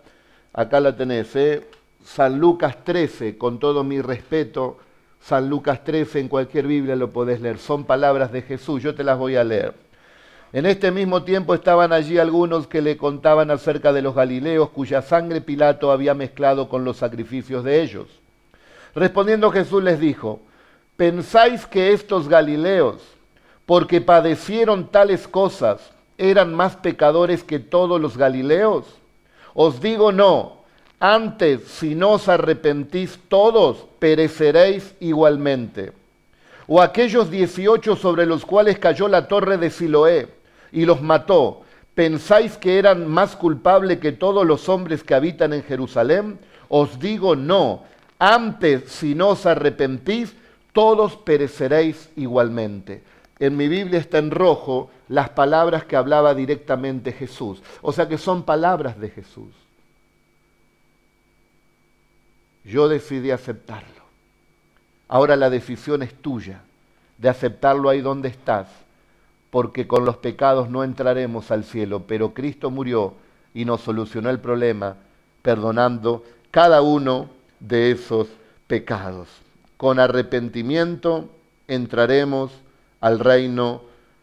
Acá 0.53 0.79
la 0.79 0.97
tenés, 0.97 1.35
¿eh? 1.35 1.67
San 2.13 2.39
Lucas 2.39 2.77
13, 2.85 3.37
con 3.37 3.59
todo 3.59 3.83
mi 3.83 4.01
respeto. 4.01 4.77
San 5.19 5.49
Lucas 5.49 5.83
13, 5.83 6.21
en 6.21 6.29
cualquier 6.29 6.65
Biblia 6.65 6.95
lo 6.95 7.11
podés 7.11 7.41
leer. 7.41 7.57
Son 7.57 7.83
palabras 7.83 8.31
de 8.31 8.41
Jesús, 8.41 8.81
yo 8.81 8.95
te 8.95 9.03
las 9.03 9.19
voy 9.19 9.35
a 9.35 9.43
leer. 9.43 9.73
En 10.53 10.65
este 10.65 10.89
mismo 10.89 11.23
tiempo 11.23 11.53
estaban 11.53 11.91
allí 11.91 12.17
algunos 12.17 12.65
que 12.65 12.81
le 12.81 12.95
contaban 12.95 13.51
acerca 13.51 13.91
de 13.91 14.01
los 14.01 14.15
Galileos 14.15 14.69
cuya 14.69 15.01
sangre 15.01 15.41
Pilato 15.41 15.91
había 15.91 16.13
mezclado 16.13 16.69
con 16.69 16.85
los 16.85 16.97
sacrificios 16.97 17.65
de 17.65 17.81
ellos. 17.81 18.07
Respondiendo 18.95 19.51
Jesús 19.51 19.83
les 19.83 19.99
dijo, 19.99 20.39
¿pensáis 20.95 21.65
que 21.67 21.91
estos 21.91 22.29
Galileos, 22.29 23.01
porque 23.65 23.99
padecieron 23.99 24.87
tales 24.87 25.27
cosas, 25.27 25.91
eran 26.17 26.55
más 26.55 26.77
pecadores 26.77 27.43
que 27.43 27.59
todos 27.59 27.99
los 27.99 28.17
Galileos? 28.17 28.85
Os 29.53 29.81
digo 29.81 30.13
no, 30.13 30.56
antes 30.99 31.63
si 31.63 31.95
no 31.95 32.11
os 32.11 32.27
arrepentís 32.27 33.19
todos, 33.27 33.85
pereceréis 33.99 34.95
igualmente. 34.99 35.93
O 36.67 36.81
aquellos 36.81 37.29
dieciocho 37.29 37.95
sobre 37.95 38.25
los 38.25 38.45
cuales 38.45 38.79
cayó 38.79 39.07
la 39.07 39.27
torre 39.27 39.57
de 39.57 39.69
Siloé, 39.69 40.27
y 40.71 40.85
los 40.85 41.01
mató, 41.01 41.61
¿pensáis 41.95 42.57
que 42.57 42.77
eran 42.77 43.07
más 43.07 43.35
culpables 43.35 43.99
que 43.99 44.11
todos 44.11 44.45
los 44.45 44.67
hombres 44.69 45.03
que 45.03 45.15
habitan 45.15 45.53
en 45.53 45.63
Jerusalén? 45.63 46.39
Os 46.67 46.99
digo 46.99 47.35
no, 47.35 47.83
antes 48.19 48.91
si 48.91 49.15
no 49.15 49.29
os 49.29 49.45
arrepentís, 49.45 50.35
todos 50.73 51.15
pereceréis 51.15 52.09
igualmente. 52.15 53.03
En 53.39 53.55
mi 53.55 53.67
Biblia 53.67 53.99
está 53.99 54.17
en 54.17 54.31
rojo 54.31 54.89
las 55.07 55.29
palabras 55.29 55.85
que 55.85 55.95
hablaba 55.95 56.33
directamente 56.33 57.11
Jesús. 57.11 57.61
O 57.81 57.93
sea 57.93 58.07
que 58.07 58.17
son 58.17 58.43
palabras 58.43 58.99
de 58.99 59.09
Jesús. 59.09 59.66
Yo 62.67 62.89
decidí 62.89 63.31
aceptarlo. 63.31 64.03
Ahora 65.07 65.35
la 65.35 65.49
decisión 65.49 66.03
es 66.03 66.13
tuya 66.13 66.61
de 67.17 67.29
aceptarlo 67.29 67.89
ahí 67.89 68.01
donde 68.01 68.27
estás 68.27 68.67
porque 69.49 69.87
con 69.87 70.05
los 70.05 70.17
pecados 70.17 70.69
no 70.69 70.83
entraremos 70.83 71.51
al 71.51 71.63
cielo, 71.63 72.03
pero 72.05 72.33
Cristo 72.33 72.69
murió 72.69 73.13
y 73.53 73.65
nos 73.65 73.81
solucionó 73.81 74.29
el 74.29 74.39
problema 74.39 74.97
perdonando 75.41 76.23
cada 76.51 76.81
uno 76.81 77.29
de 77.59 77.91
esos 77.91 78.27
pecados. 78.67 79.29
Con 79.77 79.99
arrepentimiento 79.99 81.29
entraremos 81.67 82.51
al 82.99 83.19
reino 83.19 83.81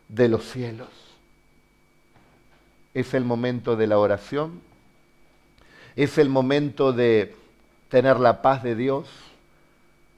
de 0.08 0.28
los 0.28 0.44
cielos. 0.44 0.88
Es 2.92 3.14
el 3.14 3.24
momento 3.24 3.76
de 3.76 3.86
la 3.86 3.98
oración, 3.98 4.60
es 5.96 6.18
el 6.18 6.28
momento 6.28 6.92
de 6.92 7.34
tener 7.94 8.18
la 8.18 8.42
paz 8.42 8.64
de 8.64 8.74
Dios, 8.74 9.06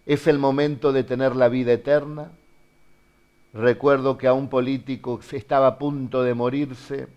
es 0.06 0.26
el 0.26 0.38
momento 0.38 0.94
de 0.94 1.04
tener 1.04 1.36
la 1.36 1.50
vida 1.50 1.74
eterna, 1.74 2.30
Recuerdo 3.56 4.18
que 4.18 4.26
a 4.26 4.34
un 4.34 4.48
político 4.48 5.18
estaba 5.32 5.66
a 5.66 5.78
punto 5.78 6.22
de 6.22 6.34
morirse 6.34 7.08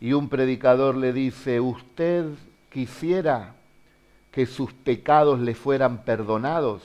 y 0.00 0.12
un 0.12 0.28
predicador 0.28 0.96
le 0.96 1.12
dice, 1.12 1.60
¿usted 1.60 2.26
quisiera 2.68 3.54
que 4.32 4.46
sus 4.46 4.72
pecados 4.72 5.38
le 5.38 5.54
fueran 5.54 5.98
perdonados? 6.04 6.82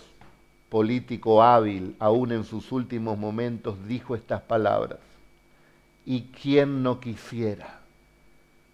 Político 0.69 1.41
hábil, 1.41 1.95
aún 1.97 2.32
en 2.32 2.43
sus 2.43 2.71
últimos 2.71 3.17
momentos, 3.17 3.77
dijo 3.88 4.13
estas 4.13 4.41
palabras. 4.41 4.99
¿Y 6.05 6.25
quién 6.41 6.84
no 6.84 6.99
quisiera 6.99 7.80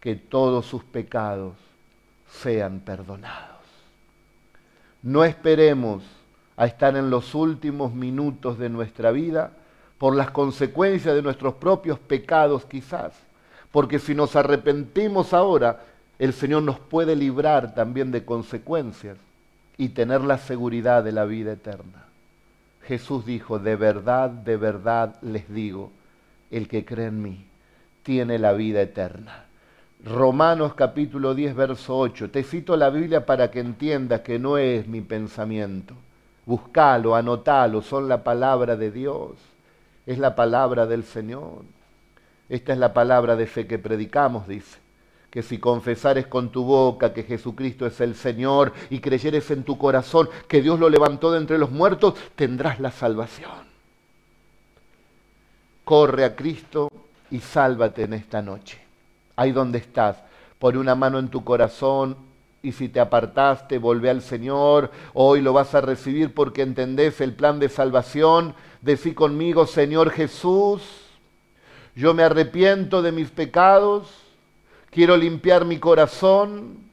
que 0.02 0.16
todos 0.16 0.66
sus 0.66 0.84
pecados 0.84 1.54
sean 2.30 2.82
perdonados? 2.82 3.55
No 5.06 5.24
esperemos 5.24 6.02
a 6.58 6.66
estar 6.66 6.98
en 6.98 7.12
los 7.12 7.36
últimos 7.36 7.94
minutos 7.94 8.58
de 8.58 8.70
nuestra 8.70 9.12
vida 9.12 9.52
por 10.00 10.16
las 10.16 10.32
consecuencias 10.32 11.14
de 11.14 11.22
nuestros 11.22 11.54
propios 11.54 12.00
pecados 12.00 12.66
quizás. 12.66 13.14
Porque 13.72 14.00
si 14.00 14.16
nos 14.16 14.36
arrepentimos 14.36 15.32
ahora, 15.32 15.84
el 16.18 16.34
Señor 16.34 16.64
nos 16.64 16.80
puede 16.80 17.16
librar 17.16 17.76
también 17.76 18.12
de 18.12 18.26
consecuencias 18.26 19.20
y 19.78 19.90
tener 19.90 20.22
la 20.22 20.40
seguridad 20.40 21.04
de 21.04 21.12
la 21.12 21.26
vida 21.26 21.52
eterna. 21.52 22.06
Jesús 22.82 23.28
dijo, 23.28 23.60
de 23.60 23.76
verdad, 23.76 24.32
de 24.32 24.58
verdad 24.58 25.22
les 25.22 25.48
digo, 25.54 25.92
el 26.50 26.68
que 26.68 26.84
cree 26.84 27.08
en 27.08 27.22
mí 27.22 27.46
tiene 28.02 28.40
la 28.40 28.54
vida 28.54 28.82
eterna. 28.82 29.46
Romanos 30.06 30.76
capítulo 30.76 31.36
10, 31.36 31.56
verso 31.56 31.98
8. 31.98 32.30
Te 32.30 32.44
cito 32.44 32.78
la 32.78 32.90
Biblia 32.90 33.26
para 33.26 33.52
que 33.52 33.60
entiendas 33.60 34.22
que 34.22 34.40
no 34.40 34.58
es 34.58 34.88
mi 34.88 35.02
pensamiento. 35.02 35.96
Buscalo, 36.46 37.16
anotalo, 37.16 37.82
son 37.82 38.08
la 38.08 38.24
palabra 38.24 38.76
de 38.76 38.92
Dios 38.92 39.34
es 40.06 40.20
la 40.20 40.36
palabra 40.36 40.86
del 40.86 41.04
Señor. 41.04 41.64
Esta 42.50 42.74
es 42.74 42.80
la 42.80 42.94
palabra 42.94 43.36
de 43.36 43.48
fe 43.48 43.66
que 43.68 43.80
predicamos, 43.80 44.48
dice. 44.48 44.78
Que 45.30 45.42
si 45.42 45.58
confesares 45.58 46.28
con 46.28 46.50
tu 46.50 46.64
boca 46.64 47.14
que 47.14 47.24
Jesucristo 47.24 47.86
es 47.86 48.00
el 48.00 48.16
Señor 48.16 48.72
y 48.90 49.00
creyeres 49.00 49.52
en 49.52 49.64
tu 49.64 49.78
corazón 49.78 50.30
que 50.48 50.62
Dios 50.62 50.80
lo 50.80 50.90
levantó 50.90 51.32
de 51.32 51.40
entre 51.40 51.58
los 51.58 51.72
muertos, 51.72 52.14
tendrás 52.36 52.80
la 52.80 52.92
salvación. 52.92 53.66
Corre 55.84 56.24
a 56.24 56.36
Cristo 56.36 56.90
y 57.32 57.40
sálvate 57.40 58.04
en 58.04 58.14
esta 58.14 58.42
noche. 58.42 58.85
Ahí 59.36 59.52
donde 59.52 59.80
estás, 59.80 60.18
pon 60.60 60.78
una 60.78 60.96
mano 60.96 61.20
en 61.20 61.30
tu 61.30 61.44
corazón 61.44 62.18
y 62.62 62.72
si 62.72 62.90
te 62.90 63.00
apartaste, 63.00 63.78
volvé 63.78 64.10
al 64.10 64.22
Señor. 64.22 64.92
Hoy 65.14 65.42
lo 65.42 65.54
vas 65.54 65.76
a 65.76 65.82
recibir 65.82 66.34
porque 66.34 66.62
entendés 66.62 67.22
el 67.22 67.34
plan 67.34 67.60
de 67.60 67.70
salvación 67.70 68.56
Decí 68.86 69.16
conmigo, 69.16 69.66
Señor 69.66 70.12
Jesús, 70.12 70.84
yo 71.96 72.14
me 72.14 72.22
arrepiento 72.22 73.02
de 73.02 73.12
mis 73.12 73.32
pecados, 73.32 74.08
quiero 74.92 75.18
limpiar 75.18 75.66
mi 75.66 75.80
corazón, 75.80 76.86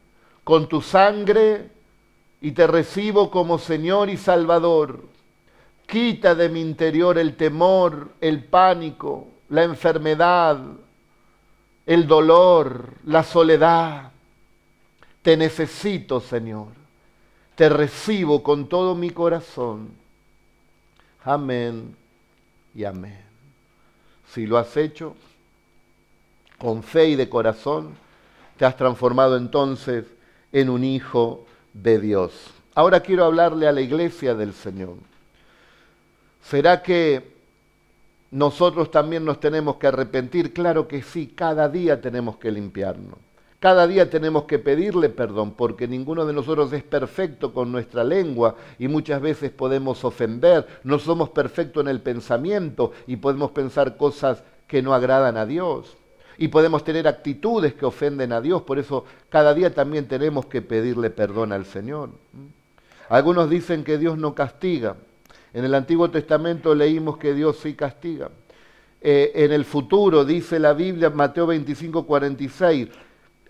con 0.43 0.71
tu 0.71 0.81
sangre 0.81 1.69
y 2.41 2.53
te 2.53 2.67
recibo 2.67 3.31
como 3.31 3.59
Señor 3.59 4.09
y 4.09 4.17
Salvador. 4.17 5.03
Quita 5.87 6.35
de 6.35 6.49
mi 6.49 6.63
interior 6.63 7.19
el 7.19 7.37
temor, 7.37 8.13
el 8.23 8.43
pánico, 8.43 9.27
la 9.51 9.65
enfermedad, 9.65 10.57
el 11.87 12.07
dolor, 12.07 12.95
la 13.05 13.23
soledad. 13.23 14.11
Te 15.23 15.37
necesito, 15.37 16.21
Señor. 16.21 16.69
Te 17.55 17.69
recibo 17.69 18.43
con 18.43 18.69
todo 18.69 18.95
mi 18.95 19.11
corazón. 19.11 19.91
Amén 21.25 21.95
y 22.75 22.85
amén. 22.85 23.21
Si 24.33 24.47
lo 24.47 24.59
has 24.59 24.77
hecho 24.77 25.15
con 26.59 26.83
fe 26.83 27.09
y 27.09 27.17
de 27.17 27.29
corazón, 27.29 27.95
te 28.57 28.65
has 28.65 28.77
transformado 28.77 29.37
entonces 29.37 30.07
en 30.53 30.71
un 30.71 30.85
hijo 30.85 31.47
de 31.73 32.01
Dios. 32.01 32.33
Ahora 32.75 33.01
quiero 33.01 33.25
hablarle 33.25 33.69
a 33.69 33.73
la 33.73 33.81
iglesia 33.81 34.35
del 34.35 34.55
Señor. 34.55 34.97
¿Será 36.43 36.83
que 36.83 37.32
nosotros 38.33 38.91
también 38.91 39.27
nos 39.27 39.41
tenemos 39.41 39.77
que 39.77 39.89
arrepentir? 39.89 40.55
Claro 40.55 40.89
que 40.89 41.03
sí, 41.03 41.29
cada 41.29 41.69
día 41.69 42.01
tenemos 42.01 42.39
que 42.39 42.51
limpiarnos. 42.51 43.19
Cada 43.61 43.87
día 43.87 44.09
tenemos 44.09 44.45
que 44.45 44.59
pedirle 44.59 45.11
perdón 45.11 45.53
porque 45.53 45.87
ninguno 45.87 46.25
de 46.25 46.33
nosotros 46.33 46.73
es 46.73 46.83
perfecto 46.83 47.53
con 47.53 47.71
nuestra 47.71 48.03
lengua 48.03 48.57
y 48.79 48.89
muchas 48.89 49.21
veces 49.21 49.51
podemos 49.51 50.03
ofender. 50.03 50.67
No 50.83 50.99
somos 50.99 51.29
perfectos 51.29 51.83
en 51.83 51.89
el 51.89 52.01
pensamiento 52.01 52.93
y 53.07 53.17
podemos 53.17 53.51
pensar 53.51 53.99
cosas 53.99 54.43
que 54.67 54.81
no 54.81 54.95
agradan 54.95 55.37
a 55.37 55.45
Dios. 55.45 55.95
Y 56.39 56.49
podemos 56.49 56.85
tener 56.85 57.07
actitudes 57.07 57.75
que 57.75 57.85
ofenden 57.85 58.33
a 58.33 58.41
Dios. 58.41 58.63
Por 58.63 58.79
eso 58.79 59.05
cada 59.29 59.53
día 59.53 59.75
también 59.75 60.09
tenemos 60.09 60.47
que 60.47 60.63
pedirle 60.63 61.11
perdón 61.11 61.53
al 61.53 61.67
Señor. 61.67 62.09
Algunos 63.11 63.51
dicen 63.51 63.85
que 63.85 63.99
Dios 63.99 64.17
no 64.17 64.35
castiga. 64.35 64.97
En 65.55 65.65
el 65.65 65.75
Antiguo 65.75 66.11
Testamento 66.11 66.75
leímos 66.75 67.19
que 67.19 67.35
Dios 67.35 67.59
sí 67.59 67.75
castiga. 67.75 68.31
Eh, 69.01 69.33
en 69.35 69.53
el 69.53 69.65
futuro, 69.65 70.25
dice 70.25 70.59
la 70.59 70.73
Biblia, 70.73 71.11
Mateo 71.11 71.47
25, 71.47 72.07
46, 72.07 72.89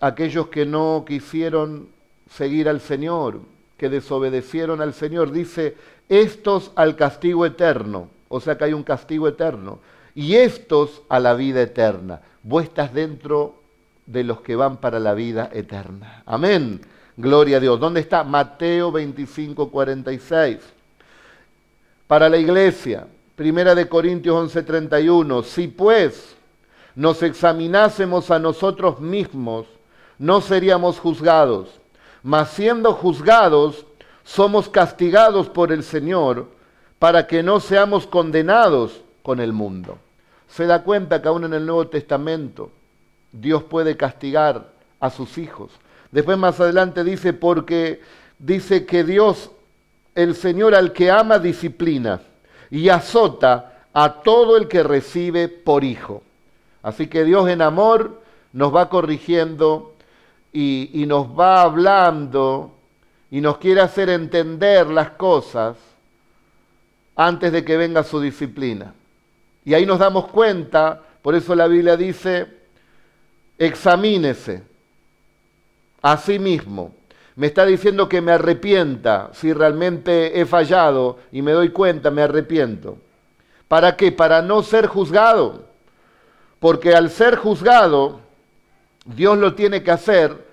aquellos 0.01 0.47
que 0.47 0.65
no 0.65 1.05
quisieron 1.07 1.89
seguir 2.29 2.67
al 2.67 2.81
Señor, 2.81 3.41
que 3.77 3.89
desobedecieron 3.89 4.81
al 4.81 4.93
Señor, 4.93 5.31
dice, 5.31 5.77
estos 6.09 6.71
al 6.75 6.95
castigo 6.95 7.45
eterno, 7.45 8.09
o 8.29 8.39
sea 8.39 8.57
que 8.57 8.65
hay 8.65 8.73
un 8.73 8.83
castigo 8.83 9.27
eterno, 9.27 9.79
y 10.15 10.35
estos 10.35 11.03
a 11.07 11.19
la 11.19 11.35
vida 11.35 11.61
eterna. 11.61 12.21
Vos 12.41 12.63
estás 12.63 12.93
dentro 12.93 13.61
de 14.05 14.23
los 14.23 14.41
que 14.41 14.55
van 14.55 14.77
para 14.77 14.99
la 14.99 15.13
vida 15.13 15.49
eterna. 15.53 16.23
Amén. 16.25 16.81
Gloria 17.15 17.57
a 17.57 17.59
Dios. 17.59 17.79
¿Dónde 17.79 17.99
está? 17.99 18.23
Mateo 18.23 18.91
25, 18.91 19.69
46. 19.69 20.72
Para 22.13 22.29
la 22.29 22.37
iglesia, 22.37 23.07
Primera 23.35 23.73
de 23.73 23.89
Corintios 23.89 24.35
11, 24.35 24.61
31. 24.61 25.41
Si 25.41 25.67
pues 25.67 26.35
nos 26.93 27.23
examinásemos 27.23 28.29
a 28.29 28.37
nosotros 28.37 28.99
mismos, 28.99 29.65
no 30.19 30.39
seríamos 30.39 30.99
juzgados. 30.99 31.69
Mas 32.21 32.51
siendo 32.51 32.93
juzgados, 32.93 33.87
somos 34.23 34.69
castigados 34.69 35.49
por 35.49 35.71
el 35.71 35.81
Señor 35.81 36.49
para 36.99 37.25
que 37.25 37.41
no 37.41 37.59
seamos 37.59 38.05
condenados 38.05 39.01
con 39.23 39.39
el 39.39 39.51
mundo. 39.51 39.97
Se 40.47 40.67
da 40.67 40.83
cuenta 40.83 41.19
que 41.19 41.29
aún 41.29 41.45
en 41.45 41.55
el 41.55 41.65
Nuevo 41.65 41.87
Testamento 41.87 42.69
Dios 43.31 43.63
puede 43.63 43.97
castigar 43.97 44.69
a 44.99 45.09
sus 45.09 45.39
hijos. 45.39 45.71
Después 46.11 46.37
más 46.37 46.59
adelante 46.59 47.03
dice, 47.03 47.33
porque 47.33 48.01
dice 48.37 48.85
que 48.85 49.03
Dios, 49.03 49.49
el 50.15 50.35
Señor 50.35 50.75
al 50.75 50.93
que 50.93 51.09
ama, 51.09 51.39
disciplina 51.39 52.21
y 52.69 52.89
azota 52.89 53.73
a 53.93 54.21
todo 54.21 54.57
el 54.57 54.67
que 54.67 54.83
recibe 54.83 55.47
por 55.47 55.83
hijo. 55.83 56.23
Así 56.81 57.07
que 57.07 57.23
Dios 57.23 57.47
en 57.49 57.61
amor 57.61 58.21
nos 58.51 58.75
va 58.75 58.89
corrigiendo 58.89 59.93
y, 60.51 61.05
nos 61.07 61.27
va 61.27 61.61
hablando 61.61 62.75
y 63.31 63.41
nos 63.41 63.57
quiere 63.57 63.81
hacer 63.81 64.09
entender 64.09 64.87
las 64.87 65.11
cosas 65.11 65.77
antes 67.15 67.51
de 67.51 67.63
que 67.63 67.77
venga 67.77 68.03
su 68.03 68.19
disciplina. 68.19 68.93
Y 69.65 69.73
ahí 69.73 69.85
nos 69.85 69.99
damos 69.99 70.27
cuenta, 70.27 71.01
por 71.21 71.35
eso 71.35 71.55
la 71.55 71.67
Biblia 71.67 71.97
dice, 71.97 72.47
examínese 73.57 74.63
a 76.01 76.17
sí 76.17 76.37
mismo. 76.37 76.93
Me 77.35 77.47
está 77.47 77.65
diciendo 77.65 78.07
que 78.07 78.21
me 78.21 78.31
arrepienta 78.31 79.31
si 79.33 79.53
realmente 79.53 80.39
he 80.39 80.45
fallado 80.45 81.17
y 81.31 81.41
me 81.41 81.51
doy 81.51 81.69
cuenta, 81.69 82.11
me 82.11 82.21
arrepiento. 82.21 82.97
¿Para 83.67 83.95
qué? 83.95 84.11
Para 84.11 84.41
no 84.41 84.61
ser 84.61 84.87
juzgado. 84.87 85.65
Porque 86.59 86.93
al 86.93 87.09
ser 87.09 87.35
juzgado, 87.35 88.19
Dios 89.05 89.37
lo 89.37 89.55
tiene 89.55 89.83
que 89.83 89.91
hacer. 89.91 90.45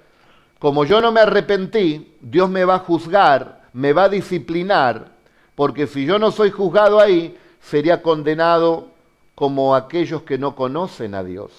Como 0.58 0.84
yo 0.84 1.00
no 1.00 1.12
me 1.12 1.20
arrepentí, 1.20 2.16
Dios 2.20 2.48
me 2.50 2.64
va 2.64 2.76
a 2.76 2.80
juzgar, 2.80 3.62
me 3.72 3.92
va 3.92 4.04
a 4.04 4.08
disciplinar, 4.08 5.12
porque 5.54 5.86
si 5.86 6.04
yo 6.04 6.18
no 6.18 6.30
soy 6.30 6.50
juzgado 6.50 7.00
ahí, 7.00 7.36
sería 7.60 8.02
condenado 8.02 8.88
como 9.34 9.74
aquellos 9.74 10.22
que 10.22 10.36
no 10.36 10.54
conocen 10.54 11.14
a 11.14 11.24
Dios. 11.24 11.50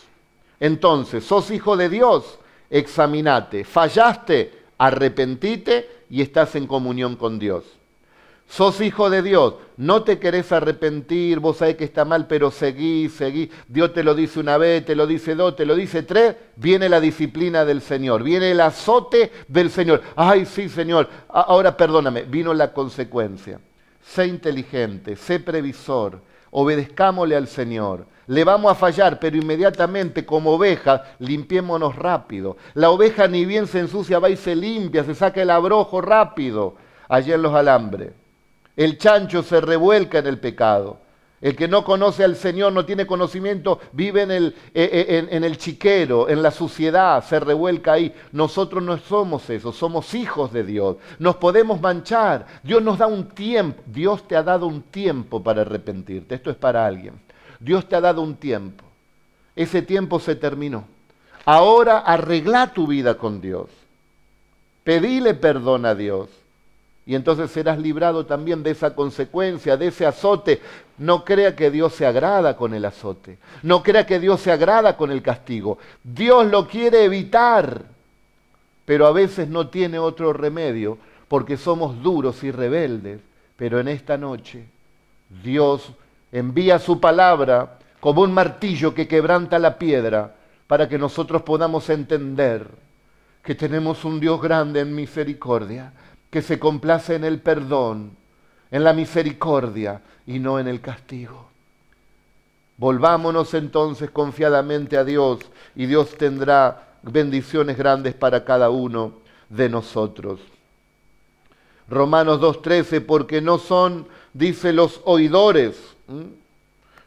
Entonces, 0.59 1.23
sos 1.23 1.49
hijo 1.49 1.77
de 1.77 1.89
Dios, 1.89 2.37
examinate. 2.69 3.63
Fallaste, 3.63 4.60
arrepentite 4.81 5.87
y 6.09 6.23
estás 6.23 6.55
en 6.55 6.65
comunión 6.65 7.15
con 7.15 7.37
Dios. 7.37 7.63
Sos 8.49 8.81
hijo 8.81 9.11
de 9.11 9.21
Dios, 9.21 9.53
no 9.77 10.03
te 10.03 10.17
querés 10.17 10.51
arrepentir, 10.51 11.39
vos 11.39 11.57
sabés 11.57 11.77
que 11.77 11.83
está 11.83 12.03
mal, 12.03 12.25
pero 12.27 12.49
seguí, 12.49 13.07
seguí. 13.07 13.51
Dios 13.67 13.93
te 13.93 14.03
lo 14.03 14.15
dice 14.15 14.39
una 14.39 14.57
vez, 14.57 14.83
te 14.83 14.95
lo 14.95 15.05
dice 15.05 15.35
dos, 15.35 15.55
te 15.55 15.67
lo 15.67 15.75
dice 15.75 16.01
tres, 16.01 16.35
viene 16.55 16.89
la 16.89 16.99
disciplina 16.99 17.63
del 17.63 17.81
Señor, 17.81 18.23
viene 18.23 18.51
el 18.51 18.59
azote 18.59 19.31
del 19.47 19.69
Señor. 19.69 20.01
Ay, 20.15 20.45
sí, 20.47 20.67
Señor, 20.67 21.07
ahora 21.29 21.77
perdóname, 21.77 22.23
vino 22.23 22.51
la 22.53 22.73
consecuencia. 22.73 23.59
Sé 24.03 24.25
inteligente, 24.25 25.15
sé 25.15 25.39
previsor, 25.39 26.21
obedezcámosle 26.49 27.35
al 27.35 27.47
Señor. 27.47 28.07
Le 28.31 28.45
vamos 28.45 28.71
a 28.71 28.75
fallar, 28.75 29.19
pero 29.19 29.35
inmediatamente 29.35 30.25
como 30.25 30.51
oveja, 30.51 31.03
limpiémonos 31.19 31.97
rápido. 31.97 32.55
La 32.75 32.89
oveja 32.89 33.27
ni 33.27 33.43
bien 33.43 33.67
se 33.67 33.79
ensucia, 33.79 34.19
va 34.19 34.29
y 34.29 34.37
se 34.37 34.55
limpia, 34.55 35.03
se 35.03 35.15
saca 35.15 35.41
el 35.41 35.49
abrojo 35.49 35.99
rápido 35.99 36.75
allí 37.09 37.33
en 37.33 37.41
los 37.41 37.53
alambres. 37.53 38.13
El 38.77 38.97
chancho 38.97 39.43
se 39.43 39.59
revuelca 39.59 40.19
en 40.19 40.27
el 40.27 40.39
pecado. 40.39 41.01
El 41.41 41.57
que 41.57 41.67
no 41.67 41.83
conoce 41.83 42.23
al 42.23 42.37
Señor, 42.37 42.71
no 42.71 42.85
tiene 42.85 43.05
conocimiento, 43.05 43.81
vive 43.91 44.21
en 44.21 44.31
el, 44.31 44.55
eh, 44.73 44.89
eh, 45.09 45.27
en, 45.29 45.43
el 45.43 45.57
chiquero, 45.57 46.29
en 46.29 46.41
la 46.41 46.51
suciedad, 46.51 47.21
se 47.25 47.37
revuelca 47.37 47.91
ahí. 47.91 48.15
Nosotros 48.31 48.81
no 48.81 48.97
somos 48.97 49.49
eso, 49.49 49.73
somos 49.73 50.13
hijos 50.13 50.53
de 50.53 50.63
Dios. 50.63 50.95
Nos 51.19 51.35
podemos 51.35 51.81
manchar. 51.81 52.45
Dios 52.63 52.81
nos 52.81 52.97
da 52.97 53.07
un 53.07 53.27
tiempo. 53.27 53.83
Dios 53.87 54.25
te 54.25 54.37
ha 54.37 54.43
dado 54.43 54.67
un 54.67 54.83
tiempo 54.83 55.43
para 55.43 55.63
arrepentirte. 55.63 56.35
Esto 56.35 56.49
es 56.49 56.55
para 56.55 56.85
alguien. 56.85 57.19
Dios 57.61 57.87
te 57.87 57.95
ha 57.95 58.01
dado 58.01 58.21
un 58.21 58.35
tiempo. 58.35 58.83
Ese 59.55 59.81
tiempo 59.81 60.19
se 60.19 60.35
terminó. 60.35 60.85
Ahora 61.45 61.99
arregla 61.99 62.73
tu 62.73 62.87
vida 62.87 63.17
con 63.17 63.39
Dios. 63.39 63.69
Pedile 64.83 65.35
perdón 65.35 65.85
a 65.85 65.95
Dios 65.95 66.29
y 67.05 67.15
entonces 67.15 67.51
serás 67.51 67.79
librado 67.79 68.25
también 68.25 68.63
de 68.63 68.71
esa 68.71 68.95
consecuencia, 68.95 69.77
de 69.77 69.87
ese 69.87 70.05
azote. 70.05 70.61
No 70.97 71.23
crea 71.23 71.55
que 71.55 71.71
Dios 71.71 71.93
se 71.93 72.05
agrada 72.05 72.55
con 72.55 72.73
el 72.73 72.85
azote. 72.85 73.37
No 73.63 73.83
crea 73.83 74.05
que 74.05 74.19
Dios 74.19 74.41
se 74.41 74.51
agrada 74.51 74.97
con 74.97 75.11
el 75.11 75.21
castigo. 75.21 75.77
Dios 76.03 76.47
lo 76.47 76.67
quiere 76.67 77.03
evitar, 77.03 77.83
pero 78.85 79.07
a 79.07 79.11
veces 79.11 79.47
no 79.49 79.69
tiene 79.69 79.99
otro 79.99 80.33
remedio 80.33 80.97
porque 81.27 81.57
somos 81.57 82.01
duros 82.01 82.43
y 82.43 82.51
rebeldes. 82.51 83.19
Pero 83.55 83.79
en 83.79 83.87
esta 83.87 84.17
noche 84.17 84.65
Dios 85.43 85.91
envía 86.31 86.79
su 86.79 86.99
palabra 86.99 87.79
como 87.99 88.21
un 88.21 88.33
martillo 88.33 88.93
que 88.93 89.07
quebranta 89.07 89.59
la 89.59 89.77
piedra 89.77 90.35
para 90.67 90.87
que 90.87 90.97
nosotros 90.97 91.41
podamos 91.43 91.89
entender 91.89 92.67
que 93.43 93.55
tenemos 93.55 94.05
un 94.05 94.19
Dios 94.19 94.41
grande 94.41 94.79
en 94.79 94.95
misericordia 94.95 95.93
que 96.29 96.41
se 96.41 96.59
complace 96.59 97.15
en 97.15 97.25
el 97.25 97.39
perdón, 97.39 98.15
en 98.71 98.83
la 98.83 98.93
misericordia 98.93 100.01
y 100.25 100.39
no 100.39 100.59
en 100.59 100.67
el 100.67 100.79
castigo. 100.79 101.49
Volvámonos 102.77 103.53
entonces 103.53 104.09
confiadamente 104.09 104.97
a 104.97 105.03
Dios 105.03 105.39
y 105.75 105.85
Dios 105.85 106.17
tendrá 106.17 106.87
bendiciones 107.03 107.77
grandes 107.77 108.13
para 108.13 108.43
cada 108.45 108.69
uno 108.69 109.13
de 109.49 109.69
nosotros. 109.69 110.39
Romanos 111.89 112.39
2.13, 112.39 113.05
porque 113.05 113.41
no 113.41 113.57
son, 113.57 114.07
dice, 114.33 114.71
los 114.71 115.01
oidores, 115.03 115.77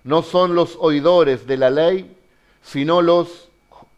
no 0.04 0.22
son 0.22 0.54
los 0.54 0.76
oidores 0.80 1.46
de 1.46 1.56
la 1.56 1.70
ley, 1.70 2.16
sino 2.62 3.02
los, 3.02 3.48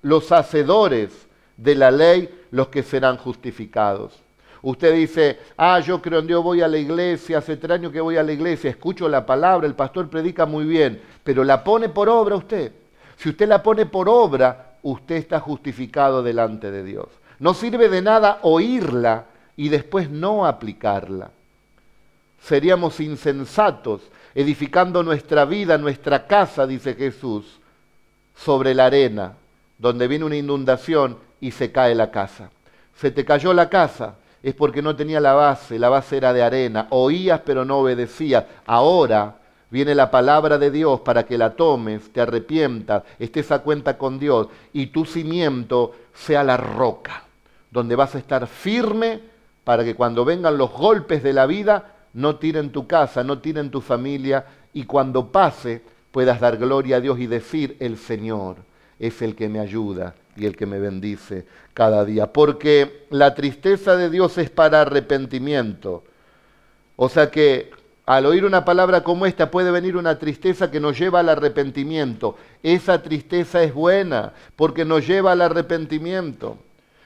los 0.02 0.30
hacedores 0.32 1.26
de 1.56 1.74
la 1.74 1.90
ley 1.90 2.30
los 2.50 2.68
que 2.68 2.82
serán 2.82 3.16
justificados. 3.16 4.12
Usted 4.62 4.94
dice, 4.94 5.38
ah, 5.56 5.78
yo 5.80 6.00
creo 6.02 6.20
en 6.20 6.26
Dios, 6.26 6.42
voy 6.42 6.60
a 6.62 6.68
la 6.68 6.78
iglesia, 6.78 7.38
hace 7.38 7.56
tres 7.56 7.78
años 7.78 7.92
que 7.92 8.00
voy 8.00 8.16
a 8.16 8.22
la 8.22 8.32
iglesia, 8.32 8.70
escucho 8.70 9.08
la 9.08 9.24
palabra, 9.24 9.66
el 9.66 9.74
pastor 9.74 10.08
predica 10.08 10.46
muy 10.46 10.64
bien, 10.64 11.00
pero 11.22 11.44
la 11.44 11.62
pone 11.62 11.88
por 11.88 12.08
obra 12.08 12.36
usted. 12.36 12.72
Si 13.16 13.28
usted 13.28 13.48
la 13.48 13.62
pone 13.62 13.86
por 13.86 14.08
obra, 14.08 14.74
usted 14.82 15.16
está 15.16 15.40
justificado 15.40 16.22
delante 16.22 16.70
de 16.70 16.82
Dios. 16.82 17.06
No 17.38 17.54
sirve 17.54 17.88
de 17.88 18.02
nada 18.02 18.40
oírla 18.42 19.26
y 19.56 19.68
después 19.68 20.10
no 20.10 20.46
aplicarla. 20.46 21.30
Seríamos 22.40 23.00
insensatos 23.00 24.00
edificando 24.36 25.02
nuestra 25.02 25.46
vida, 25.46 25.78
nuestra 25.78 26.26
casa, 26.26 26.66
dice 26.66 26.94
Jesús, 26.94 27.58
sobre 28.36 28.74
la 28.74 28.84
arena, 28.84 29.32
donde 29.78 30.06
viene 30.08 30.26
una 30.26 30.36
inundación 30.36 31.16
y 31.40 31.52
se 31.52 31.72
cae 31.72 31.94
la 31.94 32.10
casa. 32.10 32.50
Se 32.94 33.10
te 33.10 33.24
cayó 33.24 33.54
la 33.54 33.70
casa, 33.70 34.16
es 34.42 34.54
porque 34.54 34.82
no 34.82 34.94
tenía 34.94 35.20
la 35.20 35.32
base, 35.32 35.78
la 35.78 35.88
base 35.88 36.18
era 36.18 36.34
de 36.34 36.42
arena, 36.42 36.86
oías 36.90 37.40
pero 37.46 37.64
no 37.64 37.78
obedecías. 37.78 38.44
Ahora 38.66 39.36
viene 39.70 39.94
la 39.94 40.10
palabra 40.10 40.58
de 40.58 40.70
Dios 40.70 41.00
para 41.00 41.24
que 41.24 41.38
la 41.38 41.54
tomes, 41.54 42.12
te 42.12 42.20
arrepientas, 42.20 43.04
estés 43.18 43.50
a 43.50 43.60
cuenta 43.60 43.96
con 43.96 44.18
Dios 44.18 44.48
y 44.74 44.88
tu 44.88 45.06
cimiento 45.06 45.94
sea 46.12 46.44
la 46.44 46.58
roca, 46.58 47.22
donde 47.70 47.96
vas 47.96 48.14
a 48.14 48.18
estar 48.18 48.46
firme 48.46 49.18
para 49.64 49.82
que 49.82 49.94
cuando 49.94 50.26
vengan 50.26 50.58
los 50.58 50.70
golpes 50.72 51.22
de 51.22 51.32
la 51.32 51.46
vida 51.46 51.95
no 52.16 52.36
tiren 52.36 52.70
tu 52.70 52.86
casa, 52.86 53.22
no 53.22 53.40
tiren 53.40 53.70
tu 53.70 53.82
familia 53.82 54.46
y 54.72 54.84
cuando 54.84 55.30
pase 55.30 55.82
puedas 56.10 56.40
dar 56.40 56.56
gloria 56.56 56.96
a 56.96 57.00
Dios 57.00 57.18
y 57.20 57.26
decir, 57.26 57.76
el 57.78 57.98
Señor 57.98 58.56
es 58.98 59.20
el 59.20 59.36
que 59.36 59.50
me 59.50 59.60
ayuda 59.60 60.14
y 60.34 60.46
el 60.46 60.56
que 60.56 60.64
me 60.64 60.78
bendice 60.78 61.44
cada 61.74 62.06
día. 62.06 62.32
Porque 62.32 63.06
la 63.10 63.34
tristeza 63.34 63.96
de 63.96 64.08
Dios 64.08 64.38
es 64.38 64.48
para 64.48 64.80
arrepentimiento. 64.80 66.04
O 66.96 67.10
sea 67.10 67.30
que 67.30 67.70
al 68.06 68.24
oír 68.24 68.46
una 68.46 68.64
palabra 68.64 69.02
como 69.02 69.26
esta 69.26 69.50
puede 69.50 69.70
venir 69.70 69.94
una 69.94 70.18
tristeza 70.18 70.70
que 70.70 70.80
nos 70.80 70.98
lleva 70.98 71.20
al 71.20 71.28
arrepentimiento. 71.28 72.36
Esa 72.62 73.02
tristeza 73.02 73.62
es 73.62 73.74
buena 73.74 74.32
porque 74.56 74.86
nos 74.86 75.06
lleva 75.06 75.32
al 75.32 75.42
arrepentimiento. 75.42 76.56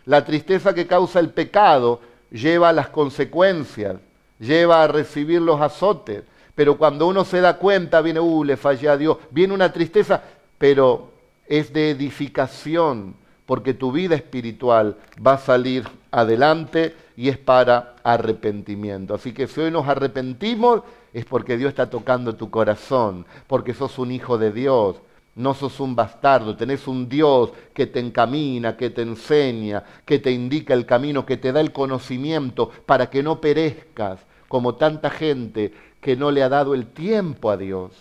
La 0.05 0.25
tristeza 0.25 0.73
que 0.73 0.87
causa 0.87 1.19
el 1.19 1.31
pecado 1.31 2.01
lleva 2.31 2.69
a 2.69 2.73
las 2.73 2.91
consecuencias, 2.91 3.97
lleva 4.41 4.83
a 4.83 4.89
recibir 4.89 5.41
los 5.41 5.61
azotes. 5.61 6.25
Pero 6.55 6.77
cuando 6.77 7.07
uno 7.07 7.25
se 7.25 7.41
da 7.41 7.57
cuenta, 7.59 8.01
viene, 8.01 8.19
uh, 8.19 8.43
le 8.43 8.57
fallé 8.57 8.89
a 8.89 8.97
Dios, 8.97 9.19
viene 9.31 9.55
una 9.55 9.73
tristeza, 9.73 10.23
pero 10.59 11.11
es 11.47 11.73
de 11.73 11.91
edificación, 11.91 13.15
porque 13.47 13.75
tu 13.75 13.93
vida 13.93 14.15
espiritual 14.15 14.97
va 15.25 15.35
a 15.35 15.39
salir 15.39 15.89
adelante 16.11 16.95
y 17.17 17.29
es 17.29 17.39
para 17.39 17.97
arrepentimiento. 18.03 19.15
Así 19.15 19.33
que 19.33 19.47
si 19.47 19.61
hoy 19.61 19.71
nos 19.71 19.87
arrepentimos 19.89 20.83
es 21.13 21.25
porque 21.25 21.57
Dios 21.57 21.71
está 21.71 21.91
tocando 21.91 22.35
tu 22.37 22.51
corazón, 22.51 23.27
porque 23.47 23.75
sos 23.75 23.99
un 23.99 24.13
hijo 24.13 24.39
de 24.39 24.53
Dios, 24.53 24.97
no 25.35 25.55
sos 25.55 25.81
un 25.81 25.97
bastardo, 25.97 26.57
tenés 26.57 26.87
un 26.87 27.09
Dios 27.09 27.51
que 27.73 27.87
te 27.87 28.01
encamina, 28.01 28.77
que 28.77 28.91
te 28.91 29.03
enseña, 29.03 29.83
que 30.05 30.19
te 30.19 30.31
indica 30.31 30.75
el 30.75 30.87
camino, 30.87 31.25
que 31.25 31.37
te 31.37 31.53
da 31.53 31.61
el 31.61 31.73
conocimiento 31.73 32.71
para 32.87 33.09
que 33.11 33.23
no 33.23 33.41
perezcas 33.41 34.21
como 34.51 34.75
tanta 34.75 35.11
gente 35.11 35.73
que 36.01 36.17
no 36.17 36.33
le 36.33 36.43
ha 36.43 36.49
dado 36.49 36.75
el 36.75 36.89
tiempo 36.89 37.53
a 37.53 37.57
Dios, 37.57 37.93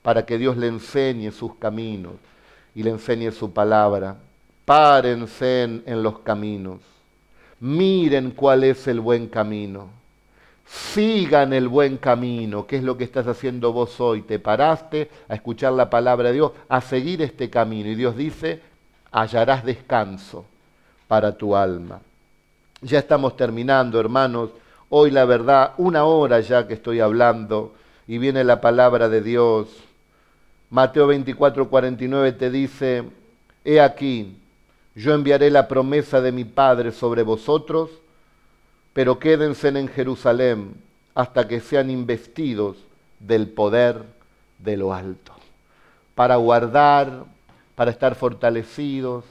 para 0.00 0.24
que 0.24 0.38
Dios 0.38 0.56
le 0.56 0.68
enseñe 0.68 1.32
sus 1.32 1.56
caminos 1.56 2.12
y 2.72 2.84
le 2.84 2.90
enseñe 2.90 3.32
su 3.32 3.52
palabra. 3.52 4.14
Párense 4.64 5.64
en, 5.64 6.02
los 6.04 6.20
caminos. 6.20 6.78
Miren 7.58 8.30
cuál 8.30 8.62
es 8.62 8.86
el 8.86 9.00
buen 9.00 9.26
camino. 9.26 9.88
Sigan 10.64 11.52
el 11.52 11.66
buen 11.66 11.96
camino, 11.96 12.64
que 12.64 12.76
es 12.76 12.84
lo 12.84 12.96
que 12.96 13.02
estás 13.02 13.26
haciendo 13.26 13.72
vos 13.72 14.00
hoy. 14.00 14.22
Te 14.22 14.38
paraste 14.38 15.10
a 15.28 15.34
escuchar 15.34 15.72
la 15.72 15.90
palabra 15.90 16.28
de 16.28 16.34
Dios, 16.34 16.52
a 16.68 16.80
seguir 16.80 17.22
este 17.22 17.50
camino. 17.50 17.90
Y 17.90 17.96
Dios 17.96 18.16
dice, 18.16 18.62
hallarás 19.10 19.64
descanso 19.64 20.44
para 21.08 21.36
tu 21.36 21.56
alma. 21.56 22.00
Ya 22.82 23.00
estamos 23.00 23.36
terminando, 23.36 23.98
hermanos. 23.98 24.50
Hoy 24.94 25.10
la 25.10 25.24
verdad, 25.24 25.72
una 25.78 26.04
hora 26.04 26.40
ya 26.40 26.68
que 26.68 26.74
estoy 26.74 27.00
hablando 27.00 27.72
y 28.06 28.18
viene 28.18 28.44
la 28.44 28.60
palabra 28.60 29.08
de 29.08 29.22
Dios. 29.22 29.68
Mateo 30.68 31.06
24, 31.06 31.70
49 31.70 32.32
te 32.32 32.50
dice, 32.50 33.04
he 33.64 33.80
aquí, 33.80 34.36
yo 34.94 35.14
enviaré 35.14 35.50
la 35.50 35.66
promesa 35.66 36.20
de 36.20 36.30
mi 36.30 36.44
Padre 36.44 36.92
sobre 36.92 37.22
vosotros, 37.22 37.88
pero 38.92 39.18
quédense 39.18 39.68
en 39.68 39.88
Jerusalén 39.88 40.74
hasta 41.14 41.48
que 41.48 41.60
sean 41.60 41.88
investidos 41.88 42.76
del 43.18 43.48
poder 43.48 44.02
de 44.58 44.76
lo 44.76 44.92
alto, 44.92 45.32
para 46.14 46.36
guardar, 46.36 47.24
para 47.76 47.90
estar 47.90 48.14
fortalecidos, 48.14 49.24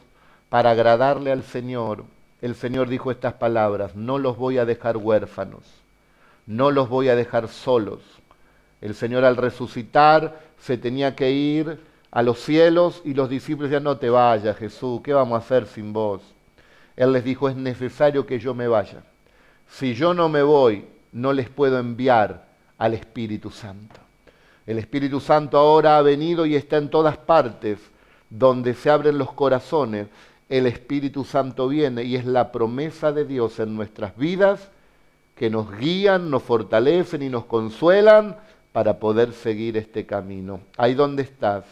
para 0.49 0.72
agradarle 0.72 1.32
al 1.32 1.43
Señor. 1.43 2.03
El 2.41 2.55
Señor 2.55 2.89
dijo 2.89 3.11
estas 3.11 3.33
palabras, 3.33 3.95
no 3.95 4.17
los 4.17 4.37
voy 4.37 4.57
a 4.57 4.65
dejar 4.65 4.97
huérfanos, 4.97 5.63
no 6.47 6.71
los 6.71 6.89
voy 6.89 7.09
a 7.09 7.15
dejar 7.15 7.47
solos. 7.47 7.99
El 8.81 8.95
Señor 8.95 9.23
al 9.23 9.37
resucitar 9.37 10.39
se 10.57 10.77
tenía 10.77 11.15
que 11.15 11.31
ir 11.31 11.79
a 12.09 12.23
los 12.23 12.39
cielos 12.39 13.01
y 13.05 13.13
los 13.13 13.29
discípulos 13.29 13.69
decían, 13.69 13.83
no 13.83 13.97
te 13.97 14.09
vayas 14.09 14.57
Jesús, 14.57 15.01
¿qué 15.03 15.13
vamos 15.13 15.35
a 15.35 15.45
hacer 15.45 15.67
sin 15.67 15.93
vos? 15.93 16.21
Él 16.95 17.13
les 17.13 17.23
dijo, 17.23 17.47
es 17.47 17.55
necesario 17.55 18.25
que 18.25 18.39
yo 18.39 18.53
me 18.53 18.67
vaya. 18.67 19.03
Si 19.69 19.93
yo 19.93 20.13
no 20.13 20.27
me 20.27 20.43
voy, 20.43 20.85
no 21.11 21.33
les 21.33 21.49
puedo 21.49 21.79
enviar 21.79 22.47
al 22.77 22.93
Espíritu 22.93 23.51
Santo. 23.51 23.99
El 24.65 24.77
Espíritu 24.77 25.19
Santo 25.19 25.57
ahora 25.57 25.97
ha 25.97 26.01
venido 26.01 26.45
y 26.45 26.55
está 26.55 26.77
en 26.77 26.89
todas 26.89 27.17
partes 27.17 27.79
donde 28.29 28.73
se 28.73 28.89
abren 28.89 29.17
los 29.17 29.31
corazones. 29.33 30.07
El 30.52 30.68
Espíritu 30.68 31.24
Santo 31.24 31.70
viene 31.70 32.04
y 32.04 32.18
es 32.18 32.26
la 32.26 32.52
promesa 32.52 33.14
de 33.14 33.24
Dios 33.24 33.58
en 33.62 33.74
nuestras 33.74 34.18
vidas 34.18 34.70
que 35.34 35.49
nos 35.49 35.72
guían, 35.78 36.30
nos 36.30 36.43
fortalecen 36.43 37.24
y 37.24 37.30
nos 37.30 37.45
consuelan 37.45 38.36
para 38.74 38.99
poder 38.99 39.32
seguir 39.32 39.78
este 39.78 40.06
camino. 40.06 40.60
Ahí 40.76 40.93
donde 40.93 41.24
estás, 41.24 41.64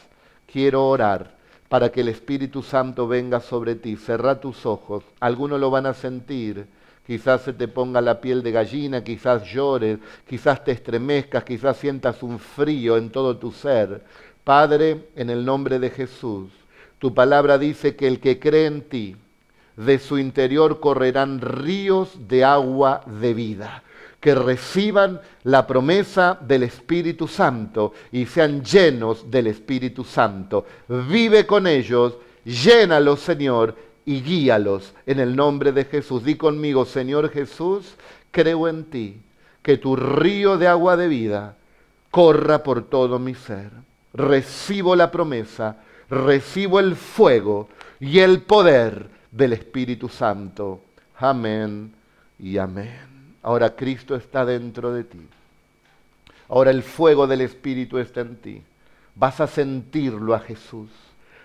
quiero 0.49 0.87
orar 0.87 1.35
para 1.67 1.91
que 1.91 1.99
el 1.99 2.07
Espíritu 2.07 2.63
Santo 2.63 3.05
venga 3.05 3.41
sobre 3.41 3.75
ti. 3.75 3.97
Cerra 3.97 4.39
tus 4.39 4.65
ojos. 4.65 5.03
Algunos 5.19 5.59
lo 5.59 5.69
van 5.69 5.85
a 5.85 5.93
sentir. 5.93 6.65
Quizás 7.05 7.41
se 7.41 7.51
te 7.51 7.67
ponga 7.67 7.99
la 7.99 8.21
piel 8.21 8.41
de 8.41 8.51
gallina, 8.53 9.03
quizás 9.03 9.43
llores, 9.43 9.99
quizás 10.25 10.63
te 10.63 10.71
estremezcas, 10.71 11.43
quizás 11.43 11.75
sientas 11.75 12.23
un 12.23 12.39
frío 12.39 12.95
en 12.95 13.09
todo 13.09 13.35
tu 13.35 13.51
ser. 13.51 14.05
Padre, 14.45 15.09
en 15.17 15.29
el 15.29 15.43
nombre 15.43 15.79
de 15.79 15.89
Jesús, 15.89 16.49
tu 16.99 17.13
palabra 17.13 17.57
dice 17.57 17.95
que 17.95 18.07
el 18.07 18.19
que 18.19 18.39
cree 18.39 18.67
en 18.67 18.81
ti, 18.87 19.15
de 19.75 19.97
su 19.99 20.17
interior 20.17 20.79
correrán 20.79 21.39
ríos 21.39 22.27
de 22.27 22.43
agua 22.43 23.01
de 23.07 23.33
vida 23.33 23.83
que 24.19 24.35
reciban 24.35 25.21
la 25.43 25.65
promesa 25.65 26.37
del 26.41 26.63
Espíritu 26.63 27.27
Santo 27.27 27.93
y 28.11 28.25
sean 28.25 28.63
llenos 28.63 29.29
del 29.31 29.47
Espíritu 29.47 30.03
Santo. 30.03 30.65
Vive 30.87 31.45
con 31.45 31.67
ellos, 31.67 32.17
llénalos, 32.43 33.21
Señor, 33.21 33.75
y 34.05 34.21
guíalos 34.21 34.93
en 35.05 35.19
el 35.19 35.35
nombre 35.35 35.71
de 35.71 35.85
Jesús. 35.85 36.23
Di 36.23 36.35
conmigo, 36.35 36.85
Señor 36.85 37.29
Jesús, 37.29 37.93
creo 38.31 38.67
en 38.67 38.85
ti, 38.85 39.21
que 39.61 39.77
tu 39.77 39.95
río 39.95 40.57
de 40.57 40.67
agua 40.67 40.97
de 40.97 41.07
vida 41.07 41.55
corra 42.11 42.63
por 42.63 42.89
todo 42.89 43.19
mi 43.19 43.35
ser. 43.35 43.69
Recibo 44.13 44.95
la 44.95 45.11
promesa, 45.11 45.77
recibo 46.09 46.79
el 46.79 46.95
fuego 46.95 47.69
y 47.99 48.19
el 48.19 48.41
poder 48.41 49.09
del 49.31 49.53
Espíritu 49.53 50.09
Santo. 50.09 50.81
Amén 51.17 51.93
y 52.39 52.57
amén. 52.57 53.35
Ahora 53.43 53.75
Cristo 53.75 54.15
está 54.15 54.45
dentro 54.45 54.93
de 54.93 55.03
ti. 55.03 55.27
Ahora 56.47 56.71
el 56.71 56.83
fuego 56.83 57.27
del 57.27 57.41
Espíritu 57.41 57.99
está 57.99 58.21
en 58.21 58.35
ti. 58.37 58.61
Vas 59.15 59.39
a 59.39 59.47
sentirlo 59.47 60.33
a 60.33 60.39
Jesús. 60.39 60.89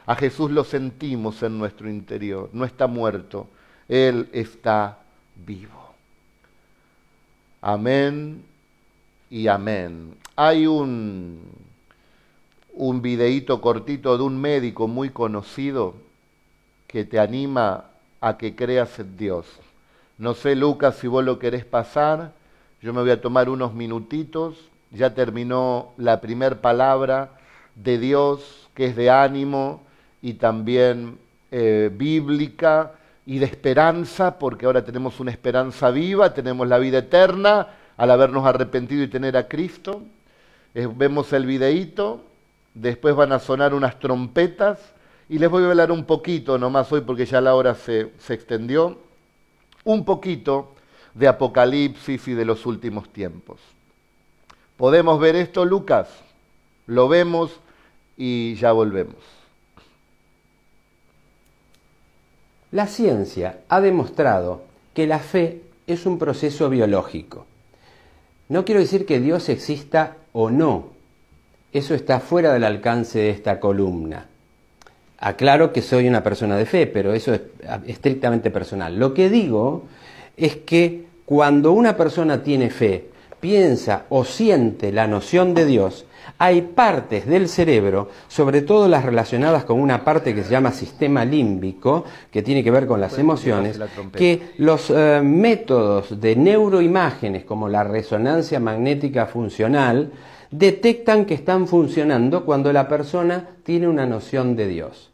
A 0.06 0.14
Jesús 0.14 0.50
lo 0.50 0.64
sentimos 0.64 1.42
en 1.42 1.58
nuestro 1.58 1.88
interior. 1.88 2.50
No 2.52 2.64
está 2.64 2.86
muerto. 2.86 3.48
Él 3.88 4.28
está 4.32 4.98
vivo. 5.46 5.94
Amén 7.60 8.44
y 9.30 9.46
amén. 9.46 10.14
Hay 10.36 10.66
un, 10.66 11.40
un 12.74 13.02
videíto 13.02 13.60
cortito 13.60 14.16
de 14.18 14.24
un 14.24 14.40
médico 14.40 14.88
muy 14.88 15.10
conocido 15.10 15.94
que 16.86 17.04
te 17.04 17.18
anima 17.18 17.86
a 18.20 18.36
que 18.36 18.54
creas 18.54 18.98
en 18.98 19.16
Dios. 19.16 19.46
No 20.18 20.34
sé, 20.34 20.54
Lucas, 20.54 20.96
si 20.96 21.06
vos 21.06 21.24
lo 21.24 21.38
querés 21.38 21.64
pasar. 21.64 22.32
Yo 22.82 22.92
me 22.92 23.00
voy 23.00 23.10
a 23.10 23.20
tomar 23.20 23.48
unos 23.48 23.74
minutitos. 23.74 24.56
Ya 24.90 25.14
terminó 25.14 25.92
la 25.96 26.20
primer 26.20 26.60
palabra 26.60 27.32
de 27.74 27.98
Dios, 27.98 28.68
que 28.74 28.86
es 28.86 28.96
de 28.96 29.10
ánimo 29.10 29.82
y 30.22 30.34
también 30.34 31.18
eh, 31.50 31.90
bíblica. 31.92 32.92
y 33.26 33.38
de 33.38 33.46
esperanza, 33.46 34.38
porque 34.38 34.66
ahora 34.66 34.84
tenemos 34.84 35.18
una 35.18 35.30
esperanza 35.30 35.90
viva, 35.90 36.34
tenemos 36.34 36.68
la 36.68 36.78
vida 36.78 36.98
eterna 36.98 37.68
al 37.96 38.10
habernos 38.10 38.44
arrepentido 38.44 39.02
y 39.02 39.08
tener 39.08 39.34
a 39.38 39.48
Cristo. 39.48 40.02
vemos 40.74 41.32
el 41.32 41.46
videíto, 41.46 42.20
después 42.74 43.14
van 43.14 43.32
a 43.32 43.38
sonar 43.38 43.72
unas 43.72 43.98
trompetas 43.98 44.78
y 45.28 45.38
les 45.38 45.48
voy 45.48 45.64
a 45.64 45.68
hablar 45.68 45.90
un 45.90 46.04
poquito, 46.04 46.58
nomás 46.58 46.92
hoy 46.92 47.00
porque 47.00 47.24
ya 47.24 47.40
la 47.40 47.54
hora 47.54 47.74
se, 47.74 48.12
se 48.18 48.34
extendió, 48.34 48.98
un 49.84 50.04
poquito 50.04 50.74
de 51.14 51.28
Apocalipsis 51.28 52.28
y 52.28 52.34
de 52.34 52.44
los 52.44 52.66
últimos 52.66 53.08
tiempos. 53.10 53.60
¿Podemos 54.76 55.20
ver 55.20 55.36
esto, 55.36 55.64
Lucas? 55.64 56.08
Lo 56.86 57.08
vemos 57.08 57.52
y 58.16 58.56
ya 58.56 58.72
volvemos. 58.72 59.16
La 62.72 62.88
ciencia 62.88 63.60
ha 63.68 63.80
demostrado 63.80 64.64
que 64.94 65.06
la 65.06 65.20
fe 65.20 65.62
es 65.86 66.06
un 66.06 66.18
proceso 66.18 66.68
biológico. 66.68 67.46
No 68.48 68.64
quiero 68.64 68.80
decir 68.80 69.06
que 69.06 69.20
Dios 69.20 69.48
exista 69.48 70.16
o 70.32 70.50
no. 70.50 70.93
Eso 71.74 71.96
está 71.96 72.20
fuera 72.20 72.52
del 72.52 72.62
alcance 72.62 73.18
de 73.18 73.30
esta 73.30 73.58
columna. 73.58 74.26
Aclaro 75.18 75.72
que 75.72 75.82
soy 75.82 76.06
una 76.06 76.22
persona 76.22 76.56
de 76.56 76.66
fe, 76.66 76.86
pero 76.86 77.12
eso 77.12 77.34
es 77.34 77.40
estrictamente 77.88 78.52
personal. 78.52 78.96
Lo 78.96 79.12
que 79.12 79.28
digo 79.28 79.82
es 80.36 80.54
que 80.54 81.06
cuando 81.24 81.72
una 81.72 81.96
persona 81.96 82.44
tiene 82.44 82.70
fe, 82.70 83.08
piensa 83.40 84.04
o 84.08 84.24
siente 84.24 84.92
la 84.92 85.08
noción 85.08 85.52
de 85.52 85.66
Dios, 85.66 86.06
hay 86.38 86.62
partes 86.62 87.26
del 87.26 87.48
cerebro, 87.48 88.08
sobre 88.28 88.62
todo 88.62 88.86
las 88.86 89.04
relacionadas 89.04 89.64
con 89.64 89.80
una 89.80 90.04
parte 90.04 90.32
que 90.32 90.44
se 90.44 90.50
llama 90.50 90.70
sistema 90.70 91.24
límbico, 91.24 92.04
que 92.30 92.42
tiene 92.42 92.62
que 92.62 92.70
ver 92.70 92.86
con 92.86 93.00
las 93.00 93.18
emociones, 93.18 93.80
que 94.12 94.52
los 94.58 94.90
eh, 94.90 95.20
métodos 95.24 96.20
de 96.20 96.36
neuroimágenes, 96.36 97.44
como 97.44 97.68
la 97.68 97.82
resonancia 97.82 98.60
magnética 98.60 99.26
funcional, 99.26 100.12
detectan 100.56 101.24
que 101.24 101.34
están 101.34 101.66
funcionando 101.66 102.44
cuando 102.44 102.72
la 102.72 102.86
persona 102.86 103.56
tiene 103.64 103.88
una 103.88 104.06
noción 104.06 104.54
de 104.54 104.68
Dios. 104.68 105.10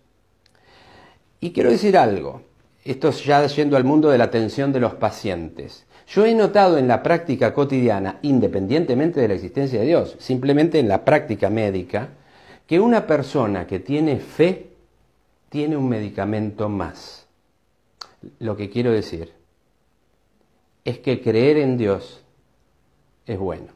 Y 1.41 1.53
quiero 1.53 1.71
decir 1.71 1.97
algo, 1.97 2.43
esto 2.85 3.11
ya 3.11 3.47
yendo 3.47 3.79
al 3.79 3.85
mundo 3.85 4.11
de 4.11 4.19
la 4.19 4.25
atención 4.25 4.71
de 4.71 4.81
los 4.81 4.95
pacientes. 4.95 5.87
Yo 6.09 6.27
he 6.27 6.35
notado 6.35 6.77
en 6.77 6.89
la 6.89 7.03
práctica 7.03 7.55
cotidiana, 7.55 8.19
independientemente 8.21 9.19
de 9.19 9.29
la 9.29 9.35
existencia 9.35 9.81
de 9.81 9.87
Dios, 9.87 10.17
simplemente 10.19 10.79
en 10.79 10.89
la 10.89 11.07
práctica 11.07 11.49
médica, 11.49 12.11
que 12.67 12.79
una 12.79 13.07
persona 13.07 13.67
que 13.67 13.79
tiene 13.79 14.19
fe 14.19 14.73
tiene 15.49 15.75
un 15.75 15.89
medicamento 15.89 16.69
más. 16.69 17.27
Lo 18.41 18.59
que 18.59 18.69
quiero 18.69 18.93
decir 18.93 19.33
es 20.85 20.99
que 20.99 21.23
creer 21.23 21.57
en 21.57 21.79
Dios 21.79 22.23
es 23.27 23.39
bueno. 23.39 23.69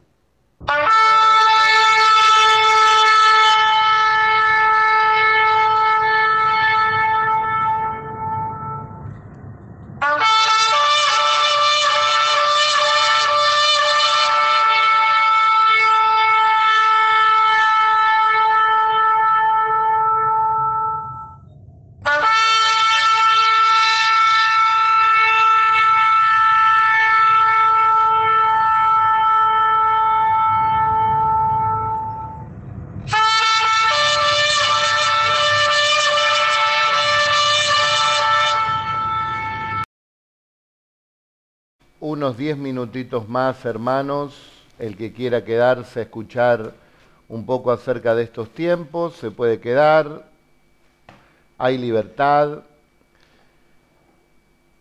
Unos 42.35 42.37
diez 42.37 42.57
minutitos 42.57 43.29
más, 43.29 43.63
hermanos. 43.63 44.35
El 44.77 44.97
que 44.97 45.13
quiera 45.13 45.45
quedarse 45.45 45.99
a 45.99 46.03
escuchar 46.03 46.73
un 47.29 47.45
poco 47.45 47.71
acerca 47.71 48.13
de 48.13 48.23
estos 48.23 48.49
tiempos, 48.49 49.15
se 49.15 49.31
puede 49.31 49.61
quedar. 49.61 50.27
Hay 51.57 51.77
libertad. 51.77 52.63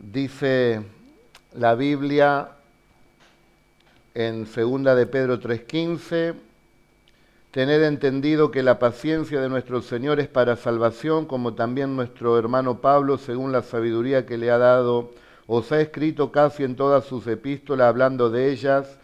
Dice 0.00 0.82
la 1.54 1.76
Biblia 1.76 2.48
en 4.14 4.46
segunda 4.46 4.96
de 4.96 5.06
Pedro 5.06 5.38
3:15, 5.38 6.34
tener 7.52 7.82
entendido 7.84 8.50
que 8.50 8.64
la 8.64 8.80
paciencia 8.80 9.40
de 9.40 9.48
nuestro 9.48 9.80
Señor 9.80 10.18
es 10.18 10.26
para 10.26 10.56
salvación, 10.56 11.24
como 11.26 11.54
también 11.54 11.94
nuestro 11.94 12.36
hermano 12.36 12.80
Pablo, 12.80 13.16
según 13.16 13.52
la 13.52 13.62
sabiduría 13.62 14.26
que 14.26 14.38
le 14.38 14.50
ha 14.50 14.58
dado 14.58 15.12
os 15.46 15.70
ha 15.72 15.80
escrito 15.80 16.32
casi 16.32 16.64
en 16.64 16.76
todas 16.76 17.04
sus 17.04 17.26
epístolas 17.26 17.88
hablando 17.88 18.30
de 18.30 18.50
ellas, 18.50 18.98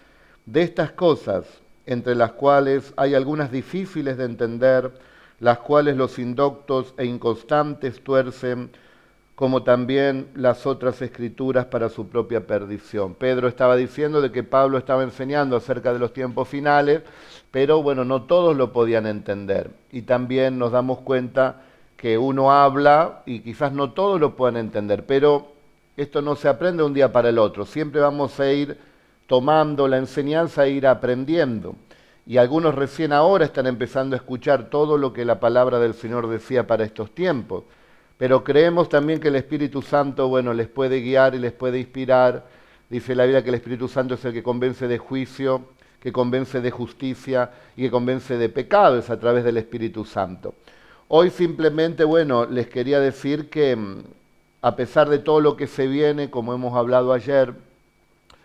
de 0.46 0.62
estas 0.62 0.92
cosas, 0.92 1.46
entre 1.86 2.14
las 2.14 2.32
cuales 2.32 2.92
hay 2.96 3.14
algunas 3.14 3.50
difíciles 3.50 4.16
de 4.16 4.24
entender, 4.24 4.92
las 5.38 5.58
cuales 5.58 5.96
los 5.96 6.18
indoctos 6.18 6.94
e 6.96 7.04
inconstantes 7.04 8.02
tuercen, 8.02 8.70
como 9.34 9.62
también 9.62 10.28
las 10.34 10.66
otras 10.66 11.00
escrituras 11.00 11.64
para 11.64 11.88
su 11.88 12.08
propia 12.08 12.46
perdición. 12.46 13.14
Pedro 13.14 13.48
estaba 13.48 13.74
diciendo 13.74 14.20
de 14.20 14.30
que 14.30 14.42
Pablo 14.42 14.76
estaba 14.76 15.02
enseñando 15.02 15.56
acerca 15.56 15.94
de 15.94 15.98
los 15.98 16.12
tiempos 16.12 16.46
finales, 16.46 17.00
pero 17.50 17.82
bueno, 17.82 18.04
no 18.04 18.24
todos 18.24 18.54
lo 18.54 18.72
podían 18.74 19.06
entender. 19.06 19.70
Y 19.90 20.02
también 20.02 20.58
nos 20.58 20.72
damos 20.72 20.98
cuenta 20.98 21.62
que 21.96 22.18
uno 22.18 22.52
habla 22.52 23.22
y 23.24 23.40
quizás 23.40 23.72
no 23.72 23.92
todos 23.92 24.20
lo 24.20 24.36
puedan 24.36 24.58
entender, 24.58 25.06
pero 25.06 25.52
esto 26.02 26.22
no 26.22 26.34
se 26.36 26.48
aprende 26.48 26.82
un 26.82 26.94
día 26.94 27.12
para 27.12 27.28
el 27.28 27.38
otro, 27.38 27.66
siempre 27.66 28.00
vamos 28.00 28.38
a 28.40 28.50
ir 28.50 28.78
tomando 29.26 29.86
la 29.86 29.98
enseñanza 29.98 30.64
e 30.64 30.70
ir 30.70 30.86
aprendiendo. 30.86 31.76
Y 32.26 32.36
algunos 32.36 32.74
recién 32.74 33.12
ahora 33.12 33.44
están 33.44 33.66
empezando 33.66 34.14
a 34.14 34.18
escuchar 34.18 34.70
todo 34.70 34.96
lo 34.96 35.12
que 35.12 35.24
la 35.24 35.40
palabra 35.40 35.78
del 35.78 35.94
Señor 35.94 36.28
decía 36.28 36.66
para 36.66 36.84
estos 36.84 37.14
tiempos. 37.14 37.64
Pero 38.16 38.44
creemos 38.44 38.88
también 38.88 39.20
que 39.20 39.28
el 39.28 39.36
Espíritu 39.36 39.82
Santo, 39.82 40.28
bueno, 40.28 40.52
les 40.52 40.68
puede 40.68 41.00
guiar 41.00 41.34
y 41.34 41.38
les 41.38 41.52
puede 41.52 41.78
inspirar. 41.78 42.46
Dice 42.88 43.14
la 43.14 43.24
Biblia 43.24 43.42
que 43.42 43.50
el 43.50 43.54
Espíritu 43.56 43.88
Santo 43.88 44.14
es 44.14 44.24
el 44.24 44.32
que 44.32 44.42
convence 44.42 44.88
de 44.88 44.98
juicio, 44.98 45.70
que 46.00 46.12
convence 46.12 46.60
de 46.60 46.70
justicia 46.70 47.50
y 47.76 47.82
que 47.82 47.90
convence 47.90 48.36
de 48.36 48.48
pecado, 48.48 48.98
es 48.98 49.10
a 49.10 49.18
través 49.18 49.44
del 49.44 49.56
Espíritu 49.56 50.04
Santo. 50.04 50.54
Hoy 51.08 51.30
simplemente, 51.30 52.04
bueno, 52.04 52.46
les 52.46 52.68
quería 52.68 53.00
decir 53.00 53.50
que 53.50 53.74
mm, 53.76 54.02
a 54.62 54.76
pesar 54.76 55.08
de 55.08 55.18
todo 55.18 55.40
lo 55.40 55.56
que 55.56 55.66
se 55.66 55.86
viene, 55.86 56.30
como 56.30 56.52
hemos 56.54 56.76
hablado 56.76 57.12
ayer, 57.12 57.54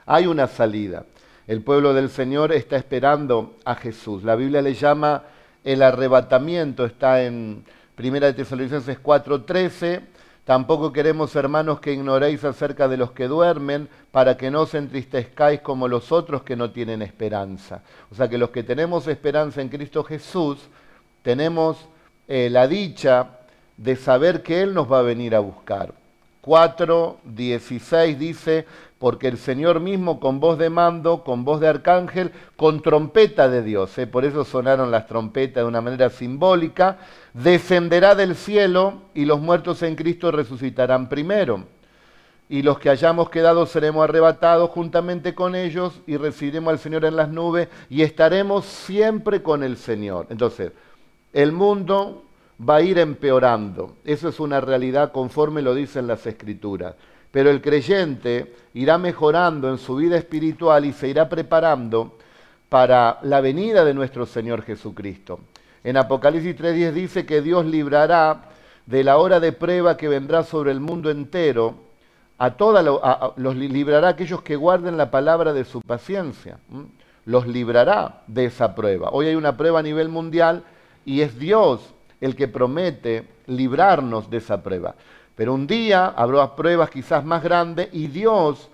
hay 0.06 0.28
una 0.28 0.48
salida. 0.48 1.06
El 1.48 1.62
pueblo 1.62 1.94
del 1.94 2.10
Señor 2.10 2.52
está 2.52 2.76
esperando 2.78 3.56
a 3.66 3.76
Jesús. 3.76 4.24
La 4.24 4.36
Biblia 4.36 4.62
le 4.62 4.74
llama 4.74 5.24
el 5.64 5.82
arrebatamiento, 5.82 6.86
está 6.86 7.24
en 7.24 7.66
1 7.98 8.20
de 8.20 8.34
Tesalonicenses 8.34 8.98
4:13. 9.00 10.02
Tampoco 10.44 10.94
queremos, 10.94 11.36
hermanos, 11.36 11.80
que 11.80 11.94
ignoréis 11.94 12.44
acerca 12.44 12.88
de 12.88 12.98
los 12.98 13.12
que 13.12 13.28
duermen, 13.28 13.90
para 14.12 14.38
que 14.38 14.52
no 14.52 14.62
os 14.62 14.76
entristezcáis 14.76 15.62
como 15.62 15.88
los 15.88 16.12
otros 16.12 16.44
que 16.44 16.56
no 16.56 16.70
tienen 16.70 17.02
esperanza. 17.02 17.82
O 18.12 18.16
sea 18.16 18.30
que 18.30 18.38
los 18.38 18.52
que 18.52 18.64
tenemos 18.64 19.08
esperanza 19.08 19.62
en 19.62 19.70
Cristo 19.70 20.04
Jesús, 20.04 20.60
tenemos 21.24 21.78
eh, 22.28 22.50
la 22.52 22.68
dicha 22.68 23.40
de 23.78 23.96
saber 23.96 24.44
que 24.44 24.62
Él 24.62 24.74
nos 24.74 24.92
va 24.92 25.00
a 25.00 25.04
venir 25.04 25.36
a 25.36 25.40
buscar. 25.40 25.94
4, 26.46 27.22
16 27.24 28.20
dice, 28.20 28.68
porque 29.00 29.28
el 29.28 29.40
Señor 29.40 29.80
mismo 29.80 30.20
con 30.20 30.40
voz 30.40 30.60
de 30.60 30.70
mando, 30.70 31.24
con 31.24 31.44
voz 31.44 31.60
de 31.60 31.68
arcángel, 31.68 32.32
con 32.56 32.84
trompeta 32.84 33.50
de 33.50 33.64
Dios, 33.64 33.98
¿eh? 33.98 34.06
por 34.06 34.26
eso 34.26 34.46
sonaron 34.46 34.92
las 34.92 35.08
trompetas 35.08 35.64
de 35.64 35.68
una 35.68 35.82
manera 35.82 36.12
simbólica, 36.12 37.00
descenderá 37.34 38.14
del 38.14 38.36
cielo 38.36 39.02
y 39.16 39.26
los 39.26 39.40
muertos 39.42 39.82
en 39.82 39.96
Cristo 39.96 40.30
resucitarán 40.30 41.10
primero. 41.10 41.64
Y 42.48 42.62
los 42.62 42.78
que 42.78 42.92
hayamos 42.92 43.32
quedado 43.32 43.66
seremos 43.66 44.04
arrebatados 44.04 44.70
juntamente 44.70 45.34
con 45.34 45.56
ellos 45.56 46.00
y 46.06 46.18
recibiremos 46.18 46.74
al 46.74 46.78
Señor 46.78 47.06
en 47.06 47.16
las 47.16 47.30
nubes 47.30 47.70
y 47.90 48.04
estaremos 48.04 48.66
siempre 48.66 49.42
con 49.42 49.64
el 49.64 49.78
Señor. 49.78 50.28
Entonces, 50.30 50.74
el 51.34 51.52
mundo 51.52 52.25
va 52.60 52.78
a 52.78 52.82
ir 52.82 52.98
empeorando. 53.00 53.96
Eso 54.04 54.30
es 54.30 54.40
una 54.40 54.62
realidad 54.62 55.12
conforme 55.12 55.62
lo 55.62 55.74
dicen 55.74 56.08
las 56.08 56.26
escrituras. 56.26 56.96
Pero 57.32 57.50
el 57.50 57.62
creyente 57.62 58.54
irá 58.74 58.98
mejorando 58.98 59.70
en 59.70 59.78
su 59.78 59.96
vida 59.96 60.18
espiritual 60.18 60.86
y 60.86 60.94
se 60.94 61.10
irá 61.10 61.28
preparando 61.28 62.18
para 62.70 63.20
la 63.24 63.42
venida 63.42 63.84
de 63.84 63.94
nuestro 63.94 64.26
Señor 64.26 64.62
Jesucristo. 64.64 65.40
En 65.84 65.98
Apocalipsis 65.98 66.56
3.10 66.56 66.92
dice 66.94 67.26
que 67.26 67.42
Dios 67.42 67.66
librará 67.66 68.50
de 68.86 69.04
la 69.04 69.18
hora 69.18 69.40
de 69.40 69.52
prueba 69.52 69.98
que 69.98 70.08
vendrá 70.08 70.44
sobre 70.44 70.72
el 70.72 70.80
mundo 70.80 71.10
entero 71.12 71.86
a 72.38 72.52
toda 72.52 72.84
los 73.38 73.56
librará 73.56 74.10
aquellos 74.10 74.42
que 74.42 74.56
guarden 74.56 74.98
la 74.98 75.10
palabra 75.10 75.54
de 75.54 75.64
su 75.64 75.82
paciencia. 75.82 76.60
Los 77.26 77.48
librará 77.48 78.24
de 78.28 78.46
esa 78.46 78.76
prueba. 78.76 79.10
Hoy 79.12 79.28
hay 79.28 79.36
una 79.36 79.56
prueba 79.56 79.80
a 79.80 79.84
nivel 79.84 80.10
mundial 80.10 80.64
y 81.06 81.22
es 81.22 81.40
Dios 81.40 81.95
el 82.22 82.36
que 82.36 82.48
promete 82.48 83.28
librarnos 83.48 84.30
de 84.30 84.38
esa 84.38 84.62
prueba. 84.64 84.96
Pero 85.36 85.54
un 85.54 85.68
día 85.68 86.08
habrá 86.08 86.56
pruebas 86.56 86.90
quizás 86.90 87.26
más 87.26 87.44
grandes 87.44 87.90
y 87.92 88.08
Dios 88.08 88.70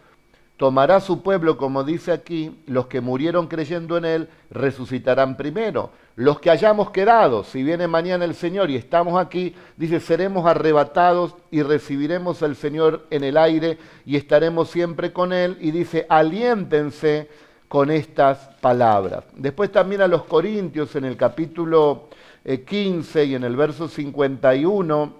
tomará 0.57 0.99
su 0.99 1.23
pueblo, 1.23 1.57
como 1.57 1.83
dice 1.83 2.11
aquí, 2.11 2.61
los 2.67 2.85
que 2.85 3.01
murieron 3.01 3.47
creyendo 3.47 3.97
en 3.97 4.05
Él 4.05 4.29
resucitarán 4.51 5.35
primero. 5.35 5.89
Los 6.15 6.39
que 6.39 6.51
hayamos 6.51 6.91
quedado, 6.91 7.43
si 7.43 7.63
viene 7.63 7.87
mañana 7.87 8.25
el 8.25 8.35
Señor 8.35 8.69
y 8.69 8.75
estamos 8.75 9.19
aquí, 9.19 9.55
dice, 9.75 9.99
seremos 9.99 10.45
arrebatados 10.45 11.35
y 11.49 11.63
recibiremos 11.63 12.43
al 12.43 12.55
Señor 12.55 13.07
en 13.09 13.23
el 13.23 13.37
aire 13.37 13.79
y 14.05 14.17
estaremos 14.17 14.69
siempre 14.69 15.11
con 15.11 15.33
Él. 15.33 15.57
Y 15.61 15.71
dice, 15.71 16.05
aliéntense 16.07 17.27
con 17.67 17.89
estas 17.89 18.37
palabras. 18.61 19.23
Después 19.33 19.71
también 19.71 20.01
a 20.01 20.07
los 20.07 20.25
Corintios 20.25 20.95
en 20.95 21.05
el 21.05 21.17
capítulo 21.17 22.09
15 22.43 23.21
eh, 23.21 23.25
y 23.25 23.35
en 23.35 23.43
el 23.43 23.55
verso 23.55 23.87
51, 23.87 25.13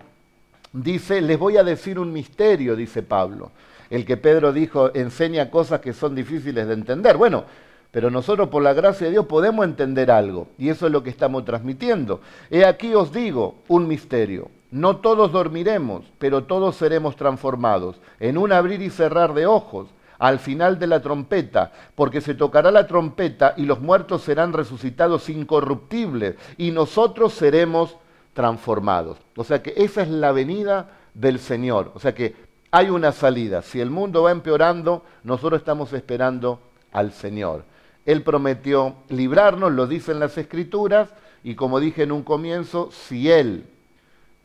dice, 0.73 1.21
les 1.21 1.37
voy 1.37 1.57
a 1.57 1.63
decir 1.63 1.99
un 1.99 2.11
misterio, 2.11 2.75
dice 2.75 3.03
Pablo 3.03 3.51
el 3.91 4.05
que 4.05 4.17
Pedro 4.17 4.53
dijo 4.53 4.89
enseña 4.95 5.51
cosas 5.51 5.81
que 5.81 5.93
son 5.93 6.15
difíciles 6.15 6.65
de 6.65 6.73
entender. 6.73 7.17
Bueno, 7.17 7.43
pero 7.91 8.09
nosotros 8.09 8.47
por 8.47 8.63
la 8.63 8.73
gracia 8.73 9.05
de 9.05 9.11
Dios 9.11 9.25
podemos 9.25 9.65
entender 9.65 10.09
algo 10.09 10.47
y 10.57 10.69
eso 10.69 10.87
es 10.87 10.93
lo 10.93 11.03
que 11.03 11.09
estamos 11.09 11.43
transmitiendo. 11.45 12.21
He 12.49 12.65
aquí 12.65 12.95
os 12.95 13.11
digo 13.11 13.55
un 13.67 13.87
misterio. 13.87 14.49
No 14.71 14.97
todos 14.97 15.33
dormiremos, 15.33 16.05
pero 16.17 16.45
todos 16.45 16.77
seremos 16.77 17.17
transformados 17.17 17.99
en 18.21 18.37
un 18.37 18.53
abrir 18.53 18.81
y 18.81 18.89
cerrar 18.89 19.33
de 19.33 19.45
ojos 19.45 19.89
al 20.21 20.37
final 20.37 20.77
de 20.77 20.85
la 20.85 21.01
trompeta, 21.01 21.71
porque 21.95 22.21
se 22.21 22.35
tocará 22.35 22.69
la 22.69 22.85
trompeta 22.85 23.55
y 23.57 23.65
los 23.65 23.81
muertos 23.81 24.21
serán 24.21 24.53
resucitados 24.53 25.29
incorruptibles 25.29 26.35
y 26.59 26.69
nosotros 26.69 27.33
seremos 27.33 27.97
transformados. 28.35 29.17
O 29.35 29.43
sea 29.43 29.63
que 29.63 29.73
esa 29.75 30.03
es 30.03 30.09
la 30.09 30.31
venida 30.31 30.91
del 31.15 31.39
Señor. 31.39 31.91
O 31.95 31.99
sea 31.99 32.13
que 32.13 32.35
hay 32.69 32.91
una 32.91 33.13
salida. 33.13 33.63
Si 33.63 33.81
el 33.81 33.89
mundo 33.89 34.21
va 34.21 34.31
empeorando, 34.31 35.03
nosotros 35.23 35.59
estamos 35.59 35.91
esperando 35.91 36.59
al 36.91 37.13
Señor. 37.13 37.63
Él 38.05 38.21
prometió 38.21 38.97
librarnos, 39.09 39.71
lo 39.71 39.87
dicen 39.87 40.19
las 40.19 40.37
escrituras, 40.37 41.09
y 41.43 41.55
como 41.55 41.79
dije 41.79 42.03
en 42.03 42.11
un 42.11 42.21
comienzo, 42.21 42.91
si 42.91 43.31
Él 43.31 43.65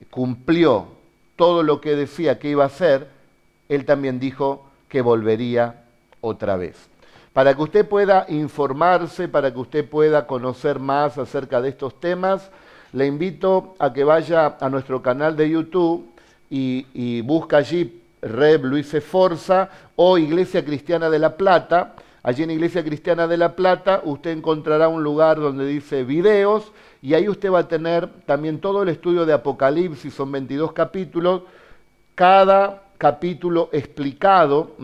cumplió 0.08 0.86
todo 1.36 1.62
lo 1.62 1.82
que 1.82 1.96
decía 1.96 2.38
que 2.38 2.48
iba 2.48 2.64
a 2.64 2.68
hacer, 2.68 3.10
Él 3.68 3.84
también 3.84 4.18
dijo 4.18 4.65
que 4.96 5.02
volvería 5.02 5.82
otra 6.22 6.56
vez. 6.56 6.88
Para 7.34 7.54
que 7.54 7.60
usted 7.60 7.86
pueda 7.86 8.24
informarse, 8.30 9.28
para 9.28 9.52
que 9.52 9.58
usted 9.58 9.86
pueda 9.86 10.26
conocer 10.26 10.80
más 10.80 11.18
acerca 11.18 11.60
de 11.60 11.68
estos 11.68 12.00
temas, 12.00 12.50
le 12.94 13.04
invito 13.04 13.74
a 13.78 13.92
que 13.92 14.04
vaya 14.04 14.56
a 14.58 14.70
nuestro 14.70 15.02
canal 15.02 15.36
de 15.36 15.50
YouTube 15.50 16.08
y, 16.48 16.86
y 16.94 17.20
busca 17.20 17.58
allí 17.58 18.00
Reb 18.22 18.64
Luis 18.64 18.96
Forza 19.04 19.68
o 19.96 20.16
Iglesia 20.16 20.64
Cristiana 20.64 21.10
de 21.10 21.18
La 21.18 21.36
Plata. 21.36 21.92
Allí 22.22 22.44
en 22.44 22.52
Iglesia 22.52 22.82
Cristiana 22.82 23.26
de 23.26 23.36
La 23.36 23.54
Plata 23.54 24.00
usted 24.02 24.30
encontrará 24.30 24.88
un 24.88 25.02
lugar 25.02 25.38
donde 25.38 25.66
dice 25.66 26.04
videos 26.04 26.72
y 27.02 27.12
ahí 27.12 27.28
usted 27.28 27.52
va 27.52 27.58
a 27.58 27.68
tener 27.68 28.08
también 28.24 28.62
todo 28.62 28.82
el 28.82 28.88
estudio 28.88 29.26
de 29.26 29.34
Apocalipsis, 29.34 30.14
son 30.14 30.32
22 30.32 30.72
capítulos, 30.72 31.42
cada 32.14 32.85
capítulo 32.98 33.68
explicado, 33.72 34.76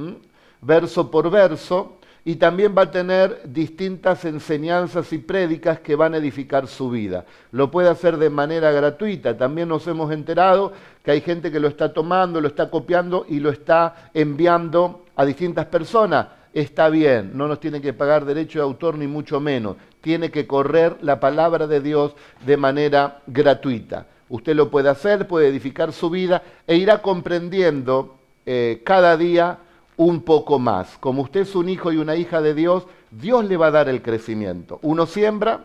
verso 0.60 1.10
por 1.10 1.30
verso, 1.30 1.98
y 2.24 2.36
también 2.36 2.74
va 2.76 2.82
a 2.82 2.90
tener 2.90 3.42
distintas 3.44 4.24
enseñanzas 4.24 5.12
y 5.12 5.18
prédicas 5.18 5.80
que 5.80 5.96
van 5.96 6.14
a 6.14 6.18
edificar 6.18 6.68
su 6.68 6.88
vida. 6.88 7.24
Lo 7.50 7.70
puede 7.70 7.88
hacer 7.88 8.16
de 8.16 8.30
manera 8.30 8.70
gratuita. 8.70 9.36
También 9.36 9.68
nos 9.68 9.86
hemos 9.88 10.12
enterado 10.12 10.72
que 11.02 11.10
hay 11.10 11.20
gente 11.20 11.50
que 11.50 11.58
lo 11.58 11.66
está 11.66 11.92
tomando, 11.92 12.40
lo 12.40 12.46
está 12.46 12.70
copiando 12.70 13.26
y 13.28 13.40
lo 13.40 13.50
está 13.50 14.10
enviando 14.14 15.04
a 15.16 15.24
distintas 15.24 15.66
personas. 15.66 16.28
Está 16.54 16.90
bien, 16.90 17.32
no 17.34 17.48
nos 17.48 17.58
tiene 17.58 17.80
que 17.80 17.92
pagar 17.92 18.24
derecho 18.24 18.60
de 18.60 18.64
autor 18.64 18.98
ni 18.98 19.08
mucho 19.08 19.40
menos. 19.40 19.76
Tiene 20.00 20.30
que 20.30 20.46
correr 20.46 20.98
la 21.00 21.18
palabra 21.18 21.66
de 21.66 21.80
Dios 21.80 22.14
de 22.46 22.56
manera 22.56 23.20
gratuita. 23.26 24.06
Usted 24.32 24.56
lo 24.56 24.70
puede 24.70 24.88
hacer, 24.88 25.28
puede 25.28 25.48
edificar 25.48 25.92
su 25.92 26.08
vida 26.08 26.42
e 26.66 26.76
irá 26.76 27.02
comprendiendo 27.02 28.16
eh, 28.46 28.80
cada 28.82 29.18
día 29.18 29.58
un 29.98 30.22
poco 30.22 30.58
más. 30.58 30.96
Como 30.96 31.20
usted 31.20 31.40
es 31.40 31.54
un 31.54 31.68
hijo 31.68 31.92
y 31.92 31.98
una 31.98 32.16
hija 32.16 32.40
de 32.40 32.54
Dios, 32.54 32.86
Dios 33.10 33.44
le 33.44 33.58
va 33.58 33.66
a 33.66 33.72
dar 33.72 33.90
el 33.90 34.00
crecimiento. 34.00 34.78
Uno 34.80 35.04
siembra, 35.04 35.64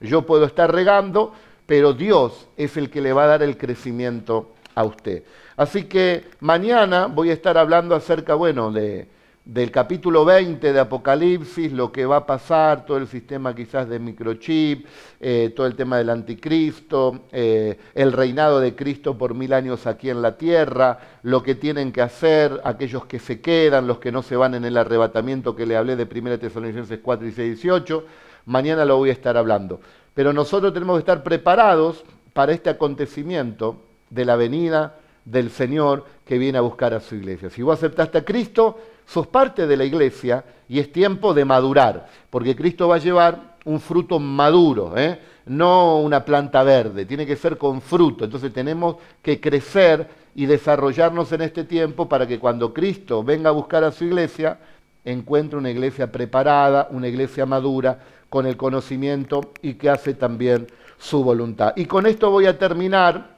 yo 0.00 0.22
puedo 0.22 0.46
estar 0.46 0.72
regando, 0.72 1.34
pero 1.66 1.92
Dios 1.92 2.48
es 2.56 2.78
el 2.78 2.88
que 2.88 3.02
le 3.02 3.12
va 3.12 3.24
a 3.24 3.26
dar 3.26 3.42
el 3.42 3.58
crecimiento 3.58 4.54
a 4.74 4.84
usted. 4.84 5.22
Así 5.54 5.84
que 5.84 6.24
mañana 6.40 7.08
voy 7.08 7.28
a 7.28 7.34
estar 7.34 7.58
hablando 7.58 7.94
acerca, 7.94 8.34
bueno, 8.34 8.72
de, 8.72 9.08
del 9.46 9.70
capítulo 9.70 10.24
20 10.24 10.72
de 10.72 10.80
Apocalipsis, 10.80 11.70
lo 11.70 11.92
que 11.92 12.04
va 12.04 12.16
a 12.16 12.26
pasar, 12.26 12.84
todo 12.84 12.96
el 12.96 13.06
sistema 13.06 13.54
quizás 13.54 13.88
de 13.88 14.00
microchip, 14.00 14.86
eh, 15.20 15.52
todo 15.54 15.68
el 15.68 15.76
tema 15.76 15.98
del 15.98 16.10
anticristo, 16.10 17.26
eh, 17.30 17.78
el 17.94 18.12
reinado 18.12 18.58
de 18.58 18.74
Cristo 18.74 19.16
por 19.16 19.34
mil 19.34 19.52
años 19.52 19.86
aquí 19.86 20.10
en 20.10 20.20
la 20.20 20.36
tierra, 20.36 20.98
lo 21.22 21.44
que 21.44 21.54
tienen 21.54 21.92
que 21.92 22.02
hacer 22.02 22.60
aquellos 22.64 23.06
que 23.06 23.20
se 23.20 23.40
quedan, 23.40 23.86
los 23.86 24.00
que 24.00 24.10
no 24.10 24.24
se 24.24 24.34
van 24.34 24.54
en 24.54 24.64
el 24.64 24.76
arrebatamiento 24.76 25.54
que 25.54 25.64
le 25.64 25.76
hablé 25.76 25.94
de 25.94 26.08
1 26.12 26.40
Tesalonicenses 26.40 26.98
4 27.00 27.28
y 27.28 27.30
6, 27.30 27.62
18. 27.62 28.04
Mañana 28.46 28.84
lo 28.84 28.96
voy 28.96 29.10
a 29.10 29.12
estar 29.12 29.36
hablando. 29.36 29.80
Pero 30.12 30.32
nosotros 30.32 30.72
tenemos 30.72 30.96
que 30.96 31.00
estar 31.00 31.22
preparados 31.22 32.04
para 32.32 32.52
este 32.52 32.68
acontecimiento 32.68 33.76
de 34.10 34.24
la 34.24 34.34
venida 34.34 34.96
del 35.24 35.50
Señor 35.50 36.04
que 36.24 36.36
viene 36.38 36.58
a 36.58 36.62
buscar 36.62 36.94
a 36.94 37.00
su 37.00 37.14
iglesia. 37.14 37.48
Si 37.48 37.62
vos 37.62 37.78
aceptaste 37.78 38.18
a 38.18 38.24
Cristo, 38.24 38.78
sos 39.06 39.26
parte 39.26 39.66
de 39.66 39.76
la 39.76 39.84
iglesia 39.84 40.44
y 40.68 40.80
es 40.80 40.92
tiempo 40.92 41.32
de 41.32 41.44
madurar, 41.44 42.08
porque 42.28 42.56
Cristo 42.56 42.88
va 42.88 42.96
a 42.96 42.98
llevar 42.98 43.56
un 43.64 43.80
fruto 43.80 44.18
maduro, 44.18 44.96
¿eh? 44.96 45.18
no 45.46 46.00
una 46.00 46.24
planta 46.24 46.62
verde, 46.62 47.06
tiene 47.06 47.26
que 47.26 47.36
ser 47.36 47.56
con 47.56 47.80
fruto. 47.80 48.24
Entonces 48.24 48.52
tenemos 48.52 48.96
que 49.22 49.40
crecer 49.40 50.08
y 50.34 50.46
desarrollarnos 50.46 51.32
en 51.32 51.42
este 51.42 51.64
tiempo 51.64 52.08
para 52.08 52.26
que 52.26 52.38
cuando 52.38 52.74
Cristo 52.74 53.24
venga 53.24 53.50
a 53.50 53.52
buscar 53.52 53.84
a 53.84 53.92
su 53.92 54.04
iglesia, 54.04 54.58
encuentre 55.04 55.58
una 55.58 55.70
iglesia 55.70 56.10
preparada, 56.10 56.88
una 56.90 57.08
iglesia 57.08 57.46
madura, 57.46 58.00
con 58.28 58.46
el 58.46 58.56
conocimiento 58.56 59.52
y 59.62 59.74
que 59.74 59.88
hace 59.88 60.14
también 60.14 60.66
su 60.98 61.22
voluntad. 61.22 61.72
Y 61.76 61.86
con 61.86 62.06
esto 62.06 62.30
voy 62.30 62.46
a 62.46 62.58
terminar. 62.58 63.36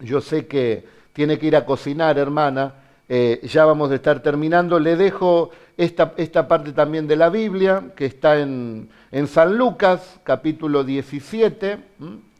Yo 0.00 0.20
sé 0.20 0.46
que 0.46 0.86
tiene 1.12 1.38
que 1.38 1.46
ir 1.46 1.56
a 1.56 1.64
cocinar, 1.64 2.18
hermana, 2.18 2.74
eh, 3.14 3.46
ya 3.46 3.66
vamos 3.66 3.90
a 3.90 3.96
estar 3.96 4.20
terminando. 4.20 4.80
Le 4.80 4.96
dejo 4.96 5.50
esta, 5.76 6.14
esta 6.16 6.48
parte 6.48 6.72
también 6.72 7.06
de 7.06 7.16
la 7.16 7.28
Biblia, 7.28 7.92
que 7.94 8.06
está 8.06 8.40
en, 8.40 8.88
en 9.10 9.26
San 9.26 9.58
Lucas, 9.58 10.18
capítulo 10.24 10.82
17, 10.82 11.78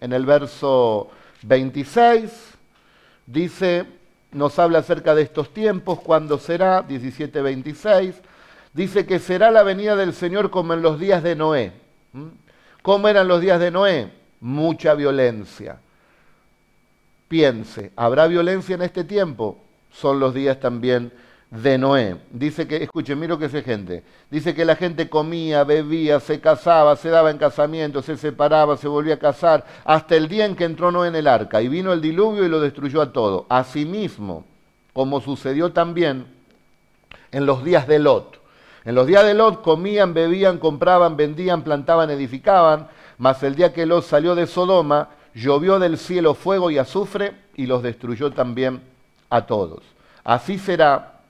en 0.00 0.12
el 0.14 0.24
verso 0.24 1.10
26. 1.42 2.54
Dice, 3.26 3.84
nos 4.30 4.58
habla 4.58 4.78
acerca 4.78 5.14
de 5.14 5.20
estos 5.20 5.52
tiempos, 5.52 6.00
cuándo 6.00 6.38
será, 6.38 6.88
17-26. 6.88 8.14
Dice 8.72 9.04
que 9.04 9.18
será 9.18 9.50
la 9.50 9.64
venida 9.64 9.94
del 9.94 10.14
Señor 10.14 10.48
como 10.48 10.72
en 10.72 10.80
los 10.80 10.98
días 10.98 11.22
de 11.22 11.36
Noé. 11.36 11.72
¿Cómo 12.80 13.08
eran 13.08 13.28
los 13.28 13.42
días 13.42 13.60
de 13.60 13.70
Noé? 13.70 14.10
Mucha 14.40 14.94
violencia. 14.94 15.80
Piense, 17.28 17.92
¿habrá 17.94 18.26
violencia 18.26 18.74
en 18.74 18.80
este 18.80 19.04
tiempo? 19.04 19.58
Son 19.92 20.20
los 20.20 20.34
días 20.34 20.58
también 20.60 21.12
de 21.52 21.76
Noé. 21.76 22.16
Dice 22.30 22.66
que, 22.66 22.82
escuchen, 22.82 23.18
miro 23.18 23.38
que 23.38 23.44
es 23.44 23.64
gente. 23.64 24.02
Dice 24.30 24.54
que 24.54 24.64
la 24.64 24.74
gente 24.74 25.08
comía, 25.08 25.64
bebía, 25.64 26.18
se 26.18 26.40
casaba, 26.40 26.96
se 26.96 27.10
daba 27.10 27.30
en 27.30 27.38
casamiento, 27.38 28.00
se 28.00 28.16
separaba, 28.16 28.76
se 28.76 28.88
volvía 28.88 29.14
a 29.14 29.18
casar, 29.18 29.64
hasta 29.84 30.16
el 30.16 30.28
día 30.28 30.46
en 30.46 30.56
que 30.56 30.64
entró 30.64 30.90
Noé 30.90 31.08
en 31.08 31.16
el 31.16 31.26
arca 31.26 31.60
y 31.60 31.68
vino 31.68 31.92
el 31.92 32.00
diluvio 32.00 32.44
y 32.44 32.48
lo 32.48 32.58
destruyó 32.58 33.02
a 33.02 33.12
todo. 33.12 33.46
Asimismo, 33.50 34.46
como 34.94 35.20
sucedió 35.20 35.72
también 35.72 36.26
en 37.30 37.44
los 37.44 37.62
días 37.62 37.86
de 37.86 37.98
Lot. 37.98 38.40
En 38.84 38.94
los 38.94 39.06
días 39.06 39.24
de 39.24 39.34
Lot 39.34 39.62
comían, 39.62 40.14
bebían, 40.14 40.58
compraban, 40.58 41.16
vendían, 41.16 41.62
plantaban, 41.62 42.10
edificaban, 42.10 42.88
mas 43.18 43.42
el 43.42 43.54
día 43.54 43.72
que 43.72 43.86
Lot 43.86 44.04
salió 44.04 44.34
de 44.34 44.46
Sodoma, 44.46 45.10
llovió 45.34 45.78
del 45.78 45.98
cielo 45.98 46.34
fuego 46.34 46.70
y 46.70 46.78
azufre 46.78 47.34
y 47.54 47.66
los 47.66 47.82
destruyó 47.82 48.32
también 48.32 48.91
a 49.32 49.46
todos. 49.46 49.82
Así 50.24 50.58
será 50.58 51.20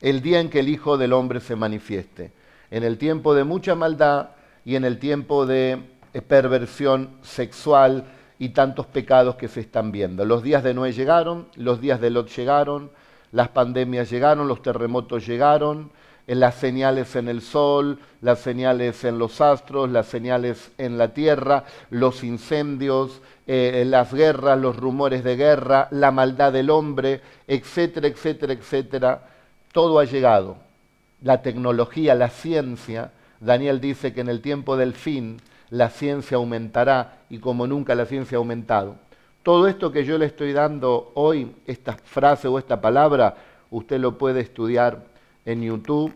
el 0.00 0.22
día 0.22 0.38
en 0.38 0.48
que 0.48 0.60
el 0.60 0.68
Hijo 0.68 0.96
del 0.96 1.12
Hombre 1.12 1.40
se 1.40 1.56
manifieste, 1.56 2.30
en 2.70 2.84
el 2.84 2.98
tiempo 2.98 3.34
de 3.34 3.42
mucha 3.42 3.74
maldad 3.74 4.28
y 4.64 4.76
en 4.76 4.84
el 4.84 4.98
tiempo 5.00 5.44
de 5.44 5.82
perversión 6.28 7.10
sexual 7.22 8.04
y 8.38 8.50
tantos 8.50 8.86
pecados 8.86 9.34
que 9.34 9.48
se 9.48 9.60
están 9.60 9.90
viendo. 9.90 10.24
Los 10.24 10.44
días 10.44 10.62
de 10.62 10.72
Noé 10.72 10.92
llegaron, 10.92 11.48
los 11.56 11.80
días 11.80 12.00
de 12.00 12.10
Lot 12.10 12.28
llegaron, 12.28 12.92
las 13.32 13.48
pandemias 13.48 14.08
llegaron, 14.08 14.46
los 14.46 14.62
terremotos 14.62 15.26
llegaron, 15.26 15.90
las 16.26 16.54
señales 16.54 17.16
en 17.16 17.28
el 17.28 17.42
sol, 17.42 17.98
las 18.20 18.38
señales 18.38 19.02
en 19.02 19.18
los 19.18 19.40
astros, 19.40 19.90
las 19.90 20.06
señales 20.06 20.70
en 20.78 20.96
la 20.96 21.08
tierra, 21.12 21.64
los 21.90 22.22
incendios, 22.22 23.20
eh, 23.46 23.84
las 23.86 24.14
guerras, 24.14 24.58
los 24.58 24.76
rumores 24.76 25.24
de 25.24 25.36
guerra, 25.36 25.88
la 25.90 26.10
maldad 26.10 26.52
del 26.52 26.70
hombre, 26.70 27.20
etcétera, 27.46 28.06
etcétera, 28.06 28.52
etcétera. 28.52 29.28
Todo 29.72 29.98
ha 29.98 30.04
llegado. 30.04 30.56
La 31.22 31.42
tecnología, 31.42 32.14
la 32.14 32.28
ciencia, 32.28 33.12
Daniel 33.40 33.80
dice 33.80 34.12
que 34.12 34.20
en 34.20 34.28
el 34.28 34.40
tiempo 34.40 34.76
del 34.76 34.94
fin 34.94 35.40
la 35.70 35.90
ciencia 35.90 36.36
aumentará 36.36 37.18
y 37.30 37.38
como 37.38 37.66
nunca 37.66 37.94
la 37.94 38.06
ciencia 38.06 38.36
ha 38.36 38.40
aumentado. 38.40 38.96
Todo 39.42 39.66
esto 39.66 39.90
que 39.90 40.04
yo 40.04 40.18
le 40.18 40.26
estoy 40.26 40.52
dando 40.52 41.10
hoy, 41.14 41.52
esta 41.66 41.94
frase 41.94 42.46
o 42.46 42.58
esta 42.58 42.80
palabra, 42.80 43.36
usted 43.70 43.98
lo 43.98 44.18
puede 44.18 44.40
estudiar 44.40 45.02
en 45.44 45.62
YouTube. 45.62 46.12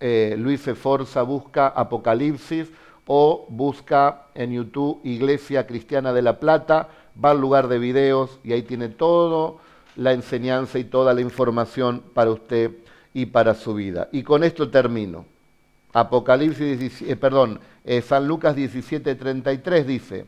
Eh, 0.00 0.36
Luis 0.38 0.68
Forza 0.74 1.22
busca 1.22 1.68
Apocalipsis 1.68 2.68
o 3.08 3.46
busca 3.48 4.26
en 4.34 4.52
YouTube 4.52 5.00
Iglesia 5.02 5.66
Cristiana 5.66 6.12
de 6.12 6.20
la 6.20 6.38
Plata, 6.38 6.88
va 7.22 7.30
al 7.30 7.40
lugar 7.40 7.68
de 7.68 7.78
videos 7.78 8.38
y 8.44 8.52
ahí 8.52 8.62
tiene 8.62 8.90
toda 8.90 9.54
la 9.96 10.12
enseñanza 10.12 10.78
y 10.78 10.84
toda 10.84 11.14
la 11.14 11.22
información 11.22 12.02
para 12.12 12.30
usted 12.30 12.70
y 13.14 13.26
para 13.26 13.54
su 13.54 13.74
vida. 13.74 14.08
Y 14.12 14.22
con 14.22 14.44
esto 14.44 14.68
termino. 14.68 15.24
Apocalipsis, 15.94 17.00
eh, 17.00 17.16
perdón, 17.16 17.60
eh, 17.82 18.02
San 18.02 18.28
Lucas 18.28 18.54
17:33 18.54 19.86
dice, 19.86 20.26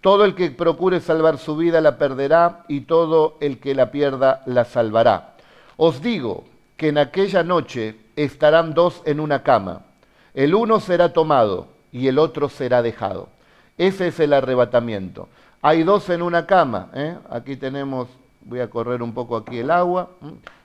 todo 0.00 0.24
el 0.24 0.34
que 0.34 0.50
procure 0.50 0.98
salvar 1.00 1.36
su 1.36 1.56
vida 1.56 1.82
la 1.82 1.98
perderá 1.98 2.64
y 2.68 2.80
todo 2.80 3.36
el 3.40 3.58
que 3.58 3.74
la 3.74 3.90
pierda 3.90 4.42
la 4.46 4.64
salvará. 4.64 5.34
Os 5.76 6.00
digo 6.00 6.44
que 6.78 6.88
en 6.88 6.96
aquella 6.96 7.42
noche 7.42 7.96
estarán 8.16 8.72
dos 8.72 9.02
en 9.04 9.20
una 9.20 9.42
cama. 9.42 9.82
El 10.32 10.54
uno 10.54 10.80
será 10.80 11.12
tomado 11.12 11.71
y 11.92 12.08
el 12.08 12.18
otro 12.18 12.48
será 12.48 12.82
dejado. 12.82 13.28
Ese 13.78 14.08
es 14.08 14.18
el 14.20 14.32
arrebatamiento. 14.32 15.28
Hay 15.60 15.84
dos 15.84 16.08
en 16.08 16.22
una 16.22 16.46
cama. 16.46 16.90
¿eh? 16.94 17.16
Aquí 17.30 17.56
tenemos, 17.56 18.08
voy 18.40 18.60
a 18.60 18.70
correr 18.70 19.02
un 19.02 19.12
poco 19.12 19.36
aquí 19.36 19.58
el 19.58 19.70
agua. 19.70 20.10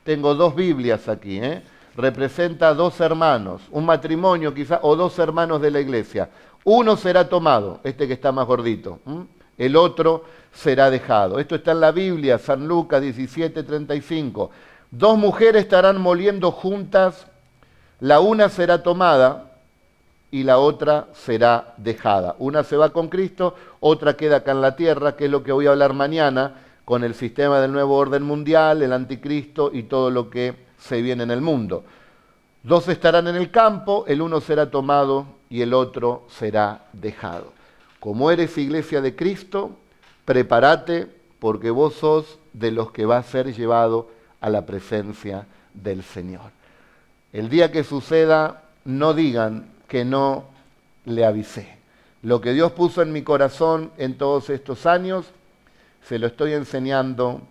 Tengo 0.03 0.33
dos 0.33 0.55
Biblias 0.55 1.07
aquí. 1.07 1.37
¿eh? 1.37 1.61
Representa 1.95 2.73
dos 2.73 2.99
hermanos, 3.01 3.61
un 3.71 3.85
matrimonio 3.85 4.53
quizá, 4.53 4.79
o 4.83 4.95
dos 4.95 5.19
hermanos 5.19 5.61
de 5.61 5.71
la 5.71 5.81
iglesia. 5.81 6.29
Uno 6.63 6.95
será 6.95 7.27
tomado, 7.29 7.79
este 7.83 8.07
que 8.07 8.13
está 8.13 8.31
más 8.31 8.45
gordito. 8.45 8.99
El 9.57 9.75
otro 9.75 10.25
será 10.53 10.89
dejado. 10.89 11.39
Esto 11.39 11.55
está 11.55 11.71
en 11.71 11.79
la 11.79 11.91
Biblia, 11.91 12.37
San 12.37 12.67
Lucas 12.67 13.01
17, 13.01 13.63
35. 13.63 14.51
Dos 14.91 15.17
mujeres 15.17 15.63
estarán 15.63 15.99
moliendo 15.99 16.51
juntas, 16.51 17.27
la 17.99 18.19
una 18.19 18.49
será 18.49 18.83
tomada 18.83 19.46
y 20.31 20.43
la 20.43 20.57
otra 20.57 21.07
será 21.13 21.73
dejada. 21.77 22.35
Una 22.39 22.63
se 22.63 22.77
va 22.77 22.89
con 22.89 23.07
Cristo, 23.07 23.55
otra 23.79 24.17
queda 24.17 24.37
acá 24.37 24.51
en 24.51 24.61
la 24.61 24.75
tierra, 24.75 25.15
que 25.15 25.25
es 25.25 25.31
lo 25.31 25.43
que 25.43 25.51
voy 25.51 25.67
a 25.67 25.71
hablar 25.71 25.93
mañana 25.93 26.55
con 26.85 27.03
el 27.03 27.15
sistema 27.15 27.59
del 27.59 27.71
nuevo 27.71 27.95
orden 27.95 28.23
mundial, 28.23 28.81
el 28.81 28.93
anticristo 28.93 29.71
y 29.73 29.83
todo 29.83 30.09
lo 30.09 30.29
que 30.29 30.55
se 30.77 31.01
viene 31.01 31.23
en 31.23 31.31
el 31.31 31.41
mundo. 31.41 31.83
Dos 32.63 32.87
estarán 32.89 33.27
en 33.27 33.35
el 33.35 33.51
campo, 33.51 34.05
el 34.07 34.21
uno 34.21 34.41
será 34.41 34.69
tomado 34.69 35.25
y 35.49 35.61
el 35.61 35.73
otro 35.73 36.25
será 36.29 36.85
dejado. 36.93 37.53
Como 37.99 38.29
eres 38.31 38.57
iglesia 38.57 39.01
de 39.01 39.15
Cristo, 39.15 39.71
prepárate 40.25 41.07
porque 41.39 41.71
vos 41.71 41.93
sos 41.95 42.39
de 42.53 42.71
los 42.71 42.91
que 42.91 43.05
va 43.05 43.17
a 43.17 43.23
ser 43.23 43.53
llevado 43.53 44.09
a 44.41 44.49
la 44.49 44.65
presencia 44.65 45.45
del 45.73 46.03
Señor. 46.03 46.51
El 47.33 47.49
día 47.49 47.71
que 47.71 47.83
suceda, 47.83 48.63
no 48.85 49.13
digan 49.13 49.76
que 49.87 50.05
no 50.05 50.45
le 51.05 51.25
avisé. 51.25 51.77
Lo 52.21 52.41
que 52.41 52.53
Dios 52.53 52.71
puso 52.73 53.01
en 53.01 53.11
mi 53.11 53.21
corazón 53.21 53.91
en 53.97 54.17
todos 54.17 54.49
estos 54.49 54.85
años, 54.85 55.25
se 56.07 56.19
lo 56.19 56.27
estoy 56.27 56.53
enseñando 56.53 57.41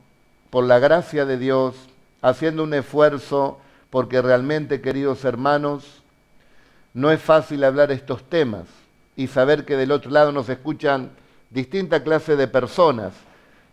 por 0.50 0.64
la 0.64 0.78
gracia 0.78 1.24
de 1.24 1.38
Dios, 1.38 1.74
haciendo 2.22 2.64
un 2.64 2.74
esfuerzo, 2.74 3.58
porque 3.90 4.20
realmente, 4.20 4.80
queridos 4.80 5.24
hermanos, 5.24 6.02
no 6.94 7.10
es 7.10 7.20
fácil 7.20 7.64
hablar 7.64 7.92
estos 7.92 8.22
temas 8.24 8.66
y 9.16 9.28
saber 9.28 9.64
que 9.64 9.76
del 9.76 9.92
otro 9.92 10.10
lado 10.10 10.32
nos 10.32 10.48
escuchan 10.48 11.10
distinta 11.50 12.02
clase 12.02 12.36
de 12.36 12.48
personas 12.48 13.12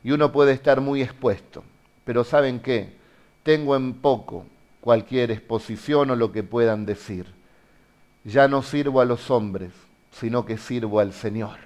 y 0.04 0.12
uno 0.12 0.32
puede 0.32 0.52
estar 0.52 0.82
muy 0.82 1.02
expuesto. 1.02 1.64
Pero 2.06 2.24
¿saben 2.24 2.60
qué? 2.60 3.04
tengo 3.44 3.76
en 3.76 3.94
poco 3.94 4.46
cualquier 4.82 5.32
exposición 5.32 6.12
o 6.12 6.16
lo 6.16 6.32
que 6.32 6.44
puedan 6.44 6.86
decir. 6.86 7.28
Ya 8.24 8.48
no 8.48 8.62
sirvo 8.64 9.02
a 9.02 9.06
los 9.06 9.30
hombres, 9.30 9.72
sino 10.12 10.46
que 10.46 10.58
sirvo 10.58 11.00
al 11.00 11.14
Señor. 11.14 11.58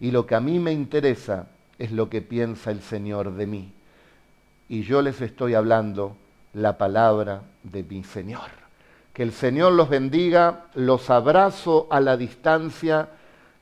Y 0.00 0.10
lo 0.10 0.26
que 0.26 0.34
a 0.34 0.40
mí 0.40 0.58
me 0.58 0.72
interesa 0.72 1.46
es 1.78 1.92
lo 1.92 2.10
que 2.10 2.22
piensa 2.22 2.70
el 2.70 2.82
Señor 2.82 3.34
de 3.34 3.46
mí. 3.46 3.72
Y 4.68 4.82
yo 4.82 5.02
les 5.02 5.20
estoy 5.20 5.54
hablando 5.54 6.16
la 6.52 6.78
palabra 6.78 7.42
de 7.62 7.82
mi 7.82 8.04
Señor. 8.04 8.50
Que 9.12 9.22
el 9.22 9.32
Señor 9.32 9.72
los 9.72 9.88
bendiga, 9.88 10.66
los 10.74 11.08
abrazo 11.10 11.86
a 11.90 12.00
la 12.00 12.16
distancia 12.16 13.08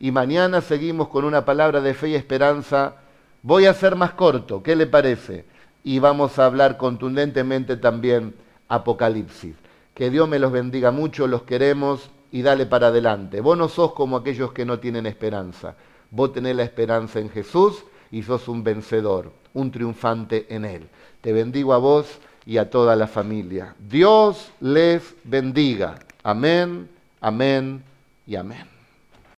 y 0.01 0.11
mañana 0.11 0.61
seguimos 0.61 1.09
con 1.09 1.24
una 1.24 1.45
palabra 1.45 1.80
de 1.80 1.95
fe 1.95 2.09
y 2.09 2.14
esperanza. 2.14 2.97
Voy 3.43 3.66
a 3.66 3.74
ser 3.74 3.95
más 3.95 4.12
corto, 4.12 4.62
¿qué 4.62 4.74
le 4.74 4.86
parece? 4.86 5.45
y 5.84 5.99
vamos 5.99 6.38
a 6.38 6.47
hablar 6.47 6.76
contundentemente 6.76 7.76
también 7.76 8.34
Apocalipsis. 8.68 9.55
Que 9.95 10.11
Dios 10.11 10.28
me 10.28 10.38
los 10.38 10.53
bendiga 10.53 10.90
mucho, 10.90 11.26
los 11.26 11.43
queremos 11.43 12.11
y 12.33 12.43
dale 12.43 12.66
para 12.66 12.89
adelante. 12.89 13.41
Vos 13.41 13.57
no 13.57 13.68
sos 13.68 13.93
como 13.93 14.16
aquellos 14.16 14.53
que 14.53 14.64
no 14.64 14.80
tienen 14.80 15.07
esperanza. 15.07 15.76
Vos 16.11 16.33
tenés 16.33 16.57
la 16.57 16.64
esperanza 16.64 17.20
en 17.20 17.30
Jesús 17.30 17.85
y 18.11 18.22
sos 18.22 18.49
un 18.49 18.64
vencedor, 18.64 19.33
un 19.55 19.70
triunfante 19.70 20.47
en 20.49 20.64
Él. 20.64 20.89
Te 21.20 21.33
bendigo 21.33 21.72
a 21.72 21.78
vos 21.78 22.07
y 22.45 22.57
a 22.57 22.70
toda 22.70 22.97
la 22.97 23.07
familia. 23.07 23.76
Dios 23.78 24.51
les 24.61 25.14
bendiga. 25.24 25.99
Amén, 26.22 26.89
amén 27.20 27.83
y 28.26 28.37
amén. 28.37 28.72